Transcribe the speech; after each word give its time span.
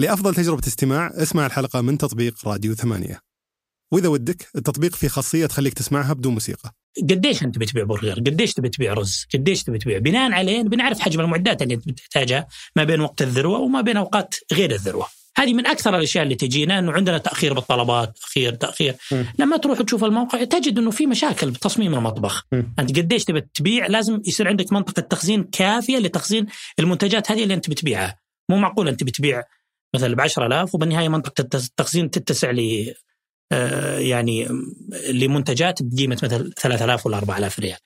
لأفضل 0.00 0.34
تجربة 0.34 0.62
استماع 0.66 1.12
اسمع 1.14 1.46
الحلقة 1.46 1.80
من 1.80 1.98
تطبيق 1.98 2.48
راديو 2.48 2.74
ثمانية 2.74 3.20
وإذا 3.92 4.08
ودك 4.08 4.48
التطبيق 4.56 4.96
فيه 4.96 5.08
خاصية 5.08 5.46
تخليك 5.46 5.74
تسمعها 5.74 6.12
بدون 6.12 6.32
موسيقى 6.32 6.74
قديش 7.10 7.42
أنت 7.42 7.58
بتبيع 7.58 7.84
برجر؟ 7.84 8.14
قديش 8.14 8.54
تبي 8.54 8.68
تبيع 8.68 8.92
رز؟ 8.92 9.26
قديش 9.34 9.62
تبي 9.64 9.78
تبيع؟ 9.78 9.98
بناء 9.98 10.32
عليه 10.32 10.62
بنعرف 10.62 11.00
حجم 11.00 11.20
المعدات 11.20 11.62
اللي 11.62 11.74
انت 11.74 11.88
بتحتاجها 11.88 12.46
ما 12.76 12.84
بين 12.84 13.00
وقت 13.00 13.22
الذروة 13.22 13.58
وما 13.58 13.80
بين 13.80 13.96
أوقات 13.96 14.34
غير 14.52 14.70
الذروة. 14.70 15.06
هذه 15.36 15.54
من 15.54 15.66
أكثر 15.66 15.96
الأشياء 15.96 16.24
اللي 16.24 16.34
تجينا 16.34 16.78
إنه 16.78 16.92
عندنا 16.92 17.18
تأخير 17.18 17.54
بالطلبات، 17.54 18.18
تأخير 18.18 18.54
تأخير، 18.54 18.94
م. 19.12 19.24
لما 19.38 19.56
تروح 19.56 19.82
تشوف 19.82 20.04
الموقع 20.04 20.44
تجد 20.44 20.78
إنه 20.78 20.90
في 20.90 21.06
مشاكل 21.06 21.50
بتصميم 21.50 21.94
المطبخ، 21.94 22.46
م. 22.52 22.62
أنت 22.78 22.98
قديش 22.98 23.24
تبي 23.24 23.40
تبيع 23.40 23.86
لازم 23.86 24.22
يصير 24.26 24.48
عندك 24.48 24.72
منطقة 24.72 25.00
تخزين 25.00 25.44
كافية 25.44 25.98
لتخزين 25.98 26.46
المنتجات 26.78 27.30
هذه 27.30 27.42
اللي 27.42 27.54
أنت 27.54 27.70
بتبيعها، 27.70 28.18
مو 28.50 28.56
معقول 28.56 28.88
أنت 28.88 29.04
بتبيع 29.04 29.42
مثلا 29.94 30.14
ب 30.14 30.20
10000 30.20 30.74
وبالنهاية 30.74 31.08
منطقه 31.08 31.48
التخزين 31.54 32.10
تتسع 32.10 32.50
لي 32.50 32.94
آه، 33.52 33.98
يعني 33.98 34.48
لمنتجات 35.10 35.78
بقيمة 35.82 36.18
مثلا 36.22 36.50
3000 36.56 37.06
ولا 37.06 37.18
4000 37.18 37.60
ريال. 37.60 37.78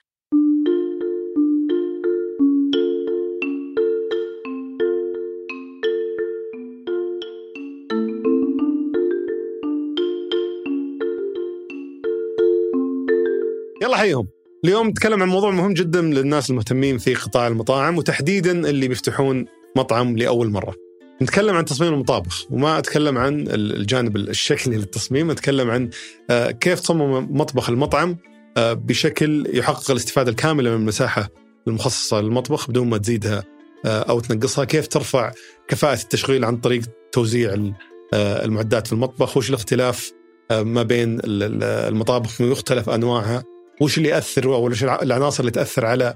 يلا 13.83 13.97
حيهم 13.97 14.29
اليوم 14.65 14.89
نتكلم 14.89 15.23
عن 15.23 15.29
موضوع 15.29 15.51
مهم 15.51 15.75
جدا 15.75 16.01
للناس 16.01 16.51
المهتمين 16.51 16.99
في 16.99 17.15
قطاع 17.15 17.47
المطاعم 17.47 17.99
وتحديدا 17.99 18.71
اللي 18.71 18.89
بيفتحون 18.89 19.47
مطعم 19.77 20.17
لأول 20.17 20.51
مرة 20.51 20.84
نتكلم 21.23 21.57
عن 21.57 21.65
تصميم 21.65 21.93
المطابخ 21.95 22.47
وما 22.51 22.79
أتكلم 22.79 23.19
عن 23.19 23.45
الجانب 23.49 24.17
الشكلي 24.17 24.77
للتصميم 24.77 25.31
أتكلم 25.31 25.71
عن 25.71 25.91
آه، 26.31 26.51
كيف 26.51 26.81
تصمم 26.81 27.37
مطبخ 27.39 27.71
المطعم 27.71 28.17
آه، 28.57 28.73
بشكل 28.73 29.47
يحقق 29.55 29.91
الاستفادة 29.91 30.31
الكاملة 30.31 30.71
من 30.71 30.77
المساحة 30.77 31.29
المخصصة 31.69 32.21
للمطبخ 32.21 32.71
بدون 32.71 32.89
ما 32.91 32.99
تزيدها 32.99 33.45
آه، 33.87 34.01
أو 34.03 34.21
تنقصها. 34.21 34.65
كيف 34.65 34.87
ترفع 34.89 35.33
كفاءة 35.69 36.03
التشغيل 36.03 36.45
عن 36.45 36.57
طريق 36.57 36.83
توزيع 37.13 37.53
ال- 37.55 37.75
المعدات 38.15 38.87
في 38.87 38.93
المطبخ؟ 38.93 39.37
وش 39.37 39.49
الاختلاف 39.51 40.13
ما 40.51 40.83
بين 40.83 41.19
ال- 41.19 41.43
ال- 41.43 41.63
المطابخ 41.65 42.43
بمختلف 42.43 42.89
أنواعها؟ 42.91 43.45
وش 43.81 43.99
اللي 43.99 44.09
يأثر 44.09 44.45
أو 44.55 44.67
وش 44.67 44.85
الع- 44.85 45.03
العناصر 45.03 45.41
اللي 45.41 45.51
تأثر 45.51 45.87
على 45.87 46.15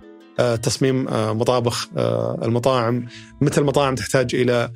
تصميم 0.63 1.05
مطابخ 1.39 1.89
المطاعم؟ 2.43 3.07
متى 3.41 3.61
المطاعم 3.61 3.95
تحتاج 3.95 4.35
إلى 4.35 4.71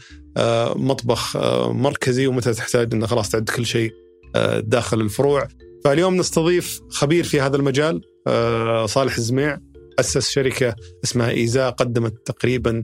مطبخ 0.77 1.37
آه، 1.37 1.73
مركزي 1.73 2.27
ومتى 2.27 2.55
تحتاج 2.55 2.95
إنه 2.95 3.07
خلاص 3.07 3.29
تعد 3.29 3.51
كل 3.51 3.67
شيء 3.67 3.93
آه، 4.37 4.61
داخل 4.61 5.01
الفروع. 5.01 5.49
فاليوم 5.85 6.17
نستضيف 6.17 6.81
خبير 6.91 7.25
في 7.25 7.41
هذا 7.41 7.57
المجال 7.57 8.01
آه، 8.27 8.87
صالح 8.87 9.17
الزميع 9.17 9.59
أسس 10.01 10.31
شركة 10.31 10.77
اسمها 11.05 11.31
إيزا 11.31 11.71
قدمت 11.71 12.27
تقريبا 12.27 12.83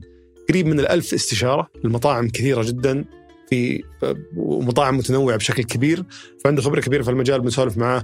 قريب 0.49 0.67
من 0.67 0.79
الألف 0.79 1.13
استشارة 1.13 1.67
لمطاعم 1.83 2.29
كثيرة 2.29 2.63
جدا 2.63 3.05
في 3.49 3.83
آه، 4.03 4.15
ومطاعم 4.37 4.97
متنوعة 4.97 5.37
بشكل 5.37 5.63
كبير. 5.63 6.03
فعنده 6.43 6.61
خبرة 6.61 6.81
كبيرة 6.81 7.03
في 7.03 7.09
المجال 7.09 7.41
بنسولف 7.41 7.77
معاه 7.77 8.03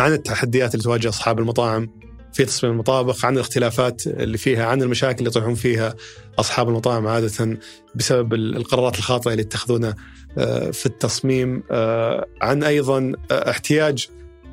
عن 0.00 0.12
التحديات 0.12 0.74
اللي 0.74 0.84
تواجه 0.84 1.08
أصحاب 1.08 1.38
المطاعم 1.38 1.88
في 2.36 2.44
تصميم 2.44 2.72
المطابخ، 2.72 3.24
عن 3.24 3.34
الاختلافات 3.34 4.06
اللي 4.06 4.38
فيها، 4.38 4.66
عن 4.66 4.82
المشاكل 4.82 5.18
اللي 5.18 5.28
يطيحون 5.30 5.54
فيها 5.54 5.94
أصحاب 6.38 6.68
المطاعم 6.68 7.06
عادة 7.06 7.58
بسبب 7.94 8.34
ال- 8.34 8.56
القرارات 8.56 8.98
الخاطئة 8.98 9.30
اللي 9.30 9.42
يتخذونها 9.42 9.94
آه، 10.38 10.70
في 10.70 10.86
التصميم، 10.86 11.62
آه، 11.70 12.26
عن 12.42 12.62
أيضا 12.62 13.12
آه، 13.30 13.50
احتياج 13.50 14.08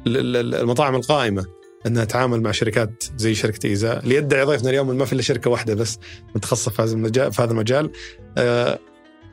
ال- 0.07 0.35
ال- 0.37 0.55
المطاعم 0.55 0.95
القائمة 0.95 1.45
إنها 1.87 2.05
تتعامل 2.05 2.41
مع 2.41 2.51
شركات 2.51 3.03
زي 3.17 3.35
شركة 3.35 3.67
إيزا، 3.67 3.99
اللي 3.99 4.15
يدعي 4.15 4.43
ضيفنا 4.43 4.69
اليوم 4.69 4.87
ما 4.97 5.05
في 5.05 5.13
إلا 5.13 5.21
شركة 5.21 5.49
واحدة 5.49 5.73
بس 5.73 5.99
متخصصة 6.35 6.71
في 6.71 6.81
هذا 6.81 6.93
المجال 6.93 7.33
في 7.33 7.41
هذا 7.41 7.51
المجال. 7.51 7.91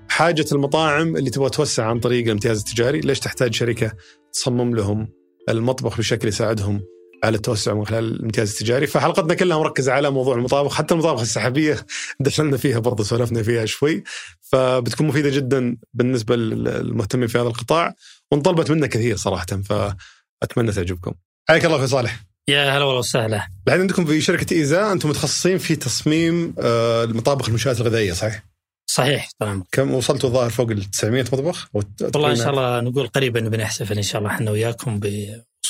حاجة 0.09 0.44
المطاعم 0.53 1.16
اللي 1.16 1.31
تبغى 1.31 1.50
توسع 1.50 1.87
عن 1.87 2.00
طريق 2.00 2.25
الامتياز 2.25 2.59
التجاري، 2.59 3.00
ليش 3.00 3.21
تحتاج 3.21 3.55
شركة 3.55 3.93
تصمم 4.33 4.75
لهم 4.75 5.09
المطبخ 5.49 5.99
بشكل 5.99 6.28
يساعدهم 6.28 6.81
على 7.25 7.37
التوسع 7.37 7.75
من 7.75 7.87
خلال 7.87 8.05
الامتياز 8.05 8.51
التجاري. 8.51 8.87
فحلقتنا 8.87 9.35
كلها 9.35 9.59
مركزة 9.59 9.93
على 9.93 10.11
موضوع 10.11 10.35
المطابخ 10.35 10.75
حتى 10.75 10.95
المطابخ 10.95 11.21
السحابية 11.21 11.87
دخلنا 12.21 12.57
فيها 12.57 12.79
برضه 12.79 13.05
سولفنا 13.05 13.43
فيها 13.43 13.67
شوي. 13.67 14.03
فبتكون 14.41 15.07
مفيدة 15.07 15.31
جدا 15.31 15.77
بالنسبة 15.95 16.37
للمهتمين 16.37 17.29
في 17.29 17.39
هذا 17.39 17.49
القطاع 17.49 17.95
وانطلبت 18.33 18.71
منا 18.71 18.87
كثير 18.87 19.17
صراحة 19.17 19.47
فأتمنى 19.47 20.73
تعجبكم. 20.73 21.13
حياك 21.49 21.65
الله 21.65 21.79
في 21.79 21.87
صالح. 21.87 22.31
يا 22.49 22.77
هلا 22.77 22.85
والله 22.85 22.99
وسهلا. 22.99 23.47
الحين 23.67 23.81
عندكم 23.81 24.05
في 24.05 24.21
شركة 24.21 24.55
إيزا 24.57 24.93
أنتم 24.93 25.09
متخصصين 25.09 25.59
في 25.59 25.77
تصميم 25.77 26.55
آه، 26.59 27.05
المطابخ 27.05 27.47
المنشآت 27.47 27.81
الغذائية 27.81 28.13
صحيح؟ 28.13 28.51
صحيح 28.87 29.31
طبعا 29.39 29.65
كم 29.73 29.95
وصلتوا 29.95 30.29
الظاهر 30.29 30.51
فوق 30.51 30.71
ال 30.71 30.85
900 30.85 31.23
مطبخ؟ 31.23 31.69
والله 31.75 32.31
إن 32.31 32.37
شاء 32.37 32.51
الله 32.51 32.81
نقول 32.81 33.07
قريبا 33.07 33.41
بنحتفل 33.41 33.97
إن 33.97 34.03
شاء 34.03 34.19
الله 34.19 34.31
إحنا 34.31 34.51
وياكم 34.51 35.01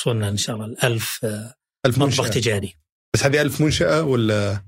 بوصولنا 0.01 0.29
إن 0.29 0.37
شاء 0.37 0.55
الله 0.55 0.65
الألف 0.65 1.19
آه، 1.23 1.53
ألف 1.85 1.97
مطبخ 1.97 2.19
منشأة. 2.19 2.33
تجاري. 2.33 2.75
بس 3.13 3.23
هذه 3.23 3.41
ألف 3.41 3.61
منشأة 3.61 4.03
ولا؟ 4.03 4.63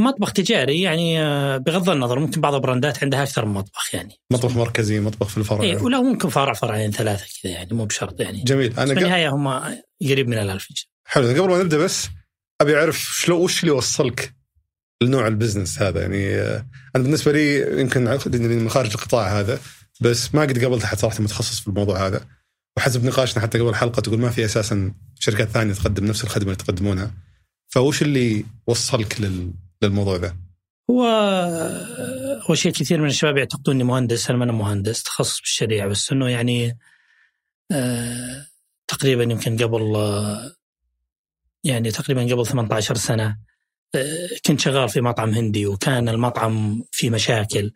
مطبخ 0.00 0.32
تجاري 0.32 0.80
يعني 0.80 1.22
آه، 1.22 1.56
بغض 1.56 1.90
النظر 1.90 2.18
ممكن 2.18 2.40
بعض 2.40 2.54
البراندات 2.54 3.02
عندها 3.02 3.22
أكثر 3.22 3.44
من 3.44 3.54
مطبخ 3.54 3.94
يعني. 3.94 4.14
مطبخ 4.32 4.56
مركزي 4.56 5.00
مطبخ 5.00 5.28
في 5.28 5.38
الفرع؟ 5.38 5.62
إيه 5.62 5.82
ولو 5.82 6.02
ممكن 6.02 6.28
فرع 6.28 6.52
فرعين 6.52 6.90
ثلاثة 6.90 7.24
كذا 7.42 7.52
يعني 7.52 7.74
مو 7.74 7.84
بشرط 7.84 8.20
يعني. 8.20 8.42
جميل. 8.42 8.78
أنا 8.78 8.94
في 8.94 9.00
النهاية 9.00 9.28
هم 9.28 9.48
قريب 10.10 10.28
من 10.28 10.38
شاء 10.38 10.88
حلو. 11.06 11.28
قبل 11.28 11.48
ما 11.48 11.62
نبدأ 11.62 11.78
بس 11.78 12.08
أبي 12.60 12.78
أعرف 12.78 12.98
شلون 12.98 13.40
وش 13.40 13.60
اللي 13.60 13.72
وصلك 13.72 14.34
لنوع 15.02 15.26
ال 15.26 15.32
business 15.32 15.82
هذا؟ 15.82 16.00
يعني 16.00 16.34
آه، 16.34 16.66
أنا 16.96 17.04
بالنسبة 17.04 17.32
لي 17.32 17.80
يمكن 17.80 18.08
من 18.56 18.68
خارج 18.68 18.90
القطاع 18.90 19.40
هذا 19.40 19.60
بس 20.00 20.34
ما 20.34 20.42
قد 20.42 20.64
قابلت 20.64 20.84
احد 20.84 20.98
صراحة 20.98 21.22
متخصص 21.22 21.60
في 21.60 21.68
الموضوع 21.68 22.06
هذا. 22.06 22.35
وحسب 22.76 23.04
نقاشنا 23.04 23.42
حتى 23.42 23.58
قبل 23.58 23.68
الحلقة 23.68 24.00
تقول 24.00 24.18
ما 24.18 24.30
في 24.30 24.44
أساسا 24.44 24.94
شركات 25.18 25.48
ثانية 25.48 25.74
تقدم 25.74 26.04
نفس 26.04 26.24
الخدمة 26.24 26.52
اللي 26.52 26.64
تقدمونها 26.64 27.14
فوش 27.68 28.02
اللي 28.02 28.44
وصلك 28.66 29.20
لل... 29.20 29.52
للموضوع 29.82 30.16
ذا؟ 30.16 30.36
هو 30.90 31.04
هو 32.50 32.54
شيء 32.54 32.72
كثير 32.72 33.00
من 33.00 33.06
الشباب 33.06 33.36
يعتقدون 33.36 33.74
إني 33.74 33.84
مهندس 33.84 34.30
أنا 34.30 34.38
ما 34.38 34.44
أنا 34.44 34.52
مهندس 34.52 35.02
تخصص 35.02 35.40
بالشريعة 35.40 35.88
بس 35.88 36.12
إنه 36.12 36.28
يعني 36.28 36.78
آه 37.72 38.46
تقريبا 38.88 39.22
يمكن 39.22 39.56
قبل 39.56 39.96
آه 39.96 40.52
يعني 41.64 41.90
تقريبا 41.90 42.34
قبل 42.34 42.46
18 42.46 42.94
سنة 42.94 43.38
آه 43.94 44.28
كنت 44.46 44.60
شغال 44.60 44.88
في 44.88 45.00
مطعم 45.00 45.30
هندي 45.30 45.66
وكان 45.66 46.08
المطعم 46.08 46.84
في 46.92 47.10
مشاكل 47.10 47.72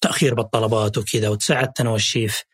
تأخير 0.00 0.34
بالطلبات 0.34 0.98
وكذا 0.98 1.28
وتساعدت 1.28 1.80
أنا 1.80 1.90
والشيف 1.90 2.44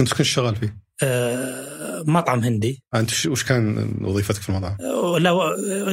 أنت 0.00 0.12
كنت 0.12 0.22
شغال 0.22 0.56
فيه؟ 0.56 0.89
آه 1.02 2.04
مطعم 2.06 2.40
هندي 2.40 2.82
أنت 2.94 3.26
وش- 3.26 3.44
كان 3.44 3.94
وظيفتك 4.00 4.40
في 4.42 4.48
المطعم؟ 4.48 4.76
لو 5.18 5.40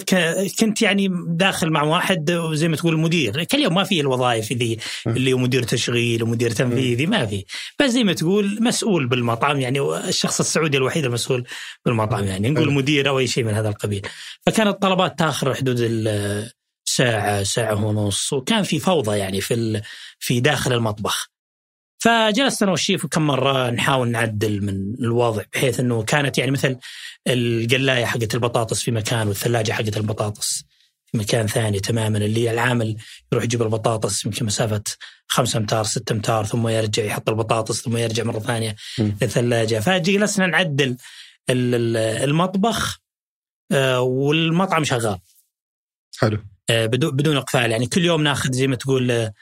ك- 0.07 0.47
كنت 0.59 0.81
يعني 0.81 1.09
داخل 1.27 1.69
مع 1.69 1.83
واحد 1.83 2.31
زي 2.53 2.67
ما 2.67 2.75
تقول 2.75 2.99
مدير 2.99 3.43
كل 3.43 3.59
يوم 3.59 3.73
ما 3.75 3.83
في 3.83 3.99
الوظائف 3.99 4.51
ذي. 4.53 4.77
اللي 5.07 5.33
هو 5.33 5.37
مدير 5.37 5.63
تشغيل 5.63 6.23
ومدير 6.23 6.51
تنفيذي 6.51 7.05
ما 7.05 7.25
في 7.25 7.45
بس 7.79 7.91
زي 7.91 8.03
ما 8.03 8.13
تقول 8.13 8.57
مسؤول 8.61 9.07
بالمطعم 9.07 9.59
يعني 9.59 9.79
الشخص 10.07 10.39
السعودي 10.39 10.77
الوحيد 10.77 11.05
المسؤول 11.05 11.43
بالمطعم 11.85 12.23
يعني 12.23 12.49
نقول. 12.49 12.73
مدير 12.73 13.09
أو 13.09 13.19
أي 13.19 13.27
شيء 13.27 13.43
من 13.43 13.53
هذا 13.53 13.69
القبيل 13.69 14.07
فكانت 14.45 14.67
الطلبات 14.69 15.19
تاخر 15.19 15.53
حدود 15.53 15.79
ساعة 16.85 17.43
ساعة 17.43 17.85
ونص 17.85 18.33
وكان 18.33 18.63
في 18.63 18.79
فوضى 18.79 19.17
يعني 19.17 19.41
في 19.41 19.81
في 20.19 20.39
داخل 20.39 20.73
المطبخ 20.73 21.29
فجلست 21.99 22.61
أنا 22.63 22.71
والشيف 22.71 23.05
كم 23.05 23.27
مرة 23.27 23.69
نحاول 23.69 24.07
نعدل 24.11 24.61
من 24.65 24.93
الوضع 24.99 25.43
بحيث 25.53 25.79
إنه 25.79 26.03
كانت 26.03 26.37
يعني 26.37 26.51
مثل 26.51 26.77
القلاية 27.27 28.05
حقت 28.05 28.35
البطاطس 28.35 28.81
في 28.83 28.91
مكان 28.91 29.27
والثلاجة 29.27 29.71
حقت 29.71 29.97
البطاطس 29.97 30.63
في 31.05 31.17
مكان 31.17 31.47
ثاني 31.47 31.79
تماما 31.79 32.17
اللي 32.17 32.51
العامل 32.51 32.97
يروح 33.31 33.43
يجيب 33.43 33.61
البطاطس 33.61 34.25
يمكن 34.25 34.45
مسافة 34.45 34.81
خمسة 35.27 35.57
أمتار 35.57 35.83
ستة 35.83 36.13
أمتار 36.13 36.45
ثم 36.45 36.67
يرجع 36.67 37.03
يحط 37.03 37.29
البطاطس 37.29 37.81
ثم 37.81 37.97
يرجع 37.97 38.23
مرة 38.23 38.39
ثانية. 38.39 38.75
للثلاجة. 38.99 39.79
فجلسنا 39.79 40.47
نعدل 40.47 40.97
ال- 41.49 41.75
ال- 41.75 41.97
المطبخ 41.97 42.99
آه، 43.71 44.01
والمطعم 44.01 44.83
شغال. 44.83 45.19
حلو. 46.19 46.37
آه، 46.69 46.85
بدون 46.85 47.15
بدون 47.15 47.37
إقفال 47.37 47.71
يعني 47.71 47.87
كل 47.87 48.05
يوم 48.05 48.23
ناخذ 48.23 48.51
زي 48.51 48.67
ما 48.67 48.75
تقول 48.75 49.11
آه، 49.11 49.33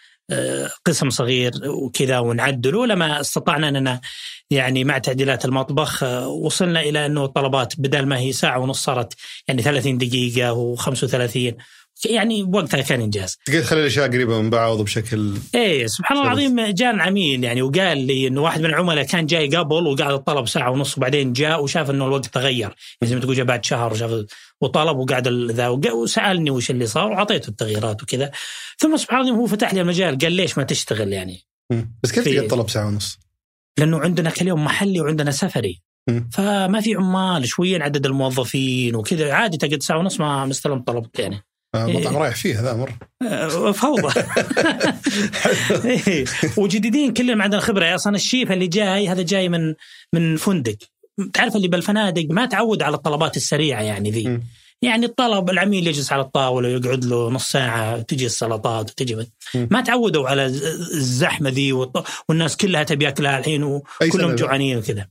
قسم 0.86 1.10
صغير 1.10 1.52
وكذا 1.66 2.20
ونعدله 2.20 2.86
لما 2.86 3.22
استطعنا 3.22 3.70
أننا 3.70 4.02
يعني 4.50 4.84
مع 4.84 4.98
تعديلات 4.98 5.46
المطبخ 5.46 6.04
آه، 6.04 6.28
وصلنا 6.28 6.82
إلى 6.82 7.06
أنه 7.06 7.26
الطلبات 7.26 7.74
بدل 7.78 8.06
ما 8.06 8.20
هي 8.20 8.32
ساعة 8.32 8.60
ونص 8.60 8.84
صارت 8.84 9.14
يعني 9.48 9.62
30 9.62 9.98
دقيقة 9.98 10.76
و35 10.76 11.54
يعني 12.06 12.44
وقتها 12.44 12.82
كان 12.82 13.02
إنجاز 13.02 13.38
تقدر 13.46 13.62
تخلي 13.62 13.80
الأشياء 13.80 14.08
قريبة 14.08 14.42
من 14.42 14.50
بعض 14.50 14.80
وبشكل 14.80 15.34
إيه 15.56 15.88
سبحان 15.88 16.18
الله. 16.18 16.28
العظيم 16.28 16.62
جاء 16.62 17.00
عميل 17.00 17.44
يعني 17.44 17.62
وقال 17.62 17.98
لي 17.98 18.28
إنه 18.28 18.42
واحد 18.42 18.60
من 18.60 18.66
العملاء 18.66 19.06
كان 19.06 19.26
جاي 19.26 19.48
قبل 19.48 19.88
وقعد 19.88 20.14
الطلب 20.14 20.48
ساعة 20.48 20.72
ونص 20.72 20.98
وبعدين 20.98 21.34
جاء 21.34 21.64
وشاف 21.64 21.90
إنه 21.90 22.06
الوقت 22.06 22.26
تغير 22.26 22.60
يعني 22.60 22.76
زي 23.04 23.16
ما 23.16 23.22
تقول 23.22 23.36
جاء 23.36 23.46
بعد 23.46 23.66
شهر 23.66 23.94
وشاف 23.94 24.26
وطلب 24.62 24.98
وقعد 24.98 25.28
ذا 25.28 25.68
وسألني 25.68 26.52
وش 26.52 26.72
اللي 26.72 26.86
صار 26.86 27.12
وعطيته 27.12 27.50
التغييرات 27.50 28.04
وكذا 28.04 28.32
ثم 28.78 28.98
سبحان 28.98 29.22
الله 29.22 29.36
هو 29.36 29.46
فتح 29.46 29.74
لي 29.74 29.82
المجال 29.82 30.18
قال 30.18 30.32
ليش 30.32 30.58
ما 30.58 30.64
تشتغل 30.64 31.14
يعني. 31.14 31.46
بس 32.04 32.12
كيف 32.12 32.26
تقدر 32.26 32.50
طلب 32.50 32.70
ساعة 32.70 32.88
ونص؟ 32.88 33.20
لأنه 33.80 34.00
عندنا 34.00 34.30
كل 34.30 34.48
يوم 34.48 34.66
محلي 34.66 35.02
وعندنا 35.02 35.32
سفري. 35.32 35.82
فما 36.32 36.82
في 36.82 36.96
عمال 36.96 37.48
شويا 37.48 37.84
عدد 37.84 38.06
الموظفين 38.06 38.96
وكذا 38.96 39.34
عادي 39.34 39.58
تقعد 39.58 39.84
ساعة 39.84 39.98
ونص 39.98 40.20
ما 40.20 40.46
مستلم 40.46 40.80
طلبك 40.80 41.20
يعني. 41.20 41.44
مطعم 41.76 42.18
رايح 42.18 42.36
فيه 42.36 42.60
هذا 42.60 42.74
مره 42.74 42.98
آه، 43.22 43.72
فوضى 43.72 44.22
إيه. 45.86 46.26
وجديدين 46.58 47.14
كلهم 47.14 47.42
عندنا 47.42 47.62
خبرة 47.62 47.96
أصلا 47.96 48.16
الشيف 48.16 48.52
اللي 48.52 48.68
جاي 48.68 49.10
هذا 49.10 49.22
جاي 49.22 49.50
من 49.50 49.74
من 50.14 50.38
فندق 50.38 50.78
تعرف 51.34 51.56
اللي 51.56 51.68
بالفنادق 51.68 52.28
ما 52.30 52.46
تعود 52.46 52.84
على 52.84 52.96
الطلبات 52.96 53.38
السريعة 53.38 53.82
يعني 53.82 54.12
ذي. 54.12 54.40
يعني 54.82 55.06
الطلب 55.06 55.50
العميل 55.50 55.88
يجلس 55.88 56.12
على 56.12 56.22
الطاولة 56.22 56.70
ويقعد 56.70 57.06
له 57.06 57.30
نص 57.30 57.52
ساعة 57.52 58.02
تجي 58.02 58.26
السلطات 58.26 58.92
وتجي. 58.92 59.28
ما 59.56 59.82
تعودوا 59.82 60.30
على 60.30 60.46
الزحمة 60.46 61.50
ذي 61.50 61.74
والناس 62.30 62.58
كلها 62.58 62.84
تبي 62.84 63.06
ياكلها 63.06 63.40
الحين 63.40 63.64
وكلهم؟ 63.64 64.36
جوعانين 64.36 64.78
وكذا 64.78 65.08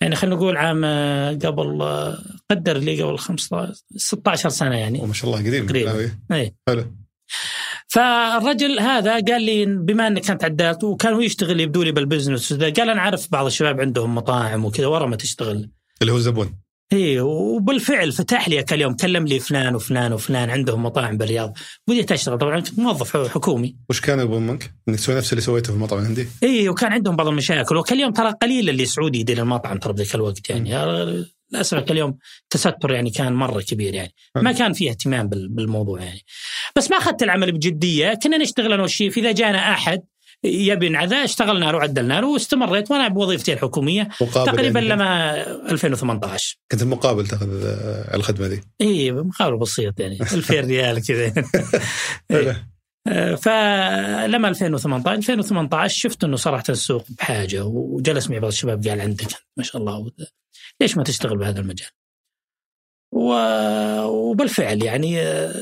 يعني 0.00 0.16
خلينا 0.16 0.36
نقول 0.36 0.56
عام 0.56 0.84
آه، 0.84 1.30
قبل 1.30 1.82
آه، 1.82 2.18
قدر 2.50 2.78
لي 2.78 3.02
قبل 3.02 3.18
15 3.18 3.72
16 3.96 4.48
سنة 4.48 4.76
يعني. 4.76 5.00
وما 5.00 5.12
شاء 5.12 5.30
الله 5.30 5.46
قديم 5.46 5.68
قريب. 5.68 5.88
إيه. 5.88 6.18
إيه. 6.32 6.54
حلو. 6.68 6.84
فالرجل 7.88 8.80
هذا 8.80 9.12
قال 9.12 9.42
لي 9.42 9.66
بما 9.66 10.06
إنك 10.06 10.22
كانت 10.22 10.44
عدلت 10.44 10.84
وكان 10.84 11.12
هو 11.12 11.20
يشتغل 11.20 11.60
يبدو 11.60 11.82
لي 11.82 11.92
بال 11.92 12.04
business 12.04 12.52
قال 12.52 12.90
أنا 12.90 13.00
عارف 13.00 13.32
بعض 13.32 13.46
الشباب 13.46 13.80
عندهم 13.80 14.14
مطاعم 14.14 14.64
وكذا 14.64 14.86
ورا 14.86 15.06
ما 15.06 15.16
تشتغل. 15.16 15.70
اللي 16.02 16.12
هو 16.12 16.18
زبون. 16.18 16.67
اي 16.92 17.20
وبالفعل 17.20 18.12
فتح 18.12 18.48
لي 18.48 18.62
كل 18.62 18.80
يوم 18.80 18.94
كلم 18.94 19.26
لي 19.26 19.40
فلان 19.40 19.74
وفلان 19.74 20.12
وفلان 20.12 20.50
عندهم 20.50 20.82
مطاعم 20.82 21.16
بالرياض. 21.16 21.58
بديت 21.88 22.12
اشتغل 22.12 22.38
طبعا 22.38 22.60
كنت 22.60 22.78
موظف 22.78 23.16
حكومي. 23.16 23.76
وش 23.90 24.00
كان 24.00 24.20
يبون 24.20 24.46
منك؟ 24.46 24.74
إنك 24.88 24.96
تسوي 24.96 25.14
نفس 25.16 25.32
اللي 25.32 25.42
سويته 25.42 25.66
في 25.66 25.76
المطعم 25.76 25.98
الهندي؟ 25.98 26.28
اي 26.42 26.68
وكان 26.68 26.92
عندهم 26.92 27.16
بعض 27.16 27.28
المشاكل. 27.28 27.76
وكل 27.76 28.00
يوم 28.00 28.12
ترى 28.12 28.32
قليل 28.42 28.68
اللي 28.70 28.84
سعودي 28.84 29.20
يدير 29.20 29.38
المطعم 29.38 29.78
ترى 29.78 29.92
بذاك 29.92 30.14
الوقت 30.14 30.50
يعني. 30.50 30.70
للاسف 31.52 31.78
كل 31.78 31.96
يوم 31.98 32.18
تستر 32.50 32.90
يعني 32.90 33.10
كان 33.10 33.32
مرة 33.32 33.60
كبير 33.60 33.94
يعني. 33.94 34.12
ما 34.36 34.52
كان 34.52 34.72
فيه 34.72 34.90
اهتمام 34.90 35.28
بال- 35.28 35.48
بالموضوع 35.48 36.02
يعني. 36.02 36.20
بس 36.76 36.90
ما 36.90 36.96
أخذت 36.96 37.22
العمل 37.22 37.52
بجدية. 37.52 38.14
كنا 38.22 38.38
نشتغل 38.38 38.72
أنا 38.72 38.82
والشيف. 38.82 39.18
إذا 39.18 39.32
جانا 39.32 39.72
أحد 39.72 40.00
يبي 40.44 40.88
ذا 40.88 41.24
اشتغلنا 41.24 41.76
وعدلنا 41.76 42.20
له 42.20 42.26
واستمريت 42.26 42.90
وأنا 42.90 43.08
بوظيفتي 43.08 43.52
الحكومية 43.52 44.08
مقابل 44.20 44.52
تقريبا 44.52 44.80
يعني؟ 44.80 44.94
لما 44.94 45.36
2018 45.70 46.56
كنت 46.72 46.82
المقابل 46.82 47.26
تاخذ 47.26 47.66
على 48.08 48.14
الخدمة 48.14 48.46
ذي 48.46 48.60
إي 48.80 49.12
مقابل 49.12 49.58
بسيط 49.58 50.00
يعني 50.00 50.18
2000 50.32 50.54
ريال 50.54 51.06
كذا. 51.06 51.32
فلما 53.36 54.48
2018 54.48 55.16
2018 55.16 55.98
شفت 55.98 56.24
إنه 56.24 56.36
صراحة 56.36 56.64
السوق 56.68 57.04
بحاجة 57.18 57.64
وجلس 57.64 58.30
معي 58.30 58.40
بعض 58.40 58.50
الشباب 58.50 58.86
قال 58.86 59.00
عندك 59.00 59.28
ما 59.56 59.64
شاء 59.64 59.82
الله. 59.82 60.10
ليش 60.80 60.96
ما 60.96 61.02
تشتغل 61.02 61.38
بهذا 61.38 61.60
المجال؟ 61.60 61.88
وبالفعل 63.12 64.82
يعني 64.82 65.20
آه، 65.20 65.52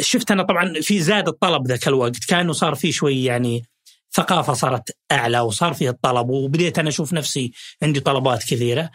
شفت 0.00 0.30
أنا 0.30 0.42
طبعا 0.42 0.72
في 0.80 1.00
زاد 1.00 1.28
الطلب 1.28 1.66
ذاك 1.66 1.88
الوقت 1.88 2.24
كأنه 2.28 2.52
صار 2.52 2.74
في 2.74 2.92
شوي 2.92 3.24
يعني 3.24 3.64
ثقافة 4.12 4.52
صارت 4.52 4.96
أعلى 5.12 5.40
وصار 5.40 5.74
فيه 5.74 5.90
الطلب 5.90 6.30
وبديت 6.30 6.78
أنا 6.78 6.88
أشوف 6.88 7.12
نفسي 7.12 7.52
عندي 7.82 8.00
طلبات 8.00 8.42
كثيرة. 8.42 8.90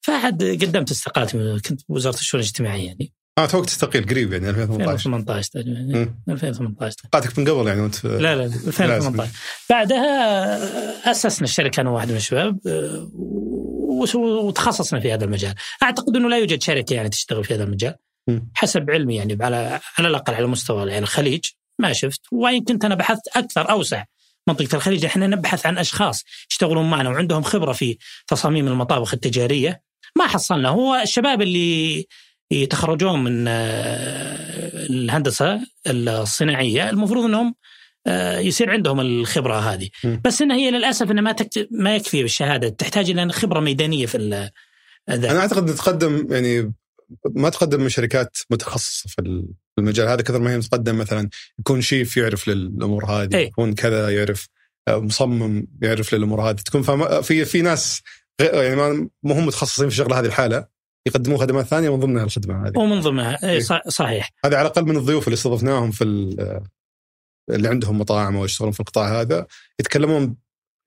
فعد 0.00 0.42
قدمت 0.42 0.90
استقالتي 0.90 1.60
كنت 1.68 1.80
بوزارة 1.88 2.14
الشؤون 2.14 2.42
الاجتماعية 2.42 2.86
يعني. 2.86 3.12
آه 3.38 3.46
توك 3.46 3.66
تستقيل 3.66 4.06
قريب 4.06 4.32
يعني 4.32 4.50
2018 4.50 4.92
2018 4.92 5.50
تقريبا 5.50 5.80
مم. 5.80 6.22
2018 6.28 6.96
قاتك 7.12 7.38
من 7.38 7.48
قبل 7.48 7.68
يعني 7.68 7.80
وأنت 7.80 8.04
لا 8.04 8.36
لا 8.36 8.44
2018 8.44 9.32
بعدها 9.70 11.10
أسسنا 11.10 11.44
الشركة 11.44 11.80
أنا 11.80 11.90
وواحد 11.90 12.10
من 12.10 12.16
الشباب 12.16 12.58
آه، 12.66 13.10
وتخصصنا 14.16 15.00
في 15.00 15.12
هذا 15.14 15.24
المجال. 15.24 15.54
أعتقد 15.82 16.16
إنه 16.16 16.28
لا 16.28 16.38
يوجد 16.38 16.62
شركة 16.62 16.94
يعني 16.94 17.08
تشتغل 17.08 17.44
في 17.44 17.54
هذا 17.54 17.64
المجال. 17.64 17.94
حسب 18.54 18.90
علمي 18.90 19.16
يعني 19.16 19.38
على 19.40 19.80
على 19.98 20.08
الأقل 20.08 20.34
على 20.34 20.46
مستوى 20.46 20.90
يعني 20.90 21.02
الخليج 21.02 21.44
ما 21.78 21.92
شفت. 21.92 22.20
وإن 22.32 22.64
كنت 22.64 22.84
أنا 22.84 22.94
بحثت 22.94 23.28
أكثر 23.36 23.70
أوسع 23.70 24.04
منطقة 24.48 24.76
الخليج 24.76 25.04
إحنا 25.04 25.26
نبحث 25.26 25.66
عن 25.66 25.78
أشخاص 25.78 26.24
يشتغلون 26.50 26.90
معنا 26.90 27.10
وعندهم 27.10 27.42
خبرة 27.42 27.72
في 27.72 27.98
تصاميم 28.26 28.68
المطابخ 28.68 29.14
التجارية 29.14 29.82
ما 30.16 30.26
حصلنا 30.26 30.68
هو 30.68 30.94
الشباب 30.94 31.42
اللي 31.42 32.06
يتخرجون 32.50 33.24
من 33.24 33.44
آه، 33.48 34.86
الهندسة 34.90 35.60
الصناعية 35.86 36.90
المفروض 36.90 37.24
إنهم 37.24 37.54
آه، 38.06 38.38
يصير 38.38 38.70
عندهم 38.70 39.00
الخبرة 39.00 39.54
هذه. 39.54 39.88
بس 40.24 40.42
انها 40.42 40.56
هي 40.56 40.70
للأسف 40.70 41.10
إنها 41.10 41.22
ما 41.22 41.32
تكت... 41.32 41.68
ما 41.70 41.96
يكفي 41.96 42.22
بالشهادة 42.22 42.68
تحتاج 42.68 43.10
إلى 43.10 43.32
خبرة 43.32 43.60
ميدانية 43.60 44.06
في 44.06 44.16
ال-. 44.16 44.50
أنا 45.08 45.40
أعتقد 45.40 45.74
تقدم 45.74 46.26
يعني 46.30 46.72
ما 47.34 47.48
تقدم 47.48 47.80
من 47.80 47.88
شركات 47.88 48.36
متخصصة 48.50 49.08
في 49.08 49.44
المجال 49.78 50.08
هذا 50.08 50.22
كثر 50.22 50.38
ما 50.38 50.54
هي 50.54 50.60
تقدم 50.60 50.98
مثلا 50.98 51.28
يكون 51.58 51.80
شيف 51.80 52.16
يعرف 52.16 52.48
للأمور 52.48 53.04
هذه 53.04 53.36
إيه. 53.36 53.46
يكون 53.46 53.74
كذا 53.74 54.10
يعرف 54.10 54.48
آه، 54.88 54.98
مصمم 54.98 55.66
يعرف 55.82 56.14
للأمور 56.14 56.50
هذه 56.50 56.56
تكون 56.56 56.82
في 57.22 57.44
في 57.44 57.62
ناس 57.62 58.02
يعني 58.40 58.76
ما 59.22 59.34
هم 59.38 59.46
متخصصين 59.46 59.88
في 59.88 59.92
الشغلة 59.92 60.20
هذه 60.20 60.26
الحالة 60.26 60.66
يقدمون 61.06 61.38
خدمات 61.38 61.66
ثانية 61.66 61.96
من 61.96 62.00
ضمنها 62.00 62.24
الخدمة 62.24 62.66
هذه 62.68 62.78
ومن 62.78 63.00
ضمنها 63.00 63.38
إيه، 63.44 63.50
إيه. 63.50 63.60
صحيح 63.88 64.30
هذا 64.44 64.56
على 64.56 64.66
الأقل 64.66 64.84
من 64.84 64.96
الضيوف 64.96 65.28
اللي 65.28 65.34
استضفناهم 65.34 65.90
في 65.90 66.04
ال- 66.04 66.60
اللي 67.50 67.68
عندهم 67.68 67.98
مطاعم 67.98 68.36
أو 68.36 68.44
يشتغلون 68.44 68.72
في 68.72 68.80
القطاع 68.80 69.20
هذا 69.20 69.46
يتكلمون 69.80 70.36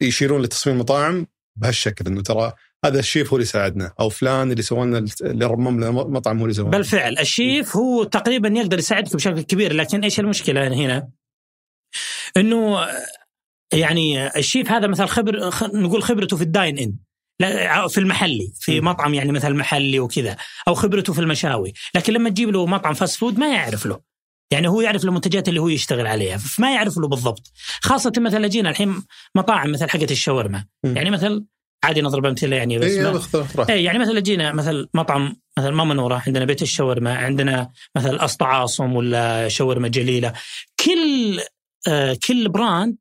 يشيرون 0.01 0.41
لتصميم 0.41 0.75
المطاعم 0.75 1.27
بهالشكل 1.55 2.05
إنه 2.07 2.21
ترى 2.21 2.53
هذا 2.85 2.99
الشيف 2.99 3.29
هو 3.29 3.35
اللي 3.35 3.45
ساعدنا 3.45 3.93
أو 3.99 4.09
فلان 4.09 4.51
اللي 4.51 4.61
سوى 4.61 4.85
لنا 4.85 5.05
اللي 5.21 5.45
رمم 5.45 5.77
لنا 5.77 5.91
مطعم 5.91 6.37
هو 6.37 6.43
اللي 6.43 6.53
سوى 6.53 6.69
بالفعل 6.69 7.19
الشيف 7.19 7.75
هو 7.75 8.03
تقريبا 8.03 8.49
يقدر 8.49 8.79
يساعدك 8.79 9.15
بشكل 9.15 9.41
كبير 9.41 9.73
لكن 9.73 10.03
إيش 10.03 10.19
المشكلة 10.19 10.67
هنا؟ 10.67 11.09
إنه 12.37 12.87
يعني 13.73 14.37
الشيف 14.37 14.71
هذا 14.71 14.87
مثلا 14.87 15.05
خبر 15.05 15.51
نقول 15.73 16.03
خبرته 16.03 16.37
في 16.37 16.43
ال 16.43 16.50
dine 16.50 16.77
in 16.77 16.95
في 17.87 17.97
المحلي 17.97 18.53
في 18.59 18.81
م. 18.81 18.85
مطعم 18.85 19.13
يعني 19.13 19.31
مثلا 19.31 19.55
محلي 19.55 19.99
وكذا 19.99 20.37
أو 20.67 20.73
خبرته 20.73 21.13
في 21.13 21.19
المشاوي 21.19 21.73
لكن 21.95 22.13
لما 22.13 22.29
تجيب 22.29 22.49
له 22.49 22.65
مطعم 22.65 22.93
fast 22.93 23.19
food 23.19 23.39
ما 23.39 23.53
يعرف 23.53 23.85
له 23.85 23.99
يعني 24.51 24.67
هو 24.67 24.81
يعرف 24.81 25.03
المنتجات 25.03 25.49
اللي 25.49 25.61
هو 25.61 25.69
يشتغل 25.69 26.07
عليها 26.07 26.37
فما 26.37 26.73
يعرف 26.73 26.97
له 26.97 27.07
بالضبط 27.07 27.51
خاصة 27.81 28.13
مثلا 28.17 28.47
جينا 28.47 28.69
الحين 28.69 29.03
مطاعم 29.35 29.71
مثل 29.71 29.89
حقت 29.89 30.11
الشاورما. 30.11 30.65
يعني 30.83 31.11
مثل 31.11 31.45
عادي 31.83 32.01
نضرب 32.01 32.25
أمثلة 32.25 32.55
يعني 32.55 32.79
بس 32.79 32.91
ما- 32.91 33.17
اختلاف 33.17 33.69
إيه 33.69 33.85
يعني 33.85 33.99
مثلا 33.99 34.19
جينا 34.19 34.53
مثل 34.53 34.87
مطعم 34.93 35.35
مثل 35.57 35.69
ماما 35.69 35.93
نوره 35.93 36.21
عندنا 36.27 36.45
بيت 36.45 36.61
الشاورما 36.61 37.15
عندنا 37.15 37.69
مثل 37.97 38.15
اسطى 38.17 38.45
عاصم 38.45 38.95
ولا 38.95 39.47
شاورما 39.47 39.87
جليلة. 39.87 40.33
كل 40.85 41.39
آه 41.87 42.17
كل 42.27 42.49
brand 42.49 42.95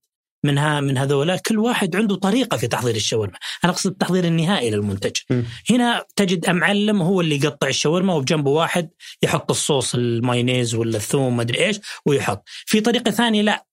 منها 0.44 0.80
من 0.80 0.98
هذولا 0.98 1.36
كل 1.36 1.58
واحد 1.58 1.96
عنده 1.96 2.16
طريقة 2.16 2.56
في 2.56 2.66
تحضير 2.66 2.94
الشاورما، 2.94 3.34
أنا 3.64 3.72
أقصد 3.72 3.90
التحضير 3.90 4.24
النهائي 4.24 4.70
للمنتج. 4.70 5.16
م. 5.30 5.42
هنا 5.70 6.04
تجد 6.16 6.50
معلم 6.50 7.02
هو 7.02 7.20
اللي 7.20 7.34
يقطع 7.44 7.68
الشاورما 7.68 8.14
وبجنبه 8.14 8.50
واحد 8.50 8.90
يحط 9.22 9.50
الصوص 9.50 9.94
المايونيز 9.94 10.74
ولا 10.74 10.96
الثوم 10.96 11.36
ما 11.36 11.42
أدري 11.42 11.66
إيش 11.66 11.80
ويحط، 12.06 12.42
في 12.66 12.80
طريقة 12.80 13.10
ثانية 13.10 13.42
لا. 13.42 13.64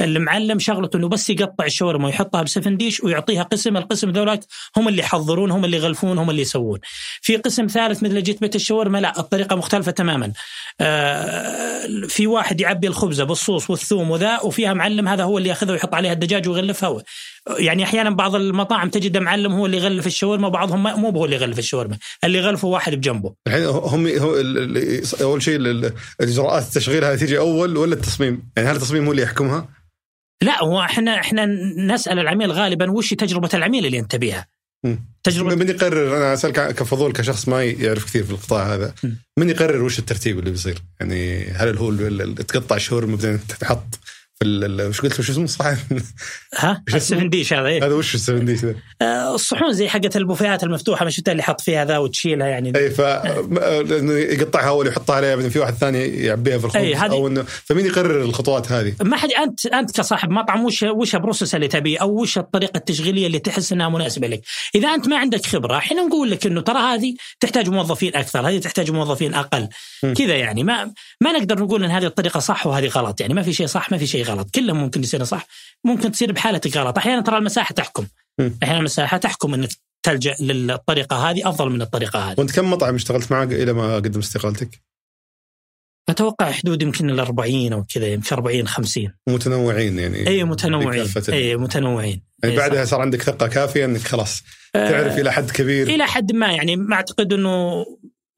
المعلم 0.00 0.58
شغلته 0.58 0.96
إنه 0.96 1.08
بس 1.08 1.30
يقطع 1.30 1.64
الشاورما 1.64 2.06
ويحطها 2.06 2.42
بسفن 2.42 2.76
ديش 2.76 3.04
ويعطيها 3.04 3.42
قسم، 3.42 3.76
القسم 3.76 4.10
ذولاك 4.10 4.40
هم 4.76 4.88
اللي 4.88 5.02
يحضرون 5.02 5.50
هم 5.50 5.64
اللي 5.64 5.76
يغلفون 5.76 6.18
هم 6.18 6.30
اللي 6.30 6.42
يسوون. 6.42 6.78
في 7.20 7.36
قسم 7.36 7.66
ثالث 7.66 8.02
مثل 8.02 8.22
جيت 8.22 8.40
بيت 8.40 8.56
الشاورما 8.56 8.98
لا 8.98 9.20
الطريقة 9.20 9.56
مختلفة 9.56 9.92
تماما. 9.92 10.32
آه، 10.80 11.86
في 12.08 12.26
واحد 12.26 12.60
يعبي 12.60 12.86
الخبزة 12.86 13.24
بالصوص 13.24 13.70
والثوم 13.70 14.10
وذا 14.10 14.40
وفيها 14.40 14.72
معلم 14.72 15.08
هذا 15.08 15.24
هو 15.24 15.38
اللي 15.38 15.48
يأخذها 15.48 15.72
ويحط 15.72 15.94
عليها 15.94 16.12
الدجاج 16.12 16.48
ويغلفها. 16.48 17.02
يعني 17.58 17.84
أحيانا 17.84 18.10
بعض 18.10 18.34
المطاعم 18.34 18.90
تجد 18.90 19.16
معلم 19.16 19.52
هو 19.52 19.66
اللي 19.66 19.76
يغلف 19.76 20.06
الشاورما 20.06 20.46
وبعضهم 20.46 20.82
ما- 20.82 20.96
مو 20.96 21.10
هو 21.10 21.24
اللي 21.24 21.36
يغلف 21.36 21.58
الشاورما، 21.58 21.98
اللي 22.24 22.38
يغلفه 22.38 22.68
واحد 22.68 22.94
بجنبه. 22.94 23.34
الحين 23.46 23.64
هم 23.64 24.06
أول 25.20 25.42
شيء 25.42 25.56
ال- 25.56 25.92
الإجراءات 26.20 26.62
التشغيل 26.62 27.04
هذه 27.04 27.16
تيجي 27.18 27.38
أول 27.38 27.76
ولا 27.76 27.94
التصميم؟ 27.94 28.42
يعني 28.56 28.68
هل 28.68 28.76
التصميم 28.76 29.04
هو 29.04 29.10
اللي 29.12 29.22
يحكمها؟ 29.22 29.68
لا 30.42 30.62
هو 30.64 30.80
إحنا 30.80 31.20
إحنا 31.20 31.46
نسأل 31.76 32.18
العميل 32.18 32.52
غالبا 32.52 32.90
وش 32.90 33.14
تجربة 33.14 33.48
العميل 33.54 33.86
اللي 33.86 33.98
أنت 33.98 34.16
بيها 34.16 34.46
تجربه 35.22 35.54
من 35.54 35.68
يقرر 35.68 36.16
أنا 36.16 36.34
أسألك 36.34 36.74
كفضول 36.74 37.12
كشخص 37.12 37.48
ما 37.48 37.64
يعرف 37.64 38.04
كثير 38.04 38.24
في 38.24 38.30
القطاع 38.30 38.74
هذا 38.74 38.94
من 39.38 39.50
يقرر 39.50 39.82
وش 39.82 39.98
الترتيب 39.98 40.38
اللي 40.38 40.50
بيصير؟ 40.50 40.78
يعني 41.00 41.44
هل 41.44 41.76
هو 41.76 41.92
تقطع 42.34 42.76
الشاورما 42.76 43.16
بعدين 43.16 43.40
تحط 43.60 43.98
في 44.42 44.86
وش 44.88 45.00
قلت 45.00 45.20
وش 45.20 45.30
اسمه 45.30 45.46
صح؟ 45.46 45.74
ها؟ 46.58 46.82
السفنديش 46.94 47.52
هذا 47.52 47.66
إيه؟ 47.66 47.86
هذا 47.86 47.94
وش 47.94 48.14
السفنديش 48.14 48.64
ذا؟ 48.64 48.74
آه 49.02 49.34
الصحون 49.34 49.72
زي 49.72 49.88
حقت 49.88 50.16
البوفيهات 50.16 50.64
المفتوحة 50.64 51.04
ما 51.04 51.10
شفت 51.10 51.28
اللي 51.28 51.42
حط 51.42 51.60
فيها 51.60 51.84
ذا 51.84 51.98
وتشيلها 51.98 52.46
يعني 52.46 52.72
اي 52.76 52.90
ف 52.90 52.98
يقطعها 54.40 54.68
اول 54.68 54.86
يحطها 54.86 55.16
عليها 55.16 55.36
بعدين 55.36 55.50
في 55.50 55.58
واحد 55.58 55.74
ثاني 55.74 55.98
يعبيها 56.04 56.58
في 56.58 56.64
الخبز 56.64 56.82
أي 56.82 56.94
هذه 56.94 57.10
أو 57.10 57.26
انه 57.26 57.42
فمين 57.42 57.86
يقرر 57.86 58.22
الخطوات 58.22 58.72
هذه؟ 58.72 58.94
ما 59.02 59.16
حد 59.16 59.30
انت 59.32 59.66
أنت 59.66 59.96
كصاحب 59.96 60.30
مطعم 60.30 60.64
وش 60.64 60.82
وش 60.82 61.14
البروسس 61.14 61.54
اللي 61.54 61.68
تبيه 61.68 61.98
أو 61.98 62.22
وش 62.22 62.38
الطريقة 62.38 62.76
التشغيلية 62.76 63.26
اللي 63.26 63.38
تحس 63.38 63.72
إنها 63.72 63.88
مناسبة 63.88 64.26
لك؟ 64.26 64.42
إذا 64.74 64.88
أنت 64.88 65.08
ما 65.08 65.18
عندك 65.18 65.46
خبرة 65.46 65.76
إحنا 65.76 66.02
نقول 66.02 66.30
لك 66.30 66.46
إنه 66.46 66.60
ترى 66.60 66.78
هذه 66.78 67.14
تحتاج 67.40 67.68
موظفين 67.68 68.16
أكثر، 68.16 68.48
هذه 68.48 68.58
تحتاج 68.58 68.90
موظفين 68.90 69.34
أقل 69.34 69.68
كذا 70.02 70.36
يعني 70.36 70.64
ما 70.64 70.92
ما 71.20 71.32
نقدر 71.32 71.58
نقول 71.58 71.84
إن 71.84 71.90
هذه 71.90 72.06
الطريقة 72.06 72.40
صح 72.40 72.66
وهذه 72.66 72.86
غلط 72.86 73.20
يعني 73.20 73.34
ما 73.34 73.42
في 73.42 73.52
شيء 73.52 73.66
صح 73.66 73.92
ما 73.92 73.98
في 73.98 74.06
شيء 74.06 74.24
غلط 74.24 74.31
كلهم 74.54 74.76
ممكن 74.76 75.02
يصير 75.02 75.24
صح. 75.24 75.46
ممكن 75.84 76.12
تصير 76.12 76.32
بحالتك 76.32 76.76
غلط. 76.76 76.98
أحيانا 76.98 77.22
ترى 77.22 77.38
المساحة 77.38 77.72
تحكم. 77.74 78.06
أحيانا 78.62 78.78
المساحة 78.78 79.16
تحكم 79.16 79.54
إنك 79.54 79.70
تلجأ 80.02 80.34
للطريقة 80.40 81.30
هذه 81.30 81.48
أفضل 81.48 81.70
من 81.70 81.82
الطريقة 81.82 82.18
هذه. 82.18 82.34
وأنت 82.38 82.52
كم 82.52 82.70
مطعم 82.70 82.94
اشتغلت 82.94 83.32
معه 83.32 83.44
إلى 83.44 83.72
ما 83.72 83.96
قدم 83.96 84.18
استقالتك؟ 84.18 84.82
أتوقع 86.08 86.50
حدود 86.50 86.82
يمكن 86.82 87.10
ال 87.10 87.20
40 87.20 87.72
أو 87.72 87.84
كذا 87.84 88.06
يمكن 88.06 88.34
40 88.34 88.68
50 88.68 89.12
متنوعين 89.28 89.98
يعني. 89.98 90.26
إي 90.28 90.44
متنوعين. 90.44 91.06
إي 91.28 91.56
متنوعين. 91.56 92.22
يعني 92.42 92.56
بعدها 92.56 92.84
صار 92.84 93.00
عندك 93.00 93.22
ثقة 93.22 93.46
كافية 93.46 93.84
إنك 93.84 94.00
خلاص 94.00 94.42
تعرف 94.74 95.12
آه 95.12 95.20
إلى 95.20 95.32
حد 95.32 95.50
كبير. 95.50 95.88
إلى 95.88 96.06
حد 96.06 96.32
ما 96.32 96.52
يعني. 96.52 96.76
ما 96.76 96.94
أعتقد 96.94 97.32
إنه 97.32 97.84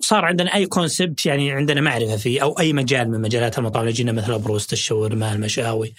صار 0.05 0.25
عندنا 0.25 0.55
أي 0.55 0.67
concept 0.67 1.27
يعني 1.27 1.53
عندنا 1.53 1.81
معرفة 1.81 2.17
فيه 2.17 2.43
أو 2.43 2.59
أي 2.59 2.73
مجال 2.73 3.11
من 3.11 3.21
مجالات 3.21 3.59
المطاعم 3.59 3.89
جينا 3.89 4.13
مثل 4.13 4.35
البروست 4.35 4.73
الشاورما 4.73 5.33
المشاوي 5.33 5.95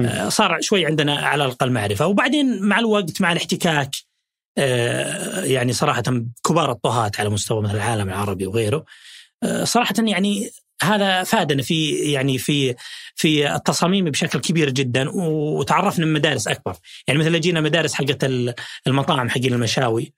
آه 0.00 0.28
صار 0.28 0.60
شوي 0.60 0.86
عندنا 0.86 1.14
على 1.16 1.44
الأقل 1.44 1.70
معرفة. 1.70 2.06
وبعدين 2.06 2.62
مع 2.62 2.78
الوقت 2.78 3.20
مع 3.20 3.32
الاحتكاك 3.32 3.90
آه 4.58 5.44
يعني 5.44 5.72
صراحة 5.72 6.02
كبار 6.48 6.70
الطهاة 6.70 7.10
على 7.18 7.28
مستوى 7.28 7.62
مثل 7.62 7.76
العالم 7.76 8.08
العربي 8.08 8.46
وغيره 8.46 8.84
آه 9.42 9.64
صراحة 9.64 9.94
يعني 9.98 10.50
هذا 10.82 11.22
فادنا 11.22 11.62
في 11.62 11.90
يعني 11.90 12.38
في 12.38 12.74
في 13.14 13.54
التصاميم 13.54 14.04
بشكل 14.04 14.40
كبير 14.40 14.70
جدا 14.70 15.10
وتعرفنا 15.10 16.06
من 16.06 16.12
مدارس 16.12 16.48
أكبر، 16.48 16.76
يعني 17.08 17.20
مثل 17.20 17.40
جينا 17.40 17.60
مدارس 17.60 17.94
حقت 17.94 18.24
المطاعم 18.86 19.28
حق 19.28 19.44
المشاوي 19.44 20.12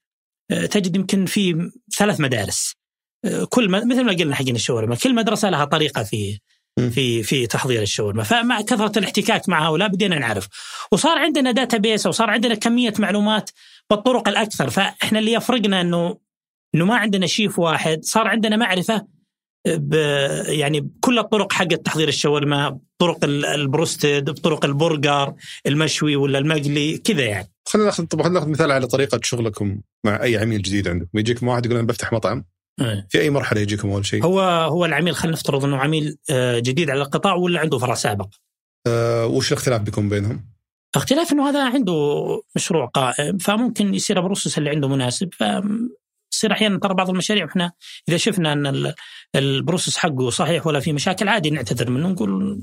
تجد 0.48 0.96
يمكن 0.96 1.26
في 1.26 1.70
ثلاث 1.98 2.20
مدارس. 2.20 2.76
كل 3.48 3.68
مثل 3.68 4.04
ما 4.04 4.12
قلنا 4.12 4.34
حقين 4.34 4.54
الشاورما 4.54 4.96
كل 4.96 5.14
مدرسة 5.14 5.50
لها 5.50 5.64
طريقة 5.64 6.02
في 6.02 6.38
في 6.90 7.22
في 7.22 7.46
تحضير 7.46 7.82
الشاورما. 7.82 8.22
فمع 8.22 8.60
كثرة 8.60 8.98
الاحتكاك 8.98 9.48
مع 9.48 9.68
هؤلاء 9.68 9.88
بدينا 9.88 10.18
نعرف. 10.18 10.48
وصار 10.92 11.18
عندنا 11.18 11.50
database 11.50 12.06
وصار 12.06 12.30
عندنا 12.30 12.54
كمية 12.54 12.92
معلومات 12.98 13.50
بالطرق 13.90 14.28
الأكثر. 14.28 14.70
فإحنا 14.70 15.18
اللي 15.18 15.32
يفرقنا 15.32 15.80
إنه 15.80 16.18
إنه 16.74 16.84
ما 16.84 16.96
عندنا 16.96 17.26
شيف 17.26 17.58
واحد 17.58 18.04
صار 18.04 18.28
عندنا 18.28 18.56
معرفة 18.56 19.06
ب 19.66 19.94
يعني 20.46 20.80
بكل 20.80 21.18
الطرق 21.18 21.52
حق 21.52 21.66
تحضير 21.66 22.08
الشاورما 22.08 22.78
بطرق 23.00 23.24
البروستد 23.24 24.30
بطرق 24.30 24.64
البرجر 24.64 25.34
المشوي 25.66 26.16
ولا 26.16 26.38
المقلي 26.38 26.98
كذا 26.98 27.24
يعني. 27.24 27.48
خلينا 27.68 27.86
ناخذ 27.86 28.04
طبعا 28.04 28.28
ناخذ 28.28 28.48
مثال 28.48 28.72
على 28.72 28.86
طريقة 28.86 29.20
شغلكم 29.22 29.80
مع 30.04 30.22
أي 30.22 30.36
عميل 30.38 30.62
جديد 30.62 30.88
عندكم. 30.88 31.18
يجيكم 31.18 31.48
واحد 31.48 31.66
يقول 31.66 31.78
أنا 31.78 31.86
بفتح 31.86 32.12
مطعم. 32.12 32.44
في 33.08 33.20
أي 33.20 33.30
مرحلة 33.30 33.60
يجيكم 33.60 33.90
أول 33.90 34.06
شيء؟ 34.06 34.24
هو 34.24 34.40
هو 34.40 34.84
العميل 34.84 35.14
خلينا 35.14 35.36
نفترض 35.36 35.64
إنه 35.64 35.76
عميل 35.76 36.18
آه، 36.30 36.58
جديد 36.58 36.90
على 36.90 37.02
القطاع 37.02 37.34
ولا 37.34 37.60
عنده 37.60 37.78
فرع 37.78 37.94
سابق؟ 37.94 38.28
أه 38.86 39.26
وش 39.26 39.52
الاختلاف 39.52 39.80
بيكون 39.80 40.08
بينهم؟ 40.08 40.56
اختلاف 40.94 41.32
إنه 41.32 41.48
هذا 41.48 41.64
عنده 41.64 41.94
مشروع 42.56 42.86
قائم 42.86 43.38
فممكن 43.38 43.94
يصير 43.94 44.18
ال 44.18 44.23
process 44.23 44.58
اللي 44.58 44.70
عنده 44.70 44.88
مناسب 44.88 45.28
يصير 46.32 46.52
أحيانا 46.52 46.78
ترى 46.78 46.94
بعض 46.94 47.10
المشاريع 47.10 47.46
إحنا 47.46 47.72
إذا 48.08 48.16
شفنا 48.16 48.52
إن 48.52 48.92
ال 49.34 49.42
process 49.42 49.96
حقه 49.96 50.30
صحيح 50.30 50.66
ولا 50.66 50.80
في 50.80 50.92
مشاكل 50.92 51.28
عادي 51.28 51.50
نعتذر 51.50 51.90
منه 51.90 52.08
نقول 52.08 52.62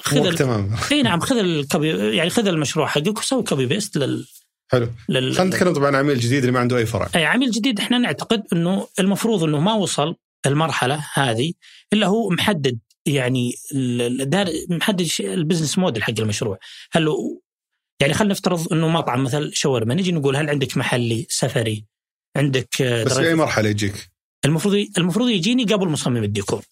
خذ 0.00 0.34
تمام 0.34 0.70
إي 0.92 1.02
نعم 1.02 1.20
خذ 1.20 1.36
ال 1.36 1.52
copy 1.52 2.16
يعني 2.16 2.30
خذ 2.30 2.48
المشروع 2.48 2.86
حقك 2.86 3.18
وسوي 3.18 3.42
كوبي 3.42 3.66
بيست 3.66 3.96
لل 3.96 4.26
حلو. 4.72 4.88
لل... 5.08 5.34
خلينا 5.34 5.50
نتكلم 5.54 5.74
طبعا 5.74 5.86
عن 5.86 5.94
عميل 5.94 6.18
جديد 6.18 6.38
اللي 6.38 6.52
ما 6.52 6.60
عنده 6.60 6.76
أي 6.76 6.86
فرع. 6.86 7.10
أي 7.14 7.24
عميل 7.24 7.50
جديد 7.50 7.80
إحنا 7.80 7.98
نعتقد 7.98 8.42
إنه 8.52 8.88
المفروض 8.98 9.44
إنه 9.44 9.60
ما 9.60 9.72
وصل 9.74 10.16
المرحلة 10.46 11.04
هذه 11.14 11.52
إلا 11.92 12.06
هو 12.06 12.30
محدد 12.30 12.78
يعني 13.06 13.54
دار 14.20 14.46
محدد 14.70 15.08
ال 15.20 15.26
business 15.26 15.78
model 15.78 16.02
حق 16.02 16.14
المشروع. 16.18 16.58
هل 16.92 17.08
يعني 18.00 18.14
خلينا 18.14 18.32
نفترض 18.32 18.72
إنه 18.72 18.88
مطعم 18.88 19.24
مثل 19.24 19.50
شاورما 19.54 19.94
نجي 19.94 20.12
نقول 20.12 20.36
هل 20.36 20.50
عندك 20.50 20.76
محلي 20.76 21.26
سفري؟ 21.28 21.84
عندك 22.36 22.82
بس 22.82 23.12
في 23.12 23.28
اي 23.28 23.34
مرحلة 23.34 23.68
يجيك؟ 23.68 24.10
المفروض 24.44 24.86
المفروض 24.98 25.28
يجيني 25.28 25.64
قبل 25.64 25.88
مصمم 25.88 26.24
الديكور. 26.24 26.62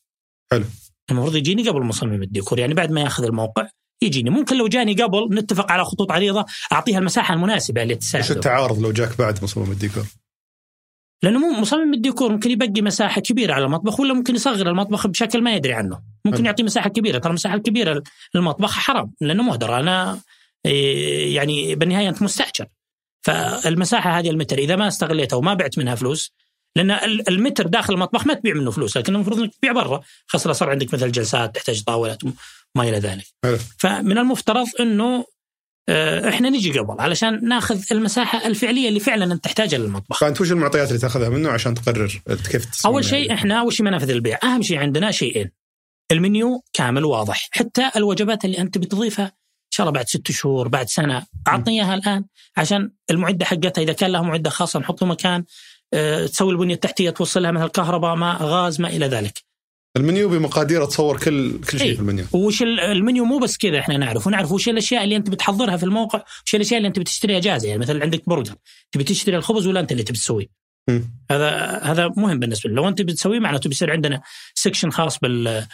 حلو. 0.53 0.65
المفروض 1.11 1.37
يجيني 1.37 1.69
قبل 1.69 1.81
مصمم 1.83 2.23
الديكور 2.23 2.59
يعني 2.59 2.75
بعد 2.75 2.91
ما 2.91 3.01
ياخذ 3.01 3.25
الموقع 3.25 3.69
يجيني. 4.05 4.31
ممكن 4.31 4.57
لو 4.57 4.69
جاني 4.69 4.95
قبل 4.95 5.29
نتفق 5.35 5.73
على 5.73 5.85
خطوط 5.85 6.13
عريضة 6.13 6.45
أعطيها 6.73 6.99
المساحة 6.99 7.35
المناسبة 7.35 7.83
اللي 7.83 7.95
تساعده 7.95 8.27
إيش 8.27 8.37
التعارض 8.37 8.79
لو 8.79 8.93
جاك 8.93 9.19
بعد 9.19 9.45
مصمم 9.45 9.73
الديكور؟ 9.73 10.05
لأنه 11.23 11.39
مو 11.39 11.61
مصمم 11.61 11.95
الديكور 11.95 12.33
ممكن 12.33 12.51
يبقي 12.51 12.83
مساحة 12.83 13.21
كبيرة 13.21 13.55
على 13.55 13.65
المطبخ 13.65 14.01
ولا 14.01 14.15
ممكن 14.15 14.35
يصغر 14.35 14.71
المطبخ 14.71 15.07
بشكل 15.07 15.43
ما 15.43 15.55
يدري 15.55 15.73
عنه. 15.73 16.01
ممكن 16.25 16.47
يعطي 16.47 16.63
مساحة 16.63 16.89
كبيرة. 16.89 17.19
ترى 17.19 17.31
المساحة 17.31 17.55
الكبيرة 17.55 18.03
للمطبخ 18.35 18.73
حرام 18.73 19.13
لأنه 19.21 19.43
مهدر. 19.43 19.81
أنا 19.81 20.21
إيه، 20.67 21.37
يعني 21.37 21.75
بالنهاية 21.75 22.09
أنت 22.09 22.23
مستأجر. 22.23 22.67
فالمساحة 23.23 24.19
هذه 24.19 24.31
المتر 24.31 24.59
إذا 24.59 24.77
ما 24.77 24.89
استغليتها 24.89 25.37
وما 25.37 25.55
بعت 25.55 25.79
منها 25.79 25.95
فلوس 25.95 26.33
لأن 26.77 26.91
المتر 27.29 27.67
داخل 27.67 27.95
المطبخ 27.95 28.27
ما 28.27 28.35
تبيع 28.35 28.55
منه 28.55 28.71
فلوس 28.71 28.97
لكن 28.97 29.15
المفروض 29.15 29.41
إنك 29.41 29.55
تبيع 29.55 29.73
برا 29.73 30.01
خاصة 30.27 30.53
صار 30.53 30.71
عندك 30.71 30.95
مثل 30.95 31.13
جلسات 31.13 31.55
تحتاج 31.55 31.83
طاولات 31.83 32.25
وما 32.25 32.89
إلى 32.89 32.99
ذلك. 32.99 33.25
فمن 33.79 34.19
المفترض 34.19 34.67
إنه 34.81 35.25
آه، 35.89 36.29
إحنا 36.29 36.51
نجي 36.51 36.79
قبل 36.79 37.01
علشان 37.01 37.49
ناخذ 37.49 37.81
المساحة 37.93 38.47
الفعلية 38.47 38.89
اللي 38.89 39.01
فعلا 39.01 39.33
أنت 39.33 39.45
تحتاجها 39.45 39.79
للمطبخ. 39.79 40.19
فانت 40.19 40.41
وش 40.41 40.53
المعطيات 40.53 40.89
اللي 40.89 40.99
تاخذها 40.99 41.29
منه 41.29 41.51
عشان 41.51 41.75
تقرر 41.75 42.23
كيف 42.51 42.87
أول 42.87 43.05
شيء 43.05 43.35
إحنا 43.35 43.71
شيء 43.71 43.87
منافذ 43.87 44.11
البيع، 44.11 44.39
أهم 44.43 44.63
شيء 44.63 44.79
عندنا 44.79 45.11
شيئين. 45.11 45.51
المنيو 46.13 46.63
كامل 46.73 47.05
واضح، 47.05 47.49
حتى 47.53 47.91
الوجبات 47.97 48.45
اللي 48.45 48.59
أنت 48.59 48.79
بتضيفها 48.79 49.25
إن 49.75 49.77
شاء 49.77 49.87
الله 49.87 49.95
بعد 49.95 50.09
ست 50.09 50.31
شهور 50.31 50.69
بعد 50.69 50.89
سنة 50.89 51.27
أعطني 51.49 51.83
إياها 51.83 51.95
الآن 51.95 52.25
عشان 52.57 52.91
المعدة 53.11 53.45
حقتها 53.45 53.83
إذا 53.83 53.93
كان 53.93 54.11
لها 54.11 54.23
معدة 54.23 54.51
خاصة 54.51 54.81
نحط 54.81 55.05
مكان 55.05 55.45
تسوي 56.27 56.53
البنية 56.53 56.75
التحتية 56.75 57.11
توصلها 57.11 57.51
مثل 57.51 57.69
كهرباء 57.69 58.15
ماء 58.15 58.43
غاز 58.43 58.81
ما 58.81 58.89
إلى 58.89 59.07
ذلك. 59.07 59.45
المنيو 59.97 60.29
بمقادير 60.29 60.85
تصور 60.85 61.19
كل 61.19 61.61
كل 61.71 61.79
شيء 61.79 61.95
في 61.95 62.01
المنيو. 62.01 62.25
وش 62.33 62.63
المنيو 62.63 63.25
مو 63.25 63.39
بس 63.39 63.57
كذا 63.57 63.79
إحنا 63.79 63.97
نعرف 63.97 64.27
ونعرف 64.27 64.53
وش 64.53 64.69
الأشياء 64.69 65.05
اللي 65.05 65.17
أنت 65.17 65.31
بتحضرها 65.31 65.77
في 65.77 65.85
الموقع 65.85 66.25
وش 66.47 66.55
الأشياء 66.55 66.79
اللي 66.79 66.89
أنت 66.89 66.99
بتشتريها 66.99 67.41
جاهزة. 67.41 67.69
يعني 67.69 67.81
مثلا 67.81 68.03
عندك 68.03 68.23
برجر 68.27 68.55
تبي 68.93 69.05
تشتري 69.05 69.37
الخبز 69.37 69.67
ولا 69.67 69.81
أنت 69.81 69.93
اللي 69.93 70.03
تبي 70.03 70.19
تسويه؟ 70.19 70.47
هذا 71.31 71.81
هذا 71.83 72.13
مهم 72.17 72.39
بالنسبة 72.39 72.71
لي. 72.71 72.77
لو 72.77 72.89
أنت 72.89 73.03
بتسويه 73.03 73.39
معناته 73.39 73.69
بيصير 73.69 73.91
عندنا 73.91 74.23
section 74.55 74.91
خاص 74.91 75.19
بال 75.19 75.67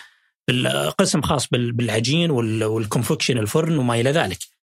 بالقسم 0.49 1.23
خاص 1.23 1.49
بالعجين 1.51 2.31
وال 2.31 2.49
convection 2.49 3.39
الفرن 3.39 3.79
وما 3.79 4.01
إلى 4.01 4.11
ذلك. 4.11 4.39
آه 4.39 4.60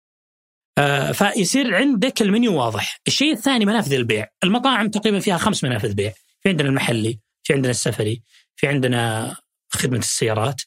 فيصير 1.14 1.76
عندك 1.76 2.22
المنيو 2.22 2.60
واضح. 2.60 3.00
الشيء 3.08 3.34
الثاني 3.34 3.66
منافذ 3.66 3.94
البيع. 3.94 4.28
المطاعم 4.44 4.90
تقريبا 4.90 5.20
فيها 5.20 5.38
خمس 5.38 5.64
منافذ 5.64 5.94
بيع. 5.94 6.14
في 6.42 6.50
عندنا 6.50 6.70
المحلي 6.70 7.20
في 7.44 7.54
عندنا 7.54 7.72
السفري 7.72 8.22
في 8.56 8.68
عندنا 8.68 9.36
خدمة 9.70 9.98
السيارات 9.98 10.62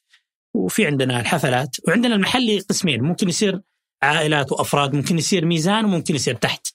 وفي 0.55 0.87
عندنا 0.87 1.21
الحفلات 1.21 1.77
وعندنا 1.89 2.15
المحلي 2.15 2.59
قسمين. 2.59 3.03
ممكن 3.03 3.29
يصير 3.29 3.61
عائلات 4.03 4.53
وأفراد 4.53 4.95
ممكن 4.95 5.19
يصير 5.19 5.45
ميزان 5.45 5.85
وممكن 5.85 6.15
يصير 6.15 6.35
تحت. 6.35 6.67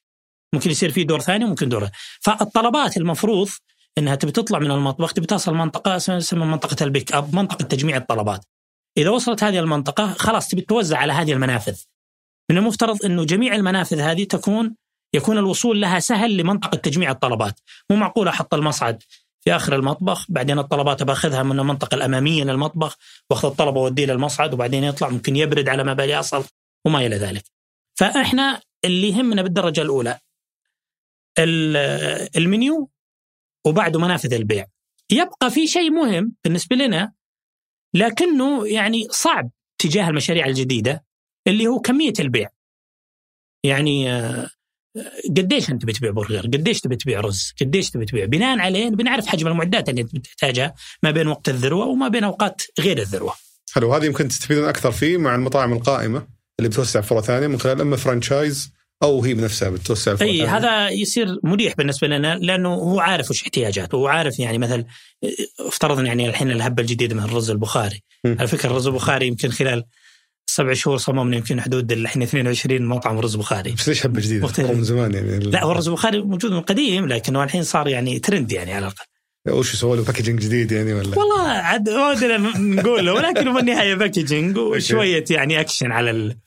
ممكن 0.53 0.71
يصير 0.71 0.91
في 0.91 1.03
دور 1.03 1.19
ثاني 1.19 1.45
وممكن 1.45 1.69
دور 1.69 1.89
فالطلبات 2.21 2.97
المفروض 2.97 3.49
إنها 3.97 4.15
تبي 4.15 4.31
تطلع 4.31 4.59
من 4.59 4.71
المطبخ 4.71 5.13
تبي 5.13 5.25
تصل 5.25 5.53
منطقة 5.53 5.95
اسمها 5.95 6.45
منطقة 6.45 6.83
البيك 6.83 7.11
أب 7.11 7.35
منطقة 7.35 7.63
تجميع 7.63 7.97
الطلبات. 7.97 8.45
إذا 8.97 9.09
وصلت 9.09 9.43
هذه 9.43 9.59
المنطقة 9.59 10.13
خلاص 10.13 10.47
تبي 10.47 10.61
توزع 10.61 10.97
على 10.97 11.13
هذه 11.13 11.33
المنافذ. 11.33 11.81
من 12.51 12.57
المفترض 12.57 13.05
إنه 13.05 13.23
جميع 13.25 13.55
المنافذ 13.55 13.99
هذه 13.99 14.23
تكون 14.23 14.75
يكون 15.13 15.37
الوصول 15.37 15.81
لها 15.81 15.99
سهل 15.99 16.37
لمنطقة 16.37 16.77
تجميع 16.77 17.11
الطلبات. 17.11 17.59
مو 17.89 17.95
معقول 17.97 18.27
أحط 18.27 18.53
المصعد 18.53 19.03
في 19.41 19.55
آخر 19.55 19.75
المطبخ 19.75 20.25
بعدين 20.31 20.59
الطلبات 20.59 21.03
باخذها 21.03 21.43
من 21.43 21.59
المنطقة 21.59 21.95
الأمامية 21.95 22.43
للمطبخ 22.43 22.97
وأخذ 23.29 23.47
الطلب 23.49 23.75
وأوديه 23.75 24.05
للمصعد 24.05 24.53
وبعدين 24.53 24.83
يطلع 24.83 25.09
ممكن 25.09 25.35
يبرد 25.35 25.69
على 25.69 25.83
ما 25.83 25.93
بالي 25.93 26.19
أصل 26.19 26.43
وما 26.85 27.05
إلى 27.05 27.15
ذلك. 27.15 27.43
فإحنا 27.95 28.61
اللي 28.85 29.09
يهمنا 29.09 29.41
بالدرجة 29.41 29.81
الأولى 29.81 30.19
ال- 31.39 31.77
المنيو 32.37 32.89
وبعده 33.65 33.99
منافذ 33.99 34.33
البيع. 34.33 34.65
يبقى 35.11 35.51
في 35.51 35.67
شيء 35.67 35.91
مهم 35.91 36.35
بالنسبة 36.43 36.75
لنا 36.75 37.13
لكنه 37.93 38.67
يعني 38.67 39.07
صعب 39.09 39.49
تجاه 39.77 40.09
المشاريع 40.09 40.45
الجديدة. 40.45 41.05
اللي 41.47 41.67
هو 41.67 41.79
كمية 41.79 42.13
البيع 42.19 42.49
يعني 43.63 44.11
آه، 44.11 44.49
قديش 45.37 45.69
أنت 45.69 45.85
بتبيع 45.85 46.11
برجر؟ 46.11 46.41
قديش 46.41 46.81
تبي 46.81 46.95
تبيع 46.95 47.19
رز؟ 47.19 47.53
قديش 47.61 47.89
تبي 47.89 48.05
تبيع؟ 48.05 48.25
بناء 48.25 48.59
عليه 48.59 48.89
بنعرف 48.89 49.27
حجم 49.27 49.47
المعدات 49.47 49.89
اللي 49.89 50.01
انت 50.01 50.15
بتحتاجها 50.15 50.73
ما 51.03 51.11
بين 51.11 51.27
وقت 51.27 51.49
الذروة 51.49 51.85
وما 51.85 52.07
بين 52.07 52.23
أوقات 52.23 52.61
غير 52.79 52.97
الذروة. 52.97 53.33
حلو 53.73 53.93
هذه 53.93 54.05
يمكن 54.05 54.27
تستفيدون 54.27 54.67
أكثر 54.67 54.91
فيه 54.91 55.17
مع 55.17 55.35
المطاعم 55.35 55.73
القائمة 55.73 56.27
اللي 56.59 56.69
بتوسع 56.69 57.01
فروع 57.01 57.21
ثانية 57.21 57.47
من 57.47 57.59
خلال 57.59 57.81
أما 57.81 57.97
franchise 57.97 58.71
أو 59.03 59.23
هي 59.23 59.33
بنفسها 59.33 59.69
بتوسع 59.69 60.15
فروع 60.15 60.31
أي. 60.31 60.47
هذا 60.47 60.89
يصير 60.89 61.39
مريح 61.43 61.75
بالنسبة 61.75 62.07
لنا 62.07 62.35
لأنه 62.35 62.73
هو 62.73 62.99
عارف 62.99 63.29
وش 63.29 63.43
احتياجاته 63.43 63.95
هو 63.95 64.07
عارف 64.07 64.39
يعني 64.39 64.57
مثل 64.57 64.85
افترضنا 65.59 66.07
يعني 66.07 66.29
الحين 66.29 66.51
الهبة 66.51 66.81
الجديدة 66.81 67.15
من 67.15 67.23
الرز 67.23 67.49
البخاري 67.51 68.03
م. 68.23 68.35
على 68.39 68.47
فكرة 68.47 68.69
الرز 68.69 68.87
البخاري 68.87 69.27
يمكن 69.27 69.49
خلال 69.49 69.83
سبع 70.45 70.73
شهور 70.73 70.97
صممنا 70.97 71.37
يمكن 71.37 71.61
حدود 71.61 71.91
الحين 71.91 72.21
22 72.21 72.81
مطعم 72.81 73.19
رز 73.19 73.35
بخاري. 73.35 73.71
بس 73.71 73.89
ليش 73.89 74.03
هبة 74.03 74.21
جديدة؟ 74.21 74.73
من 74.73 74.83
زمان 74.83 75.13
يعني. 75.13 75.39
لا 75.39 75.63
هو 75.63 75.71
الرز 75.71 75.87
البخاري 75.87 76.21
موجود 76.21 76.51
من 76.51 76.61
قديم 76.61 77.07
لكنه 77.07 77.43
الحين 77.43 77.63
صار 77.63 77.87
يعني 77.87 78.19
ترند 78.19 78.51
يعني 78.51 78.73
على 78.73 78.87
الأقل. 78.87 79.05
وش 79.49 79.73
يسووا 79.73 79.95
له 79.95 80.03
packaging 80.03 80.39
جديد 80.39 80.71
يعني 80.71 80.93
ولا؟ 80.93 81.19
والله 81.19 81.47
عاد 81.47 81.89
ما 81.89 82.09
ودنا 82.09 82.37
نقوله 82.57 83.13
ولكن 83.13 83.47
هو 83.47 83.55
بالنهايه 83.55 83.95
packaging 83.95 84.57
وشوية 84.57 85.25
يعني 85.29 85.59
اكشن 85.59 85.91
على 85.91 86.11
ال 86.11 86.37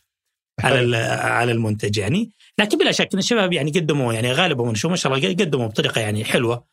على 0.60 0.80
ال 0.80 0.94
على 1.20 1.52
المنتج 1.52 1.98
يعني. 1.98 2.30
لكن 2.58 2.78
بلا 2.78 2.92
شك 2.92 3.08
إن 3.12 3.18
الشباب 3.18 3.52
يعني 3.52 3.70
قدموا 3.70 4.12
يعني 4.12 4.32
غالبهم 4.32 4.74
شو 4.74 4.88
ما 4.88 4.96
شاء 4.96 5.14
الله 5.14 5.28
قدموا 5.28 5.66
بطريقة 5.66 6.00
يعني 6.00 6.24
حلوة. 6.24 6.64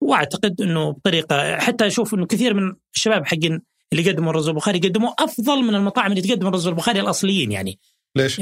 وأعتقد 0.00 0.60
إنه 0.60 0.90
بطريقه 0.90 1.58
حتى 1.58 1.86
أشوف 1.86 2.14
إنه 2.14 2.26
كثير 2.26 2.54
من 2.54 2.72
الشباب 2.94 3.26
حقين 3.26 3.62
اللي 3.92 4.10
قدموا 4.10 4.30
الرز 4.30 4.48
البخاري 4.48 4.78
قدموا 4.78 5.10
أفضل 5.18 5.62
من 5.62 5.74
المطاعم 5.74 6.10
اللي 6.10 6.22
تقدم 6.22 6.46
الرز 6.46 6.66
البخاري 6.66 7.00
الأصليين 7.00 7.52
يعني 7.52 7.78
ليش؟ 8.16 8.40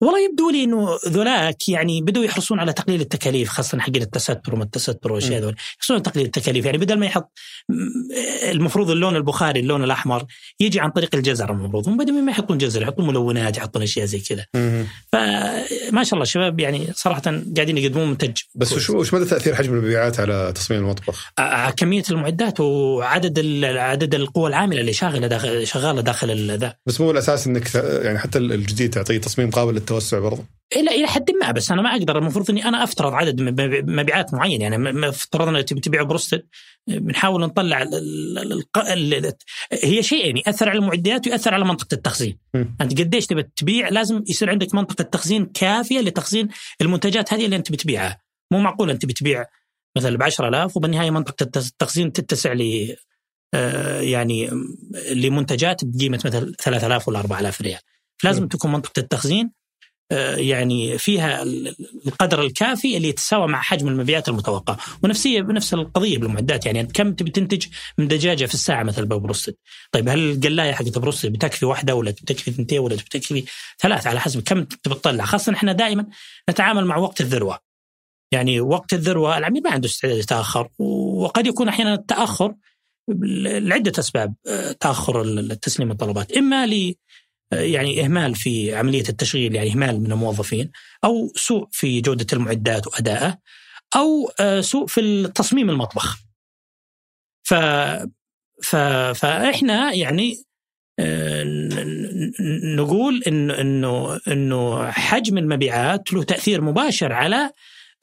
والله 0.00 0.24
يبدو 0.24 0.50
لي 0.50 0.64
إنه 0.64 0.88
ذولاك 1.08 1.68
يعني 1.68 2.00
بدوا 2.00 2.24
يحرصون 2.24 2.60
على 2.60 2.72
تقليل 2.72 3.00
التكاليف 3.00 3.48
خاصة 3.48 3.78
حقين 3.78 4.02
التستر 4.02 4.54
وما 4.54 4.64
التستر 4.64 5.12
والأشياء 5.12 5.40
ذول 5.42 5.56
يحرصون 5.78 5.94
على 5.96 6.02
تقليل 6.02 6.26
التكاليف. 6.26 6.64
يعني 6.64 6.78
بدل 6.78 6.98
ما 6.98 7.06
يحط 7.06 7.32
المفروض 8.42 8.90
اللون 8.90 9.16
البخاري 9.16 9.60
اللون 9.60 9.84
الأحمر 9.84 10.24
يجي 10.60 10.80
عن 10.80 10.90
طريق 10.90 11.14
الجزر 11.14 11.50
المفروض 11.52 11.88
هم 11.88 11.96
بدل 11.96 12.24
ما 12.24 12.30
يحطون 12.32 12.58
جزر 12.58 12.82
يحطون 12.82 13.06
ملونات 13.06 13.56
يحطون 13.56 13.82
أشياء 13.82 14.06
زي 14.06 14.18
كذا. 14.20 14.46
فما 15.12 16.04
شاء 16.04 16.12
الله 16.14 16.22
الشباب 16.22 16.60
يعني 16.60 16.86
صراحة 16.94 17.22
قاعدين 17.56 17.78
يقدمون 17.78 18.08
منتج 18.10 18.36
بس 18.54 18.72
وش 18.72 18.90
وش 18.90 19.14
مدى 19.14 19.24
تأثير 19.24 19.54
حجم 19.54 19.72
المبيعات 19.74 20.20
على 20.20 20.52
تصميم 20.54 20.80
المطبخ؟ 20.80 21.32
ع- 21.38 21.70
كمية 21.70 22.02
المعدات 22.10 22.60
وعدد 22.60 23.64
عدد 23.64 24.14
القوى 24.14 24.48
العاملة 24.48 24.80
اللي 24.80 24.92
شاغلة 24.92 25.26
داخل 25.26 25.66
شغالة 25.66 26.00
داخل 26.00 26.58
ذا. 26.58 26.74
بس 26.86 27.00
مو 27.00 27.10
الاساس 27.10 27.46
إنك 27.46 27.74
يعني 27.74 28.18
حتى 28.18 28.38
الجديد 28.38 28.90
تعطيه 28.90 29.18
تصميم 29.18 29.50
قابل 29.50 29.76
للتوسع 29.90 30.18
برضه 30.18 30.44
إلى 30.76 30.90
إلى 30.90 31.06
حد 31.06 31.30
ما 31.30 31.50
بس 31.50 31.70
أنا 31.70 31.82
ما 31.82 31.92
أقدر 31.92 32.18
المفروض 32.18 32.50
إني 32.50 32.64
أنا 32.64 32.84
أفترض 32.84 33.12
عدد 33.12 33.40
مب- 33.42 33.90
مبيعات 33.90 34.34
معين 34.34 34.60
يعني 34.60 34.78
م- 34.78 34.82
م- 35.00 35.04
افترضنا 35.04 35.62
تبي 35.62 35.80
تبيع 35.80 36.02
بروستد 36.02 36.46
بنحاول 36.86 37.40
نطلع 37.40 37.84
هي 39.84 40.02
شيئين 40.02 40.36
يأثر 40.36 40.68
على 40.68 40.78
المعدات 40.78 41.26
ويأثر 41.26 41.54
على 41.54 41.64
منطقة 41.64 41.94
التخزين. 41.94 42.38
مم. 42.54 42.76
أنت 42.80 43.00
قديش 43.00 43.26
تبي 43.26 43.42
تبيع 43.42 43.88
لازم 43.88 44.24
يصير 44.28 44.50
عندك 44.50 44.74
منطقة 44.74 45.02
تخزين 45.04 45.46
كافية 45.46 46.00
لتخزين 46.00 46.48
المنتجات 46.80 47.32
هذه 47.34 47.44
اللي 47.44 47.56
أنت 47.56 47.72
بتبيعها. 47.72 48.20
مو 48.52 48.58
معقول 48.60 48.90
أنت 48.90 49.06
بتبيع 49.06 49.44
مثلا 49.96 50.16
ب 50.16 50.22
10000 50.22 50.76
وبالنهاية 50.76 51.10
منطقة 51.10 51.42
الت- 51.42 51.56
التخزين 51.56 52.12
تتسع 52.12 52.52
ل 52.52 52.94
آه، 53.54 54.00
يعني 54.00 54.50
لمنتجات 55.12 55.80
بقيمة 55.84 56.20
مثلا 56.24 56.52
3000 56.58 57.08
ولا 57.08 57.18
4000 57.20 57.60
ريال. 57.62 57.80
فلازم 58.18 58.42
مم. 58.42 58.48
تكون 58.48 58.72
منطقة 58.72 59.00
التخزين 59.00 59.50
يعني 60.36 60.98
فيها 60.98 61.42
ال- 61.42 61.74
القدر 62.06 62.42
الكافي 62.42 62.96
اللي 62.96 63.08
يتساوى 63.08 63.48
مع 63.48 63.60
حجم 63.60 63.88
المبيعات 63.88 64.28
المتوقع. 64.28 64.76
ونفسيه 65.02 65.40
بنفس 65.40 65.74
القضية 65.74 66.18
بالمعدات. 66.18 66.66
يعني 66.66 66.84
كم 66.84 67.12
تبي 67.12 67.30
تنتج 67.30 67.66
من 67.98 68.08
دجاجة 68.08 68.46
في 68.46 68.54
الساعة 68.54 68.82
مثلا 68.82 69.04
ببروستد 69.04 69.54
طيب 69.92 70.08
هل 70.08 70.30
القلاية 70.30 70.72
حقت 70.72 70.98
بروستد 70.98 71.32
بتكفي 71.32 71.66
واحدة 71.66 71.94
ولا 71.94 72.10
بتكفي 72.10 72.50
ثنتين 72.50 72.78
ولا 72.78 72.94
بتكفي 72.94 73.44
ثلاث 73.80 74.06
على 74.06 74.20
حسب 74.20 74.42
كم 74.42 74.64
تبي 74.64 74.94
تطلع. 74.94 75.24
خاصة 75.24 75.52
إحنا 75.52 75.72
دائما 75.72 76.06
نتعامل 76.50 76.84
مع 76.84 76.96
وقت 76.96 77.20
الذروة. 77.20 77.58
يعني 78.32 78.60
وقت 78.60 78.92
الذروة 78.92 79.38
العميل 79.38 79.62
ما 79.62 79.70
عنده 79.70 79.88
استعداد 79.88 80.18
يتاخر 80.18 80.68
وقد 80.78 81.46
يكون 81.46 81.68
أحيانا 81.68 81.94
التأخر 81.94 82.54
لعدة 83.18 83.92
أسباب 83.98 84.34
آه، 84.46 84.72
تأخر 84.72 85.22
التسليم 85.22 85.90
الطلبات. 85.90 86.32
إما 86.32 86.66
ل 86.66 86.94
يعني 87.52 88.04
إهمال 88.04 88.34
في 88.34 88.74
عملية 88.74 89.08
التشغيل 89.08 89.54
يعني 89.54 89.72
إهمال 89.72 90.00
من 90.00 90.12
الموظفين 90.12 90.70
أو 91.04 91.32
سوء 91.36 91.68
في 91.72 92.00
جودة 92.00 92.26
المعدات 92.32 92.86
وأدائه 92.86 93.38
أو 93.96 94.30
آه، 94.40 94.60
سوء 94.60 94.86
في 94.86 95.00
التصميم 95.00 95.70
المطبخ. 95.70 96.18
ف 97.44 97.54
ف 98.62 98.76
فإحنا 99.16 99.92
يعني 99.92 100.44
آه، 101.00 101.44
نقول 102.76 103.22
انه 103.26 103.60
إنه 103.60 104.20
إنه 104.28 104.90
حجم 104.90 105.38
المبيعات 105.38 106.12
له 106.12 106.22
تأثير 106.22 106.60
مباشر 106.60 107.12
على 107.12 107.52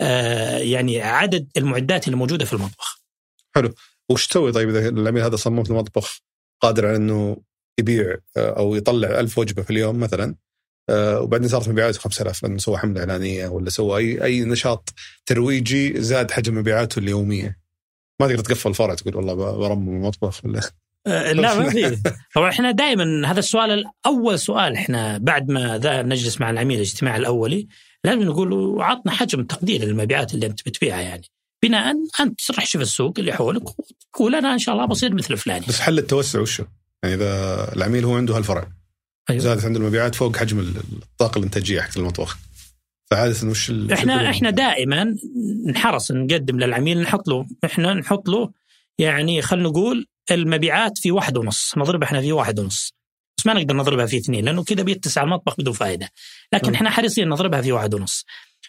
آه، 0.02 0.58
يعني 0.58 1.02
عدد 1.02 1.50
المعدات 1.58 2.06
اللي 2.08 2.18
موجودة 2.18 2.46
في 2.46 2.54
المطبخ. 2.54 3.02
وش 4.10 4.28
تسوي 4.28 4.52
طيب 4.52 4.70
إذا 4.70 4.90
العميل 4.90 5.24
هذا 5.24 5.36
صمم 5.36 5.64
في 5.64 5.70
المطبخ 5.70 6.20
قادر 6.62 6.88
على 6.88 6.96
إنه 6.96 7.38
يبيع 7.80 8.18
آه، 8.38 8.60
أو 8.60 8.76
يطلع 8.76 9.20
ألف 9.20 9.38
وجبة 9.38 9.62
في 9.62 9.70
اليوم 9.70 10.00
مثلا 10.00 10.36
آه، 10.90 11.22
وبعدين 11.22 11.48
صارت 11.48 11.70
مبيعاته 11.70 12.00
5000 12.00 12.44
لأنه 12.44 12.58
سوى 12.58 12.78
حملة 12.78 13.00
إعلانية 13.00 13.48
ولا 13.48 13.70
سوى 13.70 13.98
أي 13.98 14.24
أي 14.24 14.42
نشاط 14.42 14.94
ترويجي 15.26 16.02
زاد 16.02 16.32
حجم 16.32 16.58
مبيعاته 16.58 17.00
اليومية. 17.00 17.60
ما 18.22 18.28
تقدر 18.28 18.44
تقفل 18.44 18.70
الفرع 18.70 18.94
تقول 18.94 19.16
والله 19.16 19.34
برمم 19.34 19.90
المطبخ 19.90 20.46
ولا 20.46 20.62
آه، 21.08 21.32
لا 21.32 21.60
ما 21.60 21.70
في. 21.70 22.02
طبعا 22.36 22.50
إحنا 22.50 22.72
دائما 22.72 23.32
هذا 23.32 23.40
السؤال 23.40 23.86
أول 24.06 24.40
سؤال 24.40 24.74
إحنا 24.74 25.18
بعد 25.18 25.52
ما 25.52 25.78
ذا 25.78 26.02
نجلس 26.02 26.42
مع 26.42 26.50
العميل 26.50 26.78
الاجتماع 26.78 27.18
الأولي 27.18 27.68
لازم 28.04 28.24
نقول 28.24 28.82
عطنا 28.82 29.12
حجم 29.12 29.44
تقدير 29.44 29.84
للمبيعات 29.84 30.34
اللي 30.34 30.46
أنت 30.46 30.60
بتبيعها 30.66 31.02
يعني. 31.02 31.28
بناء 31.64 31.96
أنت 32.20 32.42
تروح 32.48 32.66
شوف 32.66 32.82
السوق 32.82 33.14
اللي 33.20 33.34
حولك 33.34 33.80
وتقول 33.80 34.36
أنا 34.36 34.54
إن 34.54 34.60
شاء 34.60 34.76
الله 34.76 34.86
بصير 34.86 35.14
مثل 35.14 35.38
فلان 35.38 35.62
بس 35.68 35.80
حل 35.80 35.98
التوسع 35.98 36.40
وشو؟ 36.40 36.64
يعني 37.08 37.24
إذا 37.24 37.74
العميل 37.76 38.06
هو 38.06 38.16
عنده 38.18 38.38
هالفرع. 38.38 38.68
أيوة. 39.30 39.42
زادت 39.42 39.66
عنده 39.66 39.80
المبيعات 39.80 40.16
فوق 40.16 40.38
حجم 40.38 40.60
ال- 40.60 40.78
الطاقة 41.12 41.40
الانتاجيه 41.40 41.82
حق 41.82 41.98
المطبخ. 41.98 42.38
فعادة 43.12 43.48
وش 43.48 43.72
إحنا 43.72 44.30
إحنا 44.30 44.50
دائما 44.50 45.16
نحرص 45.68 46.12
نقدم 46.12 46.60
للعميل 46.60 47.02
نحط 47.02 47.28
له 47.28 47.46
إحنا 47.66 47.94
نحط 47.94 48.30
له 48.30 48.52
يعني 49.00 49.42
خلينا 49.42 49.70
نقول 49.70 50.08
المبيعات 50.32 50.98
في 50.98 51.12
واحد 51.12 51.38
ونص 51.38 51.74
نضربها 51.78 52.08
إحنا 52.08 52.22
في 52.22 52.32
واحد 52.32 52.60
ونص. 52.60 52.94
بس 53.38 53.46
ما 53.46 53.54
نقدر 53.54 53.76
نضربها 53.76 54.06
في 54.06 54.18
اثنين 54.18 54.46
لأنه 54.46 54.64
كذا 54.64 54.84
بيتسع 54.84 55.24
المطبخ 55.24 55.58
بدون 55.58 55.74
فائده 55.74 56.10
لكن 56.54 56.72
م. 56.72 56.74
إحنا 56.74 56.90
حريصين 56.90 57.30
نضربها 57.30 57.62
في 57.62 57.72
واحد 57.72 57.94
ونص. 57.94 58.26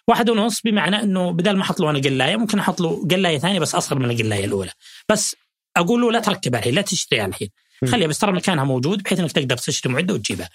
واحد 0.09 0.31
ونص 0.31 0.61
بمعنى 0.65 1.03
إنه 1.03 1.31
بدل 1.33 1.57
ما 1.57 1.63
أحط 1.63 1.81
له 1.81 1.91
أنا 1.91 1.99
قلاية 1.99 2.37
ممكن 2.37 2.59
أحط 2.59 2.81
له 2.81 3.07
قلاية 3.11 3.39
ثانية 3.39 3.61
بس 3.61 3.75
أصغر 3.75 3.99
من 3.99 4.11
القلاية 4.11 4.45
الأولى. 4.45 4.71
بس 5.09 5.37
أقول 5.77 6.01
له 6.01 6.13
لا 6.13 6.21
تركبها 6.21 6.59
الحين 6.61 6.75
لا 6.75 6.83
تشتريها 6.83 7.27
الحين. 7.27 7.49
خليها 7.85 8.09
بس 8.09 8.19
ترى 8.19 8.33
مكانها 8.33 8.65
موجود 8.65 9.03
بحيث 9.03 9.21
إنك 9.21 9.33
تقدر 9.33 9.57
تشتري 9.57 9.93
معده 9.93 10.15
وتجيبها. 10.15 10.49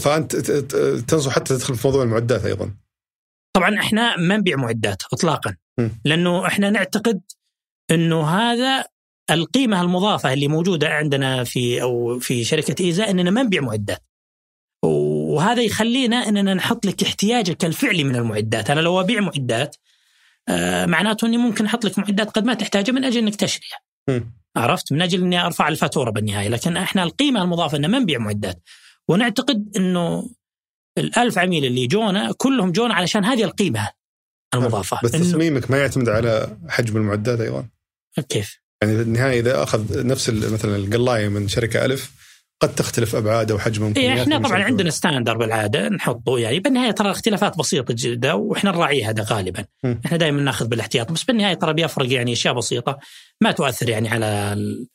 فأنت 0.00 0.36
تنصح 1.10 1.32
حتى 1.32 1.56
تدخل 1.56 1.74
في 1.74 1.86
موضوع 1.86 2.02
المعدات 2.02 2.44
أيضا. 2.44 2.74
طبعا 3.56 3.80
إحنا 3.80 4.16
ما 4.16 4.36
نبيع 4.36 4.56
معدات 4.56 5.02
اطلاقا. 5.12 5.56
لأنه 6.04 6.46
إحنا 6.46 6.70
نعتقد 6.70 7.20
إنه 7.90 8.28
هذا 8.28 8.84
القيمة 9.30 9.82
المضافة 9.82 10.32
اللي 10.32 10.48
موجودة 10.48 10.88
عندنا 10.88 11.44
في 11.44 11.82
أو 11.82 12.18
في 12.18 12.44
شركة 12.44 12.84
إيزا 12.84 13.10
إننا 13.10 13.30
ما 13.30 13.42
نبيع 13.42 13.60
معدات. 13.60 14.02
وهذا 14.84 15.62
يخلينا 15.62 16.28
إننا 16.28 16.54
نحط 16.54 16.86
لك 16.86 17.02
احتياجك 17.02 17.64
الفعلي 17.64 18.04
من 18.04 18.16
المعدات. 18.16 18.70
أنا 18.70 18.80
لو 18.80 19.00
أبيع 19.00 19.20
معدات 19.20 19.76
آه، 20.48 20.86
معناته 20.86 21.26
إني 21.26 21.36
ممكن 21.36 21.64
أحط 21.64 21.84
لك 21.84 21.98
معدات 21.98 22.30
قد 22.30 22.44
ما 22.44 22.54
تحتاجها 22.54 22.92
من 22.92 23.04
أجل 23.04 23.18
إنك 23.18 23.36
تشتريها. 23.36 23.78
عرفت؟ 24.56 24.92
من 24.92 25.02
أجل 25.02 25.22
إني 25.22 25.46
أرفع 25.46 25.68
الفاتورة 25.68 26.10
بالنهاية 26.10 26.48
لكن 26.48 26.76
إحنا 26.76 27.02
القيمة 27.02 27.42
المضافة 27.42 27.78
ان 27.78 27.90
ما 27.90 27.98
نبيع 27.98 28.18
معدات. 28.18 28.62
ونعتقد 29.08 29.72
إنه 29.76 30.30
الألف 30.98 31.38
عميل 31.38 31.64
اللي 31.64 31.86
جونا 31.86 32.32
كلهم 32.36 32.72
جونا 32.72 32.94
علشان 32.94 33.24
هذه 33.24 33.44
القيمة 33.44 33.88
المضافة. 34.54 35.00
بس 35.04 35.10
تصميمك 35.10 35.70
ما 35.70 35.78
يعتمد 35.78 36.08
على 36.08 36.56
حجم 36.68 36.96
المعدات 36.96 37.40
أيضا؟ 37.40 37.66
كيف؟ 38.28 38.60
يعني 38.82 38.96
في 38.96 39.02
النهاية 39.02 39.40
إذا 39.40 39.62
أخذ 39.62 40.06
نفس 40.06 40.30
مثلا 40.30 40.76
القلاية 40.76 41.28
من 41.28 41.48
شركة 41.48 41.84
ألف 41.84 42.12
قد 42.62 42.74
تختلف 42.74 43.14
أبعاده 43.14 43.54
وحجمه 43.54 43.92
إيه 43.96 44.22
إحنا 44.22 44.38
طبعا 44.38 44.62
عندنا 44.62 44.90
standard 44.90 45.36
بالعادة 45.36 45.88
نحطه 45.88 46.38
يعني 46.38 46.60
بالنهاية 46.60 46.90
ترى 46.90 47.10
اختلافات 47.10 47.58
بسيطة 47.58 47.94
جدا 47.98 48.32
وإحنا 48.32 48.70
نراعي 48.70 49.04
هذا 49.04 49.26
غالبا. 49.30 49.64
م. 49.84 49.94
إحنا 50.06 50.16
دائما 50.16 50.42
نأخذ 50.42 50.66
بالاحتياط 50.66 51.12
بس 51.12 51.24
بالنهاية 51.24 51.54
ترى 51.54 51.72
بيفرق 51.72 52.12
يعني 52.12 52.32
أشياء 52.32 52.54
بسيطة. 52.54 52.98
ما 53.40 53.52
تؤثر 53.52 53.88
يعني 53.88 54.08
على 54.08 54.26
ال... 54.26 54.88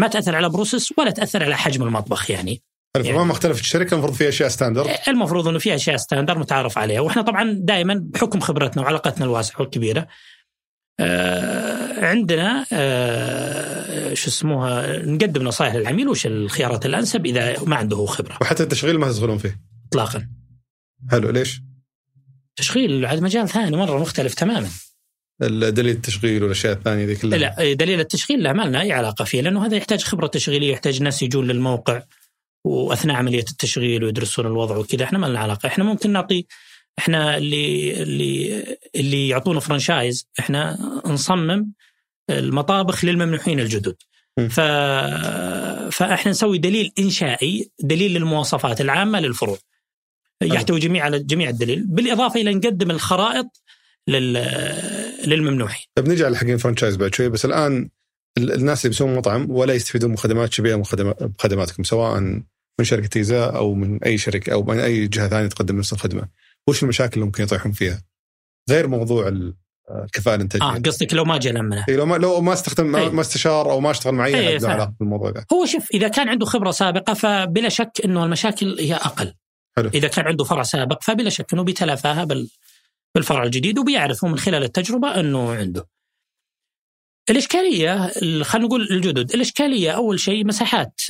ما 0.00 0.08
تأثر 0.08 0.36
على 0.36 0.48
process 0.48 0.98
ولا 0.98 1.10
تأثر 1.10 1.44
على 1.44 1.56
حجم 1.56 1.82
المطبخ 1.82 2.30
يعني. 2.30 2.62
يعني 2.96 3.12
ما 3.12 3.24
مختلف 3.24 3.60
الشركة 3.60 3.94
المفروض 3.94 4.14
فيها 4.14 4.28
أشياء 4.28 4.48
standard 4.48 4.90
المفروض 5.08 5.48
إنه 5.48 5.58
فيها 5.58 5.74
أشياء 5.74 5.96
standard 5.96 6.38
متعارف 6.38 6.78
عليها 6.78 7.00
وإحنا 7.00 7.22
طبعا 7.22 7.56
دائما 7.60 8.00
بحكم 8.02 8.40
خبرتنا 8.40 8.82
وعلاقتنا 8.82 9.24
الواسعة 9.24 9.60
والكبيرة 9.60 10.06
عندنا 11.98 12.66
آه 12.72 14.14
شو 14.14 14.28
اسموها 14.28 14.98
نقدم 15.06 15.42
نصائح 15.42 15.74
للعميل 15.74 16.08
وش 16.08 16.26
الخيارات 16.26 16.86
الانسب 16.86 17.26
إذا 17.26 17.64
ما 17.64 17.76
عنده 17.76 18.06
خبرة. 18.06 18.38
وحتى 18.40 18.62
التشغيل 18.62 18.98
ما 18.98 19.12
تدخلون 19.12 19.38
فيه. 19.38 19.60
اطلاقا. 19.88 20.28
حلو 21.10 21.30
ليش؟ 21.30 21.62
تشغيل 22.56 23.06
عاد 23.06 23.22
مجال 23.22 23.48
ثاني 23.48 23.76
مرة 23.76 23.98
مختلف 23.98 24.34
تماما. 24.34 24.68
دليل 25.40 25.88
التشغيل 25.88 26.42
والأشياء 26.42 26.72
الثانية 26.72 27.06
ذي 27.06 27.16
كلها 27.16 27.38
لا 27.38 27.72
دليل 27.72 28.00
التشغيل 28.00 28.42
لا 28.42 28.52
ما 28.52 28.62
لنا 28.62 28.80
أي 28.80 28.92
علاقة 28.92 29.24
فيه 29.24 29.40
لأنه 29.40 29.66
هذا 29.66 29.76
يحتاج 29.76 30.02
خبرة 30.02 30.26
تشغيلية 30.26 30.72
يحتاج 30.72 31.02
ناس 31.02 31.22
يجون 31.22 31.46
للموقع 31.46 32.02
وأثناء 32.64 33.16
عملية 33.16 33.44
التشغيل 33.50 34.04
ويدرسون 34.04 34.46
الوضع 34.46 34.76
وكذا 34.76 35.04
إحنا 35.04 35.18
ما 35.18 35.26
لنا 35.26 35.40
علاقة 35.40 35.66
إحنا 35.66 35.84
ممكن 35.84 36.12
نعطي 36.12 36.46
إحنا 36.98 37.36
اللي 37.36 37.92
اللي 38.02 38.64
اللي 38.94 39.28
يعطونا 39.28 39.60
فرانشايز 39.60 40.28
إحنا 40.40 40.78
نصمم 41.06 41.72
المطابخ 42.30 43.04
للممنوحين 43.04 43.60
الجدد 43.60 43.96
ف... 44.50 44.60
فإحنا 45.90 46.30
نسوي 46.30 46.58
دليل 46.58 46.92
إنشائي 46.98 47.70
دليل 47.80 48.14
للمواصفات 48.14 48.80
العامة 48.80 49.20
للفروع 49.20 49.58
يحتوي 50.42 50.80
جميع 50.80 51.04
على 51.04 51.18
جميع 51.18 51.48
الدليل 51.48 51.86
بالإضافة 51.86 52.40
إلى 52.40 52.54
نقدم 52.54 52.90
الخرائط 52.90 53.46
لل... 54.08 54.32
للممنوحين. 55.26 55.86
طيب 55.94 56.08
نجي 56.08 56.24
على 56.24 56.36
حقين 56.36 56.54
الفرانشايز 56.54 56.96
بعد 56.96 57.14
شوي 57.14 57.28
بس 57.28 57.44
الآن 57.44 57.88
الناس 58.38 58.84
اللي 58.84 58.90
بيسوون 58.90 59.14
مطعم 59.14 59.50
ولا 59.50 59.74
يستفيدون 59.74 60.10
من 60.10 60.16
خدمات 60.16 60.52
شبيهه 60.52 60.82
بخدماتكم 61.20 61.82
سواء 61.84 62.20
من 62.20 62.84
شركة 62.84 63.06
تيزا 63.06 63.44
أو 63.44 63.74
من 63.74 64.02
أي 64.04 64.18
شركة 64.18 64.52
أو 64.52 64.62
من 64.62 64.78
أي 64.78 65.06
جهة 65.06 65.28
ثانية 65.28 65.48
تقدم 65.48 65.78
نفس 65.78 65.92
الخدمة. 65.92 66.28
وش 66.68 66.82
المشاكل 66.82 67.14
اللي 67.14 67.24
ممكن 67.24 67.42
يطيحون 67.42 67.72
فيها؟ 67.72 68.02
غير 68.70 68.88
موضوع 68.88 69.28
الكفاءة 70.04 70.34
الانتاجيه. 70.34 70.64
آه 70.64 70.78
قصدك 70.78 71.14
لو 71.14 71.24
ما 71.24 71.38
جاء 71.38 71.52
لمنا. 71.52 71.84
إيه 71.88 71.96
لو 71.96 72.06
ما 72.06 72.16
لو 72.16 72.40
ما 72.40 72.52
استخدم 72.52 72.86
ما, 72.86 73.08
ما 73.08 73.20
استشار 73.20 73.70
أو 73.70 73.80
ما 73.80 73.90
اشتغل 73.90 74.14
مع 74.14 74.26
اي 74.26 74.56
أحد 74.56 74.64
علاقة 74.64 74.94
بالموضوع 75.00 75.30
ده. 75.30 75.46
هو 75.52 75.66
شوف 75.66 75.90
إذا 75.94 76.08
كان 76.08 76.28
عنده 76.28 76.46
خبرة 76.46 76.70
سابقة 76.70 77.14
فبلا 77.14 77.68
شك 77.68 77.92
إنه 78.04 78.24
المشاكل 78.24 78.76
هي 78.80 78.94
أقل. 78.94 79.34
حلو. 79.76 79.90
إذا 79.94 80.08
كان 80.08 80.26
عنده 80.26 80.44
فرع 80.44 80.62
سابق 80.62 81.02
فبلا 81.02 81.30
شك 81.30 81.52
إنه 81.52 81.62
بيتلافاها 81.62 82.24
بال 82.24 82.50
بالفرع 83.14 83.42
الجديد 83.42 83.78
وبيعرفوا 83.78 84.28
من 84.28 84.38
خلال 84.38 84.62
التجربة 84.62 85.20
إنه 85.20 85.52
عنده. 85.54 85.86
الإشكالية 87.30 88.12
خلينا 88.42 88.66
نقول 88.66 88.88
الجدد، 88.90 89.34
الإشكالية 89.34 89.90
أول 89.90 90.20
شيء 90.20 90.46
مساحات 90.46 91.00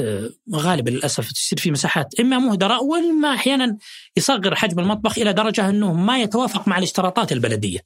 غالبا 0.55 0.91
للأسف 0.91 1.33
تصير 1.33 1.59
في 1.59 1.71
مساحات 1.71 2.21
إما 2.21 2.39
مهدرة 2.39 2.83
وإما 2.83 3.35
أحيانا 3.35 3.77
يصغر 4.17 4.55
حجم 4.55 4.81
المطبخ 4.81 5.19
إلى 5.19 5.33
درجة 5.33 5.69
أنه 5.69 5.93
ما 5.93 6.23
يتوافق 6.23 6.69
مع 6.69 6.79
الاشتراطات 6.79 7.33
البلدية. 7.33 7.81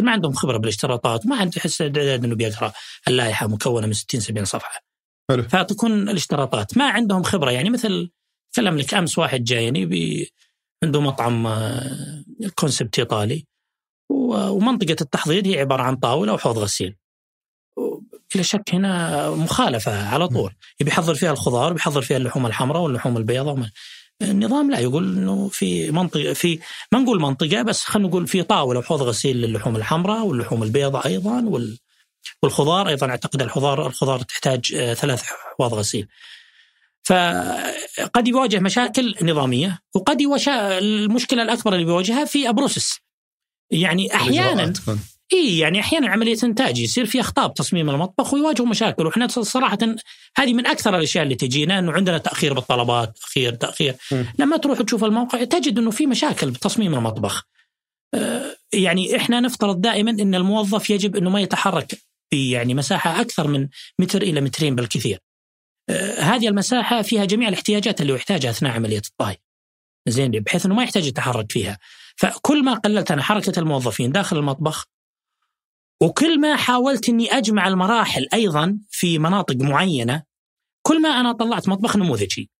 ما 0.00 0.12
عندهم 0.12 0.32
خبرة 0.32 0.56
بالاشتراطات، 0.56 1.26
ما 1.26 1.36
عنده 1.36 1.52
يحس 1.56 1.80
أنه 1.80 2.34
بيقرأ 2.34 2.72
اللائحة 3.08 3.46
مكونة 3.46 3.86
من 3.86 3.92
60 3.92 4.20
70 4.20 4.44
صفحة. 4.44 4.80
حلو. 5.30 5.42
فتكون 5.42 6.08
الاشتراطات 6.08 6.76
ما 6.76 6.84
عندهم 6.84 7.22
خبرة 7.22 7.50
يعني 7.50 7.70
مثل 7.70 8.10
كلم 8.56 8.78
لك 8.78 8.94
أمس 8.94 9.18
واحد 9.18 9.44
جايني 9.44 9.86
بي 9.86 10.32
عنده 10.84 11.00
مطعم 11.00 11.48
كونسبت 12.54 12.98
إيطالي 12.98 13.46
ومنطقة 14.10 14.96
التحضير 15.00 15.46
هي 15.46 15.60
عبارة 15.60 15.82
عن 15.82 15.96
طاولة 15.96 16.32
وحوض 16.32 16.58
غسيل. 16.58 16.96
بلا 18.34 18.42
شك 18.42 18.74
هنا 18.74 19.30
مخالفة 19.30 20.08
على 20.08 20.28
طول 20.28 20.52
يبي 20.80 20.90
يحضر 20.90 21.14
فيها 21.14 21.30
الخضار 21.30 21.72
بيحضر 21.72 22.02
فيها 22.02 22.16
اللحوم 22.16 22.46
الحمراء 22.46 22.82
واللحوم 22.82 23.16
البيضاء 23.16 23.56
النظام 24.22 24.70
لا 24.70 24.78
يقول 24.78 25.18
إنه 25.18 25.48
في 25.48 25.90
منطقه 25.90 26.32
في 26.32 26.58
ما 26.92 26.98
نقول 26.98 27.20
منطقة 27.20 27.62
بس 27.62 27.84
خلينا 27.84 28.08
نقول 28.08 28.26
في 28.26 28.42
طاولة 28.42 28.78
وحوض 28.78 29.02
غسيل 29.02 29.36
للحوم 29.36 29.76
الحمراء 29.76 30.26
واللحوم 30.26 30.62
البيضاء 30.62 31.06
أيضا 31.06 31.42
وال 31.44 31.78
والخضار 32.42 32.88
أيضا 32.88 33.08
أعتقد 33.08 33.42
الخضار 33.42 33.86
الخضار 33.86 34.22
تحتاج 34.22 34.74
آه، 34.74 34.94
ثلاث 34.94 35.22
حواض 35.22 35.74
غسيل. 35.74 36.08
فقد 37.04 38.28
يواجه 38.28 38.60
مشاكل 38.60 39.14
نظامية 39.22 39.78
وقد 39.94 40.20
يواجه 40.20 40.78
المشكلة 40.78 41.42
الأكبر 41.42 41.72
اللي 41.74 41.84
بيواجهها 41.84 42.24
في 42.24 42.48
أبروسس. 42.48 42.98
يعني 43.70 44.14
أحيانا 44.14 44.72
اي 45.32 45.58
يعني 45.58 45.80
أحيانا 45.80 46.08
عملية 46.08 46.36
إنتاج 46.44 46.78
يصير 46.78 47.06
في 47.06 47.20
اخطاء 47.20 47.48
بتصميم 47.48 47.90
المطبخ 47.90 48.34
ويواجهوا 48.34 48.68
مشاكل. 48.68 49.06
وإحنا 49.06 49.28
صراحة 49.28 49.78
هذه 50.36 50.54
من 50.54 50.66
أكثر 50.66 50.96
الأشياء 50.96 51.24
اللي 51.24 51.34
تجينا 51.34 51.78
إنه 51.78 51.92
عندنا 51.92 52.18
تأخير 52.18 52.54
بالطلبات 52.54 53.18
تأخير 53.18 53.54
تأخير. 53.54 53.94
م. 54.12 54.24
لما 54.38 54.56
تروح 54.56 54.82
تشوف 54.82 55.04
الموقع 55.04 55.44
تجد 55.44 55.78
إنه 55.78 55.90
في 55.90 56.06
مشاكل 56.06 56.50
بتصميم 56.50 56.94
المطبخ. 56.94 57.44
آه 58.14 58.56
يعني 58.72 59.16
إحنا 59.16 59.40
نفترض 59.40 59.80
دائما 59.80 60.10
إن 60.10 60.34
الموظف 60.34 60.90
يجب 60.90 61.16
إنه 61.16 61.30
ما 61.30 61.40
يتحرك 61.40 61.92
في 62.30 62.50
يعني 62.50 62.74
مساحة 62.74 63.20
أكثر 63.20 63.48
من 63.48 63.68
متر 63.98 64.22
إلى 64.22 64.40
مترين 64.40 64.74
بالكثير. 64.74 65.18
آه 65.88 66.20
هذه 66.20 66.48
المساحة 66.48 67.02
فيها 67.02 67.24
جميع 67.24 67.48
الاحتياجات 67.48 68.00
اللي 68.00 68.12
يحتاجها 68.12 68.50
أثناء 68.50 68.72
عملية 68.72 69.02
الطهي. 69.10 69.36
زين 70.08 70.30
بحيث 70.30 70.66
إنه 70.66 70.74
ما 70.74 70.82
يحتاج 70.82 71.06
يتحرك 71.06 71.52
فيها. 71.52 71.78
فكل 72.16 72.64
ما 72.64 72.74
قللت 72.74 73.10
أنا 73.10 73.22
حركة 73.22 73.60
الموظفين 73.60 74.12
داخل 74.12 74.36
المطبخ 74.38 74.86
وكل 76.02 76.40
ما 76.40 76.56
حاولت 76.56 77.08
إني 77.08 77.32
أجمع 77.32 77.68
المراحل 77.68 78.28
أيضا 78.34 78.78
في 78.90 79.18
مناطق 79.18 79.56
معينة 79.56 80.22
كل 80.82 81.02
ما 81.02 81.08
أنا 81.08 81.32
طلعت 81.32 81.68
مطبخ 81.68 81.96
نموذجي. 81.96 82.50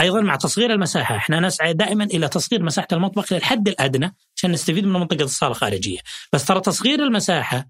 أيضا 0.00 0.20
مع 0.20 0.36
تصغير 0.36 0.72
المساحة 0.72 1.16
إحنا 1.16 1.40
نسعى 1.40 1.72
دائما 1.72 2.04
إلى 2.04 2.28
تصغير 2.28 2.62
مساحة 2.62 2.88
المطبخ 2.92 3.32
للحد 3.32 3.68
الأدنى 3.68 4.16
عشان 4.36 4.52
نستفيد 4.52 4.84
من 4.84 4.92
منطقة 4.92 5.24
الصالة 5.24 5.52
الخارجية، 5.52 5.98
بس 6.32 6.44
ترى 6.44 6.60
تصغير 6.60 7.02
المساحة 7.02 7.68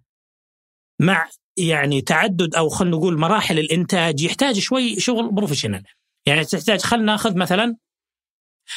مع 1.00 1.28
يعني 1.56 2.00
تعدد 2.00 2.54
أو 2.54 2.68
خلينا 2.68 2.96
نقول 2.96 3.18
مراحل 3.18 3.58
الإنتاج 3.58 4.20
يحتاج 4.20 4.58
شوي 4.58 5.00
شغل 5.00 5.32
professional. 5.32 5.84
يعني 6.26 6.44
تحتاج 6.44 6.80
خلينا 6.80 7.06
ناخذ 7.06 7.36
مثلا 7.36 7.76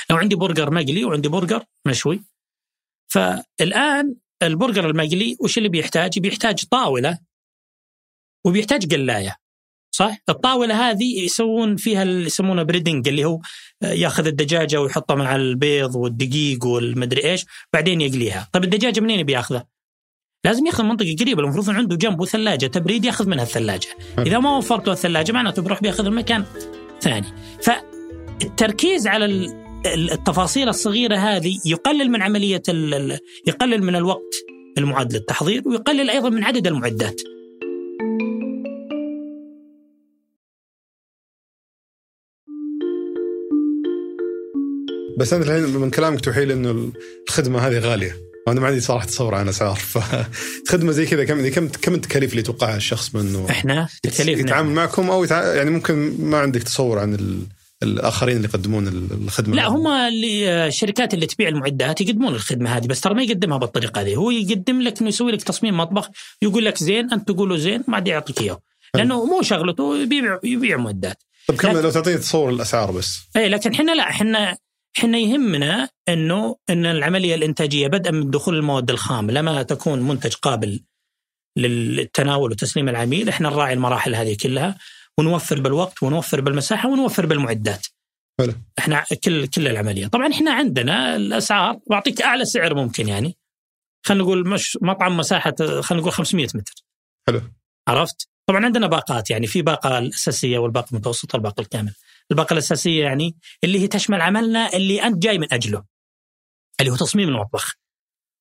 لو 0.09 0.17
عندي 0.17 0.35
برجر 0.35 0.71
مقلي 0.71 1.05
وعندي 1.05 1.29
برجر 1.29 1.63
مشوي 1.85 2.23
فالآن 3.11 4.15
البرجر 4.43 4.89
المقلي 4.89 5.37
وش 5.39 5.57
اللي 5.57 5.69
بيحتاج؟ 5.69 6.19
بيحتاج 6.19 6.65
طاولة 6.65 7.19
وبيحتاج 8.45 8.93
قلاية 8.93 9.35
صح؟ 9.95 10.17
الطاولة 10.29 10.89
هذه 10.89 11.23
يسوون 11.23 11.75
فيها 11.75 12.03
اللي 12.03 12.25
يسمونه 12.25 12.63
breading 12.63 13.07
اللي 13.07 13.25
هو 13.25 13.39
ياخذ 13.83 14.27
الدجاجة 14.27 14.81
ويحطها 14.81 15.15
مع 15.15 15.35
البيض 15.35 15.95
والدقيق 15.95 16.65
والمدري 16.65 17.31
إيش 17.31 17.45
بعدين 17.73 18.01
يقليها، 18.01 18.49
طيب 18.53 18.63
الدجاجة 18.63 18.99
منين 18.99 19.23
بياخذها؟ 19.23 19.67
لازم 20.45 20.65
ياخذ 20.65 20.83
منطقة 20.83 21.15
قريبة 21.19 21.41
المفروض 21.41 21.69
عنده 21.69 21.95
جنبه 21.95 22.25
ثلاجة 22.25 22.65
تبريد 22.65 23.05
ياخذ 23.05 23.29
منها 23.29 23.43
الثلاجة، 23.43 23.87
إذا 24.19 24.39
ما 24.39 24.57
وفرته 24.57 24.91
الثلاجة 24.91 25.31
معناته 25.31 25.61
بيروح 25.61 25.81
بياخذ 25.81 26.05
المكان 26.05 26.45
ثاني، 27.01 27.27
فالتركيز 27.61 29.07
على 29.07 29.25
التفاصيل 29.93 30.69
الصغيرة 30.69 31.15
هذه 31.15 31.59
يقلل 31.65 32.11
من 32.11 32.21
عملية 32.21 32.63
يقلل 33.47 33.83
من 33.83 33.95
الوقت 33.95 34.33
المعد 34.77 35.13
للتحضير 35.13 35.61
ويقلل 35.65 36.09
أيضا 36.09 36.29
من 36.29 36.43
عدد 36.43 36.67
المعدات. 36.67 37.21
بس 45.17 45.33
أنت 45.33 45.47
الحين 45.47 45.63
من 45.63 45.89
كلامك 45.89 46.21
توحي 46.21 46.45
لي 46.45 46.53
إنه 46.53 46.91
الخدمة 47.29 47.59
هذه 47.59 47.79
غالية. 47.79 48.17
وأنا 48.47 48.59
ما 48.59 48.67
عندي 48.67 48.79
صراحة 48.79 49.05
تصور 49.05 49.35
عن 49.35 49.47
أسعار. 49.47 49.75
فخدمة 50.65 50.91
زي 50.91 51.05
كذا 51.05 51.23
كم 51.23 51.49
كم 51.49 51.67
كم 51.67 51.93
التكاليف 51.93 52.29
اللي 52.29 52.39
يتوقعها 52.39 52.77
الشخص 52.77 53.15
منه 53.15 53.49
إحنا 53.49 53.87
تكاليف 54.03 54.39
يتعامل 54.39 54.69
معكم 54.69 55.09
أو 55.09 55.23
يتع... 55.23 55.55
يعني 55.55 55.69
ممكن 55.69 56.15
ما 56.19 56.37
عندك 56.37 56.63
تصور 56.63 56.99
عن 56.99 57.13
ال... 57.13 57.39
الآخرين 57.83 58.37
اللي 58.37 58.47
يقدمون 58.47 58.87
الخدمة 58.87 59.55
لا 59.55 59.67
هم 59.67 59.87
اللي 59.87 60.67
الشركات 60.67 61.13
اللي 61.13 61.25
تبيع 61.25 61.47
المعدات 61.47 62.01
يقدمون 62.01 62.35
الخدمة 62.35 62.77
هذه 62.77 62.87
بس 62.87 63.01
ترى 63.01 63.13
ما 63.13 63.23
يقدمها 63.23 63.57
بالطريقة 63.57 64.01
هذه. 64.01 64.15
هو 64.15 64.31
يقدم 64.31 64.81
لك 64.81 64.99
إنه 64.99 65.09
يسوي 65.09 65.31
لك 65.31 65.43
تصميم 65.43 65.77
مطبخ 65.77 66.09
يقول 66.41 66.65
لك 66.65 66.77
زين 66.77 67.13
أنت 67.13 67.27
تقوله 67.27 67.57
زين 67.57 67.83
ما 67.87 67.95
عاد 67.95 68.07
يعطيك 68.07 68.41
إياه. 68.41 68.59
لأنه 68.95 69.25
مو 69.25 69.41
شغلته 69.41 69.97
يبيع 69.97 70.39
يبيع 70.43 70.77
معدات. 70.77 71.23
طيب 71.47 71.59
كم 71.59 71.71
لو 71.71 71.89
تعطيني 71.89 72.17
تصور 72.17 72.49
الأسعار 72.49 72.91
بس. 72.91 73.19
اي 73.35 73.49
لكن 73.49 73.73
إحنا 73.73 73.91
لا 73.91 74.09
إحنا 74.09 74.57
إحنا 74.97 75.17
يهمنا 75.17 75.89
إنه 76.09 76.55
إن 76.69 76.85
العملية 76.85 77.35
الإنتاجية 77.35 77.87
بدءا 77.87 78.11
من 78.11 78.29
دخول 78.29 78.55
المواد 78.55 78.89
الخام 78.89 79.31
لما 79.31 79.63
تكون 79.63 79.99
منتج 79.99 80.33
قابل 80.33 80.83
للتناول 81.57 82.51
وتسليم 82.51 82.89
العميل 82.89 83.29
إحنا 83.29 83.49
نراعي 83.49 83.73
المراحل 83.73 84.15
هذه 84.15 84.37
كلها. 84.43 84.77
ونوفر 85.19 85.61
بالوقت 85.61 86.03
ونوفر 86.03 86.41
بالمساحة 86.41 86.89
ونوفر 86.89 87.25
بالمعدات. 87.25 87.87
حلو. 88.39 88.53
إحنا 88.79 89.05
كل 89.23 89.47
كل 89.47 89.67
العملية، 89.67 90.07
طبعا 90.07 90.31
إحنا 90.33 90.51
عندنا 90.51 91.15
الأسعار 91.15 91.79
بعطيك 91.89 92.21
أعلى 92.21 92.45
سعر 92.45 92.75
ممكن 92.75 93.07
يعني. 93.07 93.37
خلينا 94.05 94.23
نقول 94.23 94.47
مش 94.47 94.77
مطعم 94.81 95.17
مساحة 95.17 95.55
خلينا 95.59 96.01
نقول 96.01 96.11
500 96.11 96.47
متر. 96.55 96.73
حلو. 97.27 97.41
عرفت؟ 97.87 98.29
طبعا 98.49 98.65
عندنا 98.65 98.87
باقات 98.87 99.29
يعني 99.29 99.47
في 99.47 99.61
باقة 99.61 99.97
الأساسية 99.97 100.57
والباقة 100.57 100.87
المتوسطة 100.91 101.35
والباقه 101.35 101.61
الكاملة. 101.61 101.93
الباقة 102.31 102.53
الأساسية 102.53 103.03
يعني 103.03 103.35
اللي 103.63 103.79
هي 103.79 103.87
تشمل 103.87 104.21
عملنا 104.21 104.73
اللي 104.73 105.03
أنت 105.03 105.23
جاي 105.23 105.37
من 105.37 105.53
أجله. 105.53 105.83
اللي 106.79 106.91
هو 106.91 106.95
تصميم 106.95 107.29
المطبخ. 107.29 107.75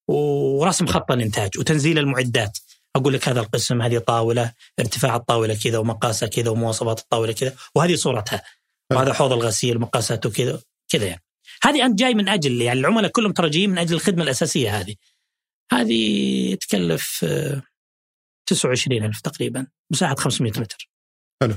ورسم 0.08 0.86
خط 0.86 1.12
الإنتاج 1.12 1.58
وتنزيل 1.58 1.98
المعدات. 1.98 2.58
أقول 2.96 3.12
لك 3.14 3.28
هذا 3.28 3.40
القسم 3.40 3.82
هذه 3.82 3.98
طاولة 3.98 4.52
ارتفاع 4.80 5.16
الطاولة 5.16 5.54
كذا 5.54 5.78
ومقاسها 5.78 6.28
كذا 6.28 6.50
ومواصفات 6.50 6.98
الطاولة 6.98 7.32
كذا 7.32 7.56
وهذه 7.74 7.94
صورتها. 7.94 8.42
وهذا 8.92 9.12
حوض 9.12 9.32
الغسيل 9.32 9.78
مقاساته 9.78 10.30
كذا 10.30 10.60
كذا 10.88 11.06
يعني. 11.06 11.22
هذه 11.62 11.86
أنت 11.86 11.98
جاي 11.98 12.14
من 12.14 12.28
أجل 12.28 12.62
يعني 12.62 12.80
العملاء 12.80 13.10
كلهم 13.10 13.32
ترى 13.32 13.50
جايين 13.50 13.70
من 13.70 13.78
أجل 13.78 13.94
الخدمة 13.94 14.22
الأساسية 14.22 14.80
هذه. 14.80 14.94
هذه 15.72 16.54
تكلف 16.54 17.24
29000 18.48 19.20
تقريبا 19.20 19.66
مساحة 19.92 20.14
500 20.14 20.52
متر. 20.56 20.88
حلو. 21.42 21.54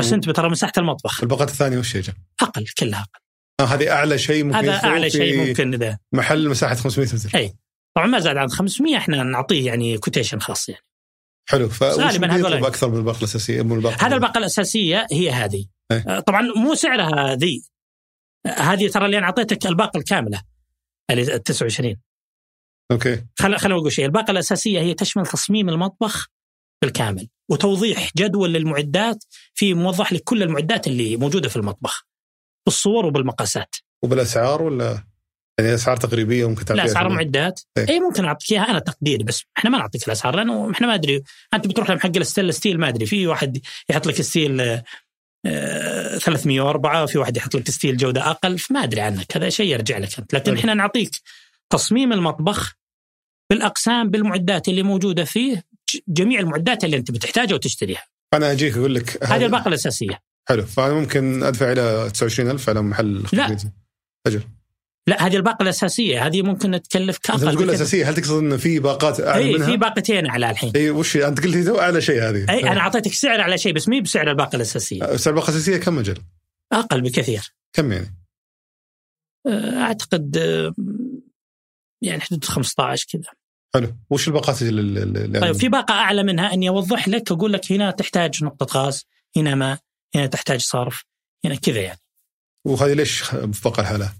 بس 0.00 0.12
أنت 0.12 0.30
ترى 0.30 0.50
مساحة 0.50 0.72
المطبخ. 0.78 1.22
الباقات 1.22 1.48
الثانية 1.50 1.78
وش 1.78 1.96
هي 1.96 2.02
أقل 2.40 2.66
كلها 2.78 3.00
أقل. 3.00 3.20
آه 3.60 3.64
هذه 3.64 3.90
أعلى 3.90 4.18
شيء 4.18 4.44
ممكن 4.44 4.56
هذا 4.56 4.84
أعلى 4.84 5.10
شيء 5.10 5.46
ممكن 5.46 5.74
ذا 5.74 5.98
محل 6.12 6.48
مساحة 6.48 6.74
500 6.74 7.08
متر. 7.14 7.38
أي. 7.38 7.54
طبعا 7.96 8.06
ما 8.06 8.18
زاد 8.18 8.36
عن 8.36 8.48
500 8.48 8.96
إحنا 8.96 9.22
نعطيه 9.22 9.66
يعني 9.66 9.98
quotation 9.98 10.40
خاص 10.40 10.68
يعني. 10.68 10.84
حلو 11.48 11.68
غالبا 11.82 12.32
هذول 12.32 12.64
أكثر 12.66 12.88
من 12.88 12.96
الباقه 12.96 13.18
الأساسية؟ 13.18 13.62
من 13.62 13.72
الباقه 13.72 14.06
هذا 14.06 14.14
الباقه 14.14 14.38
الأساسية 14.38 15.06
هي 15.12 15.30
هذه. 15.30 15.66
أيه؟ 15.92 16.20
طبعا 16.20 16.42
مو 16.56 16.74
سعرها 16.74 17.34
ذي 17.34 17.62
هذه 18.46 18.88
ترى 18.88 19.06
اللي 19.06 19.18
أنا 19.18 19.26
أعطيتك 19.26 19.66
الباقه 19.66 19.98
الكاملة 19.98 20.42
اللي 21.10 21.38
29 21.38 21.96
okay. 22.92 23.24
خل 23.38 23.58
خليني 23.58 23.80
أقول 23.80 23.92
شيء 23.92 24.04
الباقه 24.04 24.30
الأساسية 24.30 24.80
هي 24.80 24.94
تشمل 24.94 25.26
تصميم 25.26 25.68
المطبخ 25.68 26.28
بالكامل 26.82 27.28
وتوضيح 27.50 28.10
جدول 28.16 28.52
للمعدات 28.52 29.24
في 29.54 29.74
موضح 29.74 30.12
لك 30.12 30.22
كل 30.24 30.42
المعدات 30.42 30.86
اللي 30.86 31.16
موجودة 31.16 31.48
في 31.48 31.56
المطبخ 31.56 32.06
بالصور 32.66 33.06
وبالمقاسات. 33.06 33.76
وبالأسعار 34.04 34.62
ولا؟ 34.62 35.09
يعني 35.58 35.74
اسعار 35.74 35.96
تقريبية 35.96 36.48
ممكن 36.48 36.74
لا 36.74 36.84
اسعار 36.84 37.08
معدات. 37.08 37.60
إيه. 37.78 37.88
اي 37.88 38.00
ممكن 38.00 38.24
اعطيك 38.24 38.52
إياها 38.52 38.70
أنا 38.70 38.78
تقديري 38.78 39.24
بس 39.24 39.44
إحنا 39.58 39.70
ما 39.70 39.78
نعطيك 39.78 40.06
الأسعار 40.06 40.36
لأنه 40.36 40.70
إحنا 40.70 40.86
ما 40.86 40.94
أدري. 40.94 41.22
أنت 41.54 41.66
بتروح 41.66 41.90
لم 41.90 42.03
حق 42.03 42.16
الستيل 42.16 42.54
ستيل 42.54 42.80
ما 42.80 42.88
أدري. 42.88 43.06
في 43.06 43.26
واحد 43.26 43.60
يحط 43.90 44.06
لك 44.06 44.22
ستيل 44.22 44.80
آه 45.46 46.18
304 46.18 47.02
وفي 47.02 47.18
واحد 47.18 47.36
يحط 47.36 47.56
لك 47.56 47.70
ستيل 47.70 47.96
جودة 47.96 48.30
أقل 48.30 48.58
فما 48.58 48.84
أدري 48.84 49.00
عنك 49.00 49.36
هذا 49.36 49.48
شيء 49.48 49.66
يرجع 49.66 49.98
لك 49.98 50.18
أنت. 50.18 50.34
لكن 50.34 50.56
إحنا 50.56 50.74
نعطيك 50.74 51.10
تصميم 51.70 52.12
المطبخ 52.12 52.76
بالأقسام 53.50 54.10
بالمعدات 54.10 54.68
اللي 54.68 54.82
موجودة 54.82 55.24
فيه 55.24 55.64
جميع 56.08 56.40
المعدات 56.40 56.84
اللي 56.84 56.96
أنت 56.96 57.10
بتحتاجها 57.10 57.54
وتشتريها. 57.54 58.02
أنا 58.34 58.52
أجيك 58.52 58.76
أقول 58.76 58.94
لك 58.94 59.24
هذه 59.24 59.44
الباقة 59.44 59.68
الأساسية. 59.68 60.22
حلو 60.48 60.66
فأنا 60.66 60.94
ممكن 60.94 61.42
أدفع 61.42 61.72
إلى 61.72 62.10
29000 62.10 62.68
على 62.68 62.82
محل 62.82 63.24
لا. 63.32 63.56
أجل. 64.26 64.42
لا 65.10 65.26
هذه 65.26 65.36
الباقة 65.36 65.62
الأساسية. 65.62 66.26
هذه 66.26 66.42
ممكن 66.42 66.82
تكلف 66.82 67.18
كأقل 67.18 67.54
تقول 67.54 67.70
أساسية 67.70 68.10
هل 68.10 68.14
تقصد 68.14 68.38
انه 68.38 68.56
في 68.56 68.78
باقات 68.78 69.20
أعلى 69.20 69.44
اي 69.44 69.52
منها؟ 69.52 69.66
في 69.66 69.76
باقتين 69.76 70.26
أعلى 70.26 70.50
الحين. 70.50 70.72
اي 70.76 70.90
وش 70.90 71.16
أنت 71.16 71.40
قلت 71.44 71.56
لي 71.56 71.80
أعلى 71.80 72.00
شيء 72.00 72.22
هذه. 72.22 72.50
اي 72.50 72.70
أنا 72.70 72.80
أعطيتك 72.80 73.12
سعر 73.12 73.40
على 73.40 73.58
شيء 73.58 73.72
بس 73.72 73.88
مي 73.88 74.00
بسعر 74.00 74.30
الباقة 74.30 74.56
الأساسية. 74.56 75.16
سعر 75.16 75.34
الباقة 75.34 75.50
الأساسية 75.50 75.76
كم 75.76 75.98
أجل؟ 75.98 76.16
أقل 76.72 77.00
بكثير. 77.00 77.54
كم 77.72 77.92
يعني؟ 77.92 78.16
أعتقد 79.76 80.36
يعني 82.02 82.20
حدود 82.20 82.44
15 82.44 83.06
كذا. 83.12 83.32
حلو. 83.74 83.96
وش 84.10 84.28
الباقات 84.28 84.62
اللي 84.62 85.40
طيب 85.40 85.54
في 85.54 85.68
باقة 85.68 85.94
أعلى 85.94 86.22
منها 86.22 86.52
إني 86.52 86.68
أوضح 86.68 87.08
لك 87.08 87.32
أقول 87.32 87.52
لك 87.52 87.72
هنا 87.72 87.90
تحتاج 87.90 88.44
نقطة 88.44 88.80
غاز 88.80 89.06
هنا 89.36 89.54
ماء 89.54 89.78
هنا 90.14 90.26
تحتاج 90.26 90.60
صرف 90.60 91.04
هنا 91.44 91.54
كذا 91.54 91.80
يعني. 91.80 92.00
وهذه 92.66 92.92
ليش 92.92 93.20
في 93.22 93.60
باقة 93.64 93.80
الحالة؟ 93.80 94.12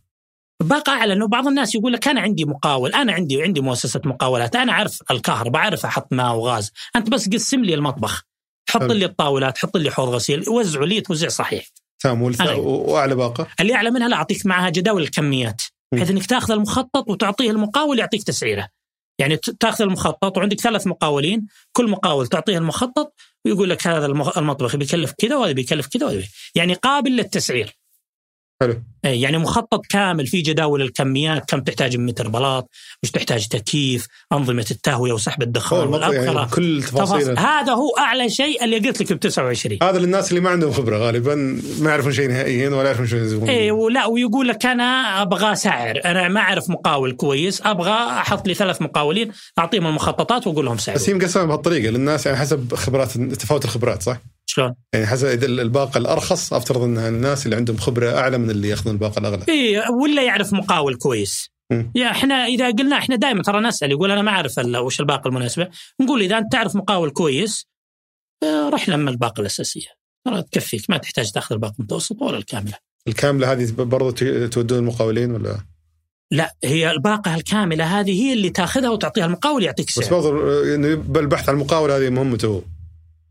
باقة 0.60 0.92
اعلى 0.92 1.12
إنه 1.12 1.28
بعض 1.28 1.46
الناس 1.46 1.74
يقول 1.74 1.92
لك 1.92 2.08
أنا 2.08 2.20
عندي 2.20 2.44
مقاول، 2.44 2.94
أنا 2.94 3.12
عندي 3.12 3.42
عندي 3.42 3.60
مؤسسة 3.60 4.00
مقاولات، 4.04 4.56
أنا 4.56 4.72
أعرف 4.72 5.02
الكهرباء، 5.10 5.62
أعرف 5.62 5.84
أحط 5.84 6.12
ماء 6.12 6.34
وغاز، 6.34 6.72
أنت 6.96 7.10
بس 7.10 7.28
قسم 7.28 7.64
لي 7.64 7.74
المطبخ، 7.74 8.22
حط. 8.70 8.82
لي 8.82 9.04
الطاولات، 9.04 9.58
حط 9.58 9.76
لي 9.76 9.90
حوض 9.90 10.08
غسيل، 10.08 10.48
وزعوا 10.48 10.86
لي 10.86 11.00
توزيع 11.00 11.28
صحيح. 11.28 11.66
تمام 12.02 12.22
وأعلى 12.22 13.14
باقة 13.14 13.46
اللي 13.60 13.74
أعلى 13.74 13.90
منها 13.90 14.08
لا 14.08 14.16
أعطيك 14.16 14.46
معها 14.46 14.70
جداول 14.70 15.02
الكميات،. 15.02 15.62
بحيث 15.94 16.10
إنك 16.10 16.26
تأخذ 16.26 16.52
المخطط 16.52 17.08
وتعطيه 17.08 17.50
المقاول 17.50 17.98
يعطيك 17.98 18.22
تسعيره. 18.22 18.68
يعني 19.18 19.36
تأخذ 19.36 19.84
المخطط 19.84 20.38
وعندك 20.38 20.60
ثلاث 20.60 20.86
مقاولين، 20.86 21.46
كل 21.72 21.90
مقاول 21.90 22.26
تعطيه 22.26 22.58
المخطط 22.58 23.14
ويقول 23.44 23.70
لك 23.70 23.86
هذا 23.86 24.06
المطبخ 24.06 24.76
بيكلف 24.76 25.12
كذا 25.18 25.36
وهذا 25.36 25.52
بيكلف 25.52 25.86
كذا 25.86 26.06
وهذا 26.06 26.22
يعني 26.54 26.74
قابل 26.74 27.10
للتسعير. 27.10 27.79
حلو. 28.62 28.82
إيه، 29.04 29.22
يعني 29.22 29.38
مخطط 29.38 29.86
كامل 29.86 30.26
في 30.26 30.42
جداول 30.42 30.82
الكميات 30.82 31.50
كم 31.50 31.60
تحتاج 31.60 31.96
من 31.96 32.06
متر 32.06 32.28
بلاط 32.28 32.70
وش 33.02 33.10
تحتاج 33.10 33.48
تكييف 33.48 34.06
أنظمة 34.32 34.66
التهوية 34.70 35.12
وسحب 35.12 35.42
الدخان 35.42 35.78
يعني 35.78 35.90
والأبخرة. 35.90 36.54
كل 36.54 36.82
تفاصيل. 36.82 37.38
هذا 37.38 37.72
هو 37.72 37.90
أعلى 37.98 38.30
شيء 38.30 38.64
اللي 38.64 38.78
قلت 38.78 39.00
لك 39.00 39.12
ب 39.12 39.20
29 39.20 39.78
هذا 39.82 39.98
للناس 39.98 40.30
اللي 40.30 40.40
ما 40.40 40.50
عندهم 40.50 40.72
خبرة 40.72 40.98
غالبا 40.98 41.60
ما 41.80 41.90
يعرفون 41.90 42.12
شيء 42.12 42.28
نهائيا 42.28 42.68
ولا 42.68 42.84
يعرفون 42.84 43.06
شو 43.06 43.16
يسوون. 43.16 43.48
إيه 43.48 43.72
ولا 43.72 44.06
ويقول 44.06 44.48
لك 44.48 44.66
أنا 44.66 45.22
أبغى 45.22 45.54
سعر. 45.54 46.00
أنا 46.04 46.28
ما 46.28 46.40
أعرف 46.40 46.70
مقاول 46.70 47.12
كويس 47.12 47.62
أبغى 47.64 47.90
أحط 47.90 48.48
لي 48.48 48.54
ثلاث 48.54 48.82
مقاولين 48.82 49.32
أعطيهم 49.58 49.86
المخططات 49.86 50.46
وأقول 50.46 50.64
لهم 50.64 50.78
سعر. 50.78 50.94
بس 50.94 51.08
هي 51.08 51.14
مقسمه 51.14 51.44
بهالطريقه 51.44 51.90
للناس 51.90 52.26
يعني 52.26 52.38
حسب 52.38 52.74
خبرات 52.74 53.18
تفاوت 53.18 53.64
الخبرات 53.64 54.02
صح؟ 54.02 54.20
شلون؟ 54.50 54.74
يعني 54.94 55.06
حسب 55.06 55.26
إذا 55.26 55.46
الباقة 55.46 55.98
الأرخص 55.98 56.52
أفترض 56.52 56.82
انها 56.82 57.08
الناس 57.08 57.46
اللي 57.46 57.56
عندهم 57.56 57.76
خبرة 57.76 58.18
أعلى 58.18 58.38
من 58.38 58.50
اللي 58.50 58.68
يأخذون 58.68 58.94
الباقة 58.94 59.18
الأغلى. 59.18 59.44
إيه 59.48 59.82
ولا 60.02 60.22
يعرف 60.22 60.52
مقاول 60.52 60.96
كويس. 60.96 61.50
مم. 61.72 61.92
يا 61.94 62.10
إحنا 62.10 62.34
إذا 62.34 62.70
قلنا 62.70 62.98
إحنا 62.98 63.16
دائما 63.16 63.42
ترى 63.42 63.60
نسأل 63.60 63.90
يقول 63.90 64.10
أنا 64.10 64.22
ما 64.22 64.30
أعرف 64.30 64.58
وش 64.58 65.00
الباقة 65.00 65.28
المناسبة. 65.28 65.68
نقول 66.00 66.22
إذا 66.22 66.38
أنت 66.38 66.52
تعرف 66.52 66.76
مقاول 66.76 67.10
كويس 67.10 67.66
آه، 68.42 68.68
روح 68.68 68.88
لما 68.88 69.10
الباقة 69.10 69.40
الأساسية. 69.40 69.86
ترى 70.24 70.42
تكفيك 70.42 70.90
ما 70.90 70.96
تحتاج 70.96 71.32
تأخذ 71.32 71.54
الباقة 71.54 71.74
المتوسطة 71.78 72.26
ولا 72.26 72.38
الكاملة. 72.38 72.74
الكاملة 73.08 73.52
هذه 73.52 73.72
برضو 73.72 74.10
تودون 74.46 74.78
المقاولين 74.78 75.30
ولا؟ 75.30 75.60
لا 76.32 76.54
هي 76.64 76.90
الباقة 76.90 77.34
الكاملة 77.34 78.00
هذه 78.00 78.22
هي 78.22 78.32
اللي 78.32 78.50
تأخذها 78.50 78.90
وتعطيها 78.90 79.26
المقاول 79.26 79.64
يعطيك 79.64 79.86
بس 79.86 79.92
سعر. 79.92 80.10
برضو 80.10 80.62
إنه 80.74 80.94
بالبحث 80.94 81.48
عن 81.48 81.54
المقاول 81.54 81.90
هذه 81.90 82.10
مهمته 82.10 82.62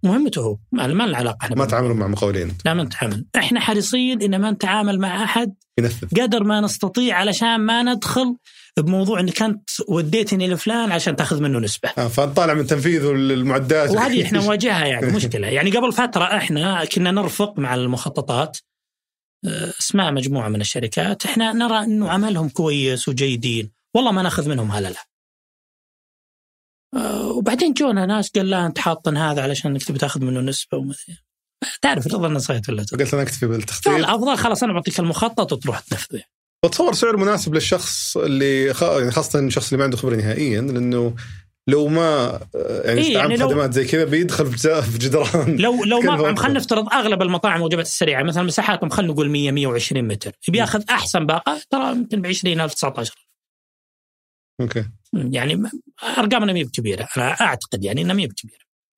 مهمته 0.03 0.41
هو. 0.41 0.57
ما 0.71 0.87
لنا 0.87 1.17
علاقة 1.17 1.37
إحنا 1.41 1.55
ما. 1.55 1.65
تعاملوا 1.65 1.95
مع 1.95 2.07
مقاولين. 2.07 2.57
لا 2.65 2.73
ما 2.73 2.83
نتعامل. 2.83 3.25
إحنا 3.35 3.59
حريصين 3.59 4.21
إن 4.21 4.41
ما 4.41 4.51
نتعامل 4.51 4.99
مع 4.99 5.23
أحد 5.23 5.53
ينفذ. 5.79 6.07
قدر 6.21 6.43
ما 6.43 6.61
نستطيع 6.61 7.17
علشان 7.17 7.57
ما 7.57 7.83
ندخل 7.83 8.35
بموضوع 8.77 9.19
انك 9.19 9.41
انت 9.41 9.69
وديتني 9.87 10.47
لفلان 10.47 10.91
عشان 10.91 11.15
تأخذ 11.15 11.41
منه 11.41 11.59
نسبة. 11.59 11.89
آه 11.97 12.07
فنطالع 12.07 12.53
من 12.53 12.67
تنفيذ 12.67 13.05
المعدات 13.05 13.89
وهذه 13.89 14.23
إحنا 14.23 14.39
نواجهها 14.45 14.85
يعني 14.85 15.07
مشكلة. 15.07 15.47
يعني 15.47 15.71
قبل 15.71 15.91
فترة 15.93 16.23
إحنا 16.23 16.85
كنا 16.85 17.11
نرفق 17.11 17.59
مع 17.59 17.75
المخططات. 17.75 18.57
آه، 19.45 19.73
اسماء 19.79 20.11
مجموعة 20.11 20.49
من 20.49 20.61
الشركات. 20.61 21.25
إحنا 21.25 21.53
نرى 21.53 21.77
إنه 21.83 22.09
عملهم 22.09 22.49
كويس 22.49 23.07
وجيدين. 23.07 23.71
والله 23.95 24.11
ما 24.11 24.21
نأخذ 24.21 24.49
منهم 24.49 24.71
هللة. 24.71 24.97
وبعدين 27.35 27.73
جونا 27.73 28.05
ناس 28.05 28.29
قال 28.35 28.49
لا 28.49 28.65
أنت 28.65 28.79
حاطن 28.79 29.17
هذا 29.17 29.41
علشان 29.41 29.71
إنك 29.71 29.83
تبي 29.83 29.99
تاخذ 29.99 30.21
منه 30.23 30.39
نسبة 30.41 30.77
وما. 30.77 30.93
تعرف 31.81 32.07
رضا 32.07 32.27
النصيحة 32.27 32.61
ولا؟ 32.69 32.85
قلت 32.91 33.13
أنا 33.13 33.23
أكتفي 33.23 33.45
بالتخطيط 33.47 33.93
الافضل 33.93 34.37
خلاص 34.37 34.63
أنا 34.63 34.73
بعطيك 34.73 34.99
المخطط 34.99 35.53
وتروح 35.53 35.79
تنفذه 35.79 36.21
بتصور 36.65 36.93
سعر 36.93 37.17
مناسب 37.17 37.53
للشخص 37.53 38.17
اللي 38.17 38.73
خ... 38.73 38.83
يعني 38.83 39.11
خاصة 39.11 39.39
الشخص 39.39 39.67
اللي 39.67 39.77
ما 39.77 39.83
عنده 39.83 39.97
خبرة 39.97 40.15
نهائيا 40.15 40.61
لأنه 40.61 41.15
لو 41.67 41.87
ما 41.87 42.39
يعني 42.85 43.01
إيه، 43.01 43.13
يعني 43.13 43.37
لو- 43.37 43.47
خدمات 43.49 43.73
زي 43.73 43.85
كذا 43.85 44.03
بيدخل 44.05 44.57
في 44.57 44.97
جدران 44.97 45.57
لو 45.57 45.83
لو 45.83 45.99
مطعم 45.99 46.25
أكثر. 46.25 46.35
خلينا 46.43 46.59
نفترض 46.59 46.93
أغلب 46.93 47.21
المطاعم 47.21 47.57
الوجبات 47.59 47.85
السريعة 47.85 48.23
مثلا 48.23 48.43
مساحاتهم 48.43 48.89
خلينا 48.89 49.13
نقول 49.13 49.29
100 49.29 49.51
120 49.51 50.07
متر 50.07 50.31
بياخذ 50.47 50.83
أحسن 50.89 51.25
باقة 51.25 51.61
ترى 51.69 51.91
يمكن 51.91 52.21
ب 52.21 52.25
20000 52.27 52.73
19 52.73 53.28
أوكي 54.61 54.85
يعني 55.13 55.63
ارقامنا 56.17 56.53
ما 56.53 56.59
هي 56.59 56.63
بكبيره 56.63 57.07
أنا 57.17 57.31
أعتقد 57.41 57.83
يعني 57.83 58.01
إنها 58.01 58.13
ما 58.15 58.27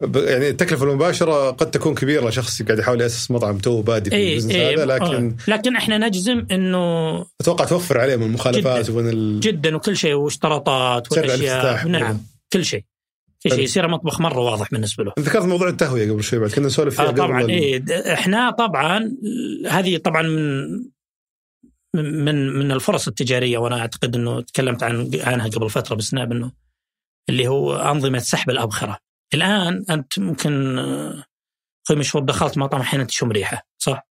ب- 0.02 0.16
يعني 0.16 0.50
التكلفة 0.50 0.86
المباشرة 0.86 1.52
قد 1.52 1.72
تكون 1.72 1.96
كبيرة 1.96 2.30
لشخص 2.30 2.62
قاعد 2.62 2.80
يحاول 2.80 3.02
يأسس 3.02 3.32
مطعم 3.32 3.58
توه 3.58 3.82
بادي 3.82 4.10
في 4.10 4.16
اي 4.16 4.34
ال 4.34 4.36
business 4.36 4.56
اي 4.56 4.76
هذا 4.76 4.86
لكن 4.86 5.36
آه. 5.50 5.52
لكن 5.52 5.76
إحنا 5.76 5.98
نجزم 5.98 6.48
إنه 6.52 7.26
أتوقع 7.42 7.66
توفر 7.66 7.98
عليه 7.98 8.16
من 8.16 8.24
المخالفات 8.24 8.86
جداً. 8.86 9.00
ومن 9.00 9.10
ال... 9.10 9.40
جدا 9.40 9.76
وكل 9.76 9.98
شيء 9.98 10.14
واشتراطات 10.14 11.12
والاشياء. 11.12 11.88
نعم 11.88 12.20
كل 12.54 12.66
شيء 12.66 12.84
في 13.40 13.50
شيء. 13.50 13.60
يصير 13.60 13.86
المطبخ 13.86 14.22
مرة 14.22 14.40
واضح 14.40 14.72
بالنسبة 14.72 15.04
له 15.04 15.14
ذكرت 15.20 15.46
موضوع 15.46 15.70
التهوية 15.70 16.12
قبل 16.12 16.24
شوي 16.24 16.40
بعد 16.40 16.50
كنا 16.50 16.68
نسولف 16.68 16.96
فيها 16.96 17.08
آه 17.08 17.12
طبعا 17.12 17.50
إيه 17.50 17.84
إحنا 18.14 18.52
طبعا 18.52 19.12
هذه 19.70 19.98
طبعا 19.98 20.22
من 20.22 20.68
من 21.96 22.50
من 22.50 22.72
الفرص 22.72 23.08
التجارية 23.08 23.58
وأنا 23.58 23.80
أعتقد 23.80 24.16
إنه 24.16 24.42
تكلمت 24.42 24.84
عن 24.84 25.12
عنها 25.16 25.48
قبل 25.48 25.70
فترة 25.70 25.96
بسناب 25.96 26.32
إنه 26.32 26.52
اللي 27.30 27.48
هو 27.48 27.76
أنظمة 27.76 28.20
سحب 28.20 28.50
الأبخرة. 28.50 28.98
الآن 29.34 29.86
أنت 29.90 30.20
ممكن 30.20 30.80
آه، 30.80 31.24
أخوي 31.86 31.98
مشهور 31.98 32.24
دخلت 32.24 32.58
مطعم 32.58 32.82
أحيانا 32.82 33.04
تشم 33.04 33.32
ريحه 33.32 33.68
صح؟ 33.78 34.08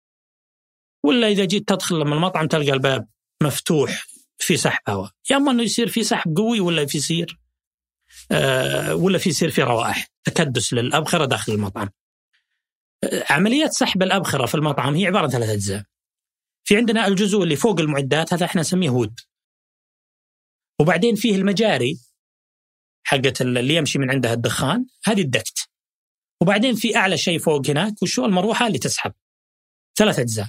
ولا 1.05 1.29
إذا 1.29 1.45
جيت 1.45 1.69
تدخل 1.69 2.01
لما 2.01 2.15
المطعم 2.15 2.47
تلقى 2.47 2.73
الباب 2.73 3.09
مفتوح 3.43 4.07
في 4.39 4.57
سحب 4.57 4.81
هواء، 4.89 5.11
يا 5.31 5.37
أما 5.37 5.51
إنه 5.51 5.63
يصير 5.63 5.89
في 5.89 6.05
سحب 6.05 6.37
قوي 6.37 6.61
ولا 6.61 6.87
في 6.87 6.99
يصير 6.99 7.39
آه 8.33 8.95
ولا 8.95 9.19
في 9.19 9.29
يصير 9.29 9.51
في 9.51 9.63
روائح 9.63 10.09
تكدس 10.25 10.73
للأبخرة 10.73 11.25
داخل 11.25 11.53
المطعم. 11.53 11.89
آه، 13.05 13.25
عمليات 13.31 13.73
سحب 13.73 14.03
الأبخرة 14.03 14.47
في 14.47 14.55
المطعم 14.55 14.95
هي 14.95 15.07
عبارة 15.07 15.23
عن 15.23 15.31
ثلاث 15.31 15.49
أجزاء. 15.49 15.85
في 16.67 16.77
عندنا 16.77 17.07
الجزء 17.07 17.43
اللي 17.43 17.57
فوق 17.57 17.81
المعدات 17.81 18.33
هذا 18.33 18.47
إحنا 18.47 18.61
نسميه 18.61 18.89
هود. 18.89 19.21
وبعدين 20.81 21.15
فيه 21.15 21.37
المجاري 21.37 21.99
حقت 23.07 23.41
اللي 23.41 23.75
يمشي 23.75 23.99
من 23.99 24.11
عندها 24.11 24.33
الدخان 24.33 24.87
هذه 25.05 25.21
الدكت. 25.21 25.69
وبعدين 26.43 26.75
في 26.75 26.97
أعلى 26.97 27.19
شيء 27.19 27.39
فوق 27.39 27.71
هناك 27.71 28.03
وشو 28.03 28.25
المروحه 28.25 28.67
اللي 28.67 28.79
تسحب. 28.79 29.13
ثلاث 29.99 30.19
أجزاء. 30.19 30.49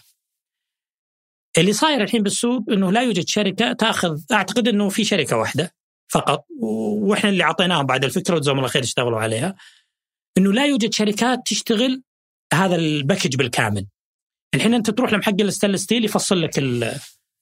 اللي 1.57 1.73
صاير 1.73 2.03
الحين 2.03 2.23
بالسوق 2.23 2.63
إنه 2.69 2.91
لا 2.91 3.01
يوجد 3.01 3.27
شركة 3.27 3.73
تأخذ 3.73 4.21
أعتقد 4.31 4.67
إنه 4.67 4.89
في 4.89 5.03
شركة 5.03 5.37
واحدة 5.37 5.73
فقط 6.11 6.45
وإحنا 6.61 7.29
اللي 7.29 7.43
أعطيناهم 7.43 7.85
بعد 7.85 8.05
الفكرة 8.05 8.35
وجزاهم 8.35 8.57
الله 8.57 8.67
خير 8.67 8.83
اشتغلوا 8.83 9.19
عليها 9.19 9.55
إنه 10.37 10.53
لا 10.53 10.65
يوجد 10.65 10.93
شركات 10.93 11.39
تشتغل 11.45 12.03
هذا 12.53 12.75
ال 12.75 12.83
package 12.83 13.35
بالكامل. 13.35 13.87
الحين 14.55 14.73
انت 14.73 14.89
تروح 14.89 15.13
لم 15.13 15.27
حق 15.27 15.41
ال 15.41 15.45
stainless 15.45 15.83
steel 15.83 16.05
يفصل 16.05 16.41
لك 16.41 16.57
ال- 16.59 16.99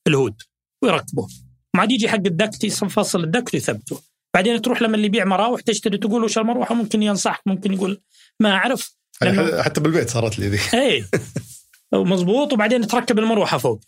ال 0.07 0.14
hood 0.14 0.41
ويركبه. 0.83 1.27
ما 1.75 1.81
عاد 1.81 1.91
يجي 1.91 2.09
حق 2.09 2.15
ال 2.15 2.25
duct 2.25 2.63
يفصل 2.63 3.23
ال 3.23 3.29
duct 3.29 3.53
ويثبته. 3.53 4.01
بعدين 4.35 4.61
تروح 4.61 4.81
لما 4.81 4.95
اللي 4.95 5.05
يبيع 5.07 5.25
مراوح 5.25 5.61
تشتري 5.61 5.97
تقول 5.97 6.23
وش 6.23 6.37
المروحة؟ 6.37 6.75
ممكن 6.75 7.03
ينصحك 7.03 7.41
ممكن 7.45 7.73
يقول 7.73 8.01
ما 8.39 8.51
أعرف. 8.51 8.95
لأنه- 9.23 9.59
حتى 9.61 9.81
بالبيت 9.81 10.09
صارت 10.09 10.39
لي 10.39 10.47
ذي. 10.47 10.59
اي 10.73 11.05
مضبوط 11.93 12.53
وبعدين 12.53 12.87
تركب 12.87 13.19
المروحة 13.19 13.57
فوق. 13.57 13.79